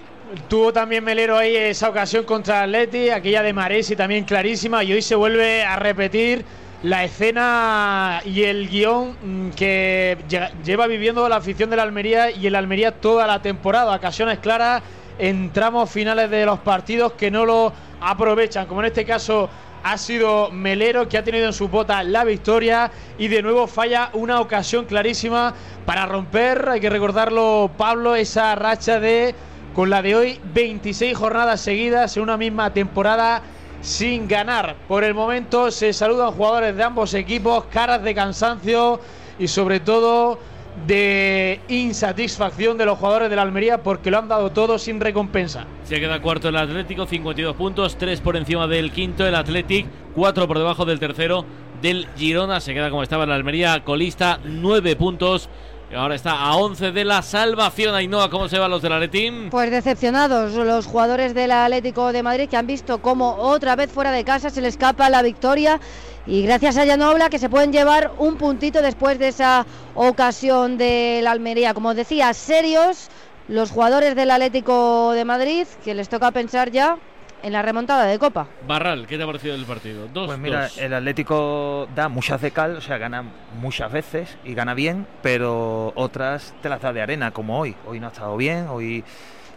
tuvo 0.48 0.72
también 0.72 1.04
Melero 1.04 1.36
ahí 1.36 1.56
esa 1.56 1.90
ocasión 1.90 2.24
contra 2.24 2.62
Atleti, 2.62 3.10
aquella 3.10 3.42
de 3.42 3.52
Maresi 3.52 3.96
también 3.96 4.26
clarísima, 4.26 4.84
y 4.84 4.94
hoy 4.94 5.02
se 5.02 5.16
vuelve 5.16 5.64
a 5.64 5.76
repetir 5.76 6.46
la 6.84 7.04
escena 7.04 8.22
y 8.24 8.44
el 8.44 8.70
guion 8.70 9.18
mm, 9.22 9.50
que 9.52 10.18
lle- 10.30 10.52
lleva 10.64 10.88
viviendo 10.88 11.28
la 11.28 11.38
afición 11.38 11.70
de 11.70 11.76
la 11.76 11.84
Almería 11.84 12.32
y 12.32 12.48
el 12.48 12.56
Almería 12.56 12.92
toda 13.02 13.28
la 13.28 13.42
temporada. 13.42 13.96
Ocasiones 13.96 14.40
claras 14.40 14.82
en 15.18 15.52
tramos 15.52 15.90
finales 15.90 16.30
de 16.30 16.46
los 16.46 16.60
partidos 16.60 17.14
que 17.14 17.30
no 17.32 17.46
lo 17.46 17.74
aprovechan, 18.00 18.66
como 18.68 18.80
en 18.82 18.88
este 18.88 19.04
caso 19.06 19.50
ha 19.84 19.98
sido 19.98 20.52
Melero 20.52 21.08
que 21.10 21.18
ha 21.18 21.24
tenido 21.24 21.46
en 21.48 21.54
su 21.54 21.68
bota 21.68 22.04
la 22.04 22.24
victoria 22.24 22.92
y 23.18 23.28
de 23.28 23.42
nuevo 23.42 23.68
falla 23.68 24.10
una 24.14 24.40
ocasión 24.40 24.86
clarísima 24.86 25.54
para 25.86 26.06
romper, 26.06 26.68
hay 26.70 26.80
que 26.82 26.90
recordarlo 26.90 27.72
Pablo, 27.78 28.16
esa 28.16 28.56
racha 28.56 29.00
de 29.02 29.36
con 29.74 29.90
la 29.90 30.02
de 30.02 30.16
hoy 30.16 30.40
26 30.54 31.18
jornadas 31.18 31.62
seguidas 31.62 32.16
en 32.18 32.24
una 32.24 32.38
misma 32.38 32.74
temporada 32.74 33.42
sin 33.82 34.28
ganar. 34.28 34.76
Por 34.88 35.04
el 35.04 35.14
momento 35.14 35.72
se 35.72 35.94
saludan 35.94 36.32
jugadores 36.32 36.76
de 36.76 36.84
ambos 36.84 37.14
equipos, 37.14 37.66
caras 37.66 38.04
de 38.04 38.14
cansancio 38.14 39.00
y 39.38 39.48
sobre 39.48 39.80
todo 39.80 40.40
de 40.86 41.60
insatisfacción 41.68 42.78
de 42.78 42.86
los 42.86 42.98
jugadores 42.98 43.30
de 43.30 43.36
la 43.36 43.42
Almería 43.42 43.84
porque 43.84 44.12
lo 44.12 44.20
han 44.20 44.28
dado 44.28 44.52
todo 44.52 44.78
sin 44.78 45.00
recompensa. 45.00 45.66
Se 45.84 46.00
queda 46.00 46.22
cuarto 46.22 46.50
el 46.50 46.58
Atlético, 46.58 47.06
52 47.06 47.56
puntos, 47.56 47.98
3 47.98 48.22
por 48.22 48.38
encima 48.38 48.68
del 48.68 48.92
quinto 48.92 49.26
el 49.26 49.36
Athletic, 49.36 49.88
4 50.16 50.48
por 50.48 50.58
debajo 50.58 50.86
del 50.86 51.00
tercero 51.00 51.46
del 51.82 52.08
Girona. 52.18 52.60
Se 52.60 52.74
queda 52.74 52.90
como 52.90 53.04
estaba 53.04 53.26
la 53.26 53.36
Almería, 53.36 53.84
colista, 53.84 54.40
9 54.44 54.96
puntos. 54.96 55.50
Y 55.92 55.96
ahora 55.96 56.14
está 56.14 56.34
a 56.34 56.56
11 56.56 56.92
de 56.92 57.04
la 57.04 57.24
salvación. 57.24 57.96
Ainhoa, 57.96 58.30
¿cómo 58.30 58.48
se 58.48 58.60
van 58.60 58.70
los 58.70 58.84
del 58.84 58.94
Atletín? 58.94 59.50
Pues 59.50 59.72
decepcionados 59.72 60.54
los 60.54 60.86
jugadores 60.86 61.34
del 61.34 61.52
Atlético 61.52 62.14
de 62.14 62.22
Madrid 62.22 62.48
que 62.48 62.58
han 62.58 62.68
visto 62.68 63.02
cómo 63.02 63.38
otra 63.38 63.76
vez 63.76 63.92
fuera 63.92 64.12
de 64.12 64.24
casa 64.24 64.52
se 64.52 64.62
le 64.62 64.68
escapa 64.68 65.10
la 65.10 65.24
victoria 65.24 65.80
y 66.28 66.44
gracias 66.44 66.78
a 66.78 66.86
Yanobla 66.86 67.32
que 67.32 67.40
se 67.40 67.50
pueden 67.50 67.74
llevar 67.74 68.12
un 68.20 68.38
puntito 68.38 68.84
después 68.84 69.18
de 69.18 69.30
esa 69.30 69.66
ocasión 69.96 70.78
de 70.78 71.22
la 71.24 71.32
Almería. 71.32 71.74
Como 71.74 71.96
decía, 71.96 72.36
serios 72.36 73.10
los 73.48 73.72
jugadores 73.72 74.16
del 74.16 74.30
Atlético 74.30 75.14
de 75.14 75.26
Madrid 75.26 75.66
que 75.84 75.96
les 75.96 76.08
toca 76.08 76.30
pensar 76.30 76.70
ya 76.70 76.98
en 77.44 77.54
la 77.54 77.62
remontada 77.62 78.06
de 78.06 78.20
Copa. 78.20 78.48
Barral, 78.68 79.08
¿qué 79.08 79.18
te 79.18 79.24
ha 79.24 79.26
parecido 79.26 79.56
el 79.56 79.66
partido? 79.66 80.08
Dos, 80.14 80.28
Pues 80.28 80.40
mira, 80.40 80.64
dos. 80.64 80.78
el 80.78 80.94
Atlético 80.94 81.88
da 81.96 82.10
muchas 82.10 82.42
de 82.42 82.52
cal, 82.52 82.76
o 82.78 82.82
sea, 82.82 82.98
gana 82.98 83.24
muchas 83.62 83.92
veces 83.92 84.38
y 84.44 84.54
gana 84.54 84.74
bien, 84.74 85.08
pero 85.22 85.94
otras 85.96 86.54
te 86.62 86.70
las 86.70 86.82
da 86.82 86.92
de 86.94 87.02
arena, 87.02 87.32
como 87.32 87.60
hoy. 87.60 87.76
Hoy 87.86 88.00
no 88.00 88.08
ha 88.08 88.12
estado 88.12 88.36
bien, 88.38 88.68
hoy 88.68 89.04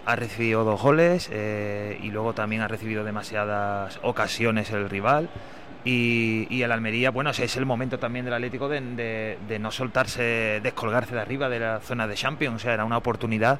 ha 0.07 0.17
recibido 0.17 0.65
dos 0.65 0.81
goles 0.83 1.29
eh, 1.33 1.99
y 2.03 2.11
luego 2.11 2.33
también 2.35 2.63
ha 2.63 2.69
recibido 2.69 3.05
demasiadas 3.05 3.99
ocasiones 4.03 4.71
el 4.71 4.89
rival. 4.91 5.29
Y, 5.85 6.47
y 6.49 6.63
el 6.63 6.71
Almería, 6.71 7.11
bueno, 7.11 7.31
ese 7.31 7.45
es 7.45 7.57
el 7.57 7.67
momento 7.67 7.99
también 7.99 8.25
del 8.25 8.35
Atlético 8.35 8.69
de, 8.69 8.81
de- 8.81 9.39
de 9.49 9.59
no 9.59 9.73
soltarse, 9.73 10.61
descolgarse 10.63 11.13
de 11.17 11.21
arriba 11.21 11.49
de 11.49 11.59
la 11.59 11.81
zona 11.81 12.07
de 12.07 12.15
Champions, 12.15 12.55
o 12.57 12.59
sea, 12.61 12.75
era 12.75 12.85
una 12.85 12.99
oportunidad 12.99 13.59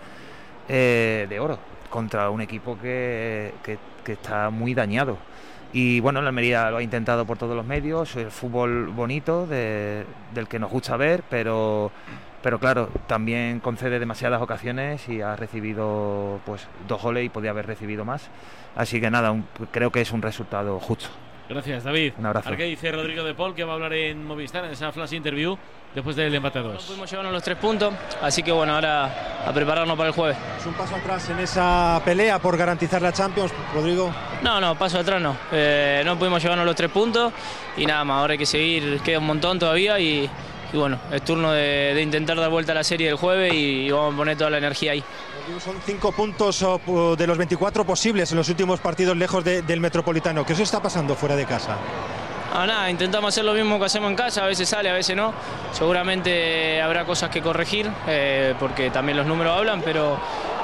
eh, 0.69 1.27
de 1.29 1.41
oro 1.41 1.59
contra 1.93 2.31
un 2.31 2.41
equipo 2.41 2.77
que, 2.81 3.53
que- 3.63 3.79
está 4.13 4.51
muy 4.51 4.75
dañado. 4.75 5.17
Y 5.73 6.01
bueno, 6.01 6.21
la 6.21 6.29
Almería 6.31 6.71
lo 6.71 6.79
ha 6.79 6.83
intentado 6.83 7.25
por 7.25 7.39
todos 7.39 7.55
los 7.55 7.65
medios, 7.65 8.17
el 8.17 8.31
fútbol 8.33 8.89
bonito 8.89 9.47
de- 9.47 10.05
del 10.35 10.49
que 10.49 10.59
nos 10.59 10.71
gusta 10.73 10.97
ver, 10.97 11.23
pero, 11.31 11.93
pero 12.43 12.59
claro, 12.59 12.89
también 13.07 13.61
concede 13.61 13.99
demasiadas 14.01 14.43
ocasiones 14.43 15.09
y 15.09 15.21
ha 15.23 15.37
recibido 15.37 16.41
pues 16.45 16.67
dos 16.89 17.01
goles 17.01 17.25
y 17.25 17.29
podía 17.29 17.51
haber 17.51 17.67
recibido 17.67 18.05
más. 18.05 18.29
Así 18.75 19.01
que 19.01 19.11
nada, 19.11 19.35
creo 19.71 19.93
que 19.93 20.01
es 20.01 20.13
un 20.13 20.23
resultado 20.23 20.81
justo. 20.81 21.09
Gracias, 21.53 21.85
David. 21.85 22.15
Un 22.19 22.27
abrazo. 22.27 22.51
Qué 22.57 22.65
dice 22.65 22.91
Rodrigo 22.91 23.25
de 23.25 23.35
Paul, 23.35 23.55
que 23.55 23.65
va 23.65 23.73
a 23.73 23.75
hablar 23.75 23.93
en 23.93 24.25
Movistar 24.27 24.65
en 24.65 24.71
esa 24.71 24.91
flash 24.91 25.13
interview 25.13 25.57
después 25.95 26.17
del 26.17 26.35
empate 26.35 26.59
a 26.59 26.63
dos. 26.63 26.85
Pudimos 26.85 27.11
llevarnos 27.11 27.33
los 27.33 27.43
tres 27.43 27.59
puntos, 27.59 27.93
así 28.23 28.43
que 28.43 28.51
bueno, 28.51 28.75
ahora 28.75 29.45
a 29.47 29.53
prepararnos 29.53 29.97
para 29.97 30.09
el 30.09 30.15
jueves. 30.15 30.37
Es 30.59 30.67
un 30.67 30.73
paso 30.75 30.97
atrás 30.97 31.29
en 31.29 31.39
esa 31.41 32.01
pelea 32.05 32.39
por 32.39 32.57
garantizar 32.57 33.03
la 33.03 33.13
Champions, 33.13 33.53
Rodrigo. 33.75 34.11
No, 34.43 34.61
no, 34.61 34.75
paso 34.79 34.99
atrás 34.99 35.21
no. 35.21 35.37
Eh, 35.53 36.03
no 36.05 36.19
pudimos 36.19 36.43
llevarnos 36.43 36.65
los 36.65 36.77
tres 36.77 36.91
puntos 36.91 37.33
y 37.77 37.85
nada 37.85 38.05
más, 38.05 38.21
ahora 38.21 38.33
hay 38.33 38.39
que 38.39 38.47
seguir, 38.47 39.01
queda 39.01 39.19
un 39.19 39.27
montón 39.27 39.59
todavía 39.59 39.99
y, 39.99 40.31
y 40.73 40.77
bueno, 40.77 40.99
es 41.11 41.23
turno 41.23 41.53
de, 41.53 41.93
de 41.95 42.03
intentar 42.03 42.39
dar 42.39 42.49
vuelta 42.49 42.73
a 42.73 42.77
la 42.77 42.85
serie 42.85 43.09
del 43.09 43.17
jueves 43.17 43.53
y, 43.53 43.91
vamos 43.91 44.15
a 44.15 44.17
poner 44.17 44.39
toda 44.39 44.51
la 44.51 44.59
energía 44.59 44.93
ahí. 44.93 45.05
Son 45.61 45.77
cinco 45.85 46.13
puntos 46.13 46.63
oh, 46.63 47.15
de 47.17 47.27
los 47.27 47.37
24 47.39 47.85
posibles 47.85 48.31
en 48.33 48.39
los 48.39 48.49
últimos 48.49 48.81
partidos 48.81 49.17
lejos 49.17 49.45
de- 49.45 49.63
del 49.63 49.81
Metropolitano. 49.81 50.45
¿Qué 50.45 50.53
os 50.55 50.59
está 50.61 50.81
pasando 50.81 51.15
fuera 51.15 51.37
de 51.37 51.45
casa? 51.47 51.77
Ah, 52.55 52.67
nada, 52.67 52.91
intentamos 52.91 53.29
hacer 53.29 53.45
lo 53.45 53.55
mismo 53.55 53.79
que 53.79 53.87
hacemos 53.87 54.11
en 54.11 54.17
casa, 54.17 54.45
a 54.45 54.47
veces 54.47 54.69
sale, 54.69 54.91
a 54.91 54.93
veces 54.95 55.17
no. 55.17 55.33
Seguramente 55.73 56.81
habrá 56.83 57.05
cosas 57.05 57.31
que 57.31 57.41
corregir, 57.41 57.91
eh, 58.07 58.55
porque 58.59 58.91
también 58.91 59.17
los 59.19 59.27
números 59.27 59.57
hablan, 59.57 59.81
pero, 59.83 60.19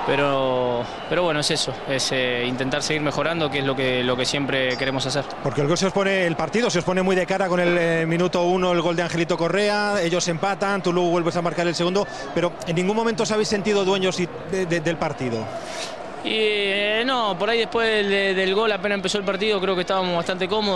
pero, 0.07 0.83
pero 1.09 1.23
bueno, 1.25 1.41
es 1.41 1.51
eso, 1.51 1.73
es 1.89 2.11
eh, 2.13 2.45
intentar 2.47 2.83
seguir 2.83 3.03
mejorando, 3.03 3.51
que 3.51 3.59
es 3.59 3.65
lo 3.65 3.77
que, 3.77 4.03
lo 4.03 4.17
que 4.17 4.25
siempre 4.25 4.77
queremos 4.77 5.05
hacer. 5.07 5.25
Porque 5.43 5.61
el 5.61 5.69
gol 5.69 5.77
se 5.79 5.87
os 5.87 5.93
pone, 5.93 6.27
el 6.27 6.37
partido 6.37 6.71
se 6.71 6.79
os 6.79 6.85
pone 6.85 7.03
muy 7.03 7.15
de 7.17 7.27
cara 7.27 7.49
con 7.49 7.61
el 7.61 7.77
eh, 7.79 8.05
minuto 8.07 8.43
uno, 8.45 8.73
el 8.73 8.81
gol 8.81 8.97
de 8.97 9.03
Angelito 9.03 9.37
Correa, 9.37 10.01
ellos 10.03 10.27
empatan, 10.29 10.83
tú 10.83 10.93
luego 10.93 11.11
vuelves 11.11 11.37
a 11.37 11.43
marcar 11.43 11.67
el 11.67 11.75
segundo, 11.75 12.07
pero 12.35 12.53
en 12.67 12.77
ningún 12.77 12.97
momento 12.97 13.23
os 13.25 13.31
habéis 13.31 13.49
sentido 13.49 13.85
dueños 13.85 14.19
y- 14.21 14.29
de- 14.51 14.67
de- 14.67 14.81
del 14.81 14.97
partido. 14.97 15.39
Y 16.25 16.31
eh, 16.35 17.03
no, 17.07 17.39
por 17.39 17.49
ahí 17.49 17.59
después 17.61 17.89
del, 17.89 18.35
del 18.35 18.55
gol 18.55 18.73
apenas 18.73 18.97
empezó 18.97 19.19
el 19.19 19.25
partido 19.25 19.61
creo 19.61 19.75
que 19.77 19.83
estábamos 19.83 20.17
bastante 20.17 20.49
cómodos. 20.49 20.67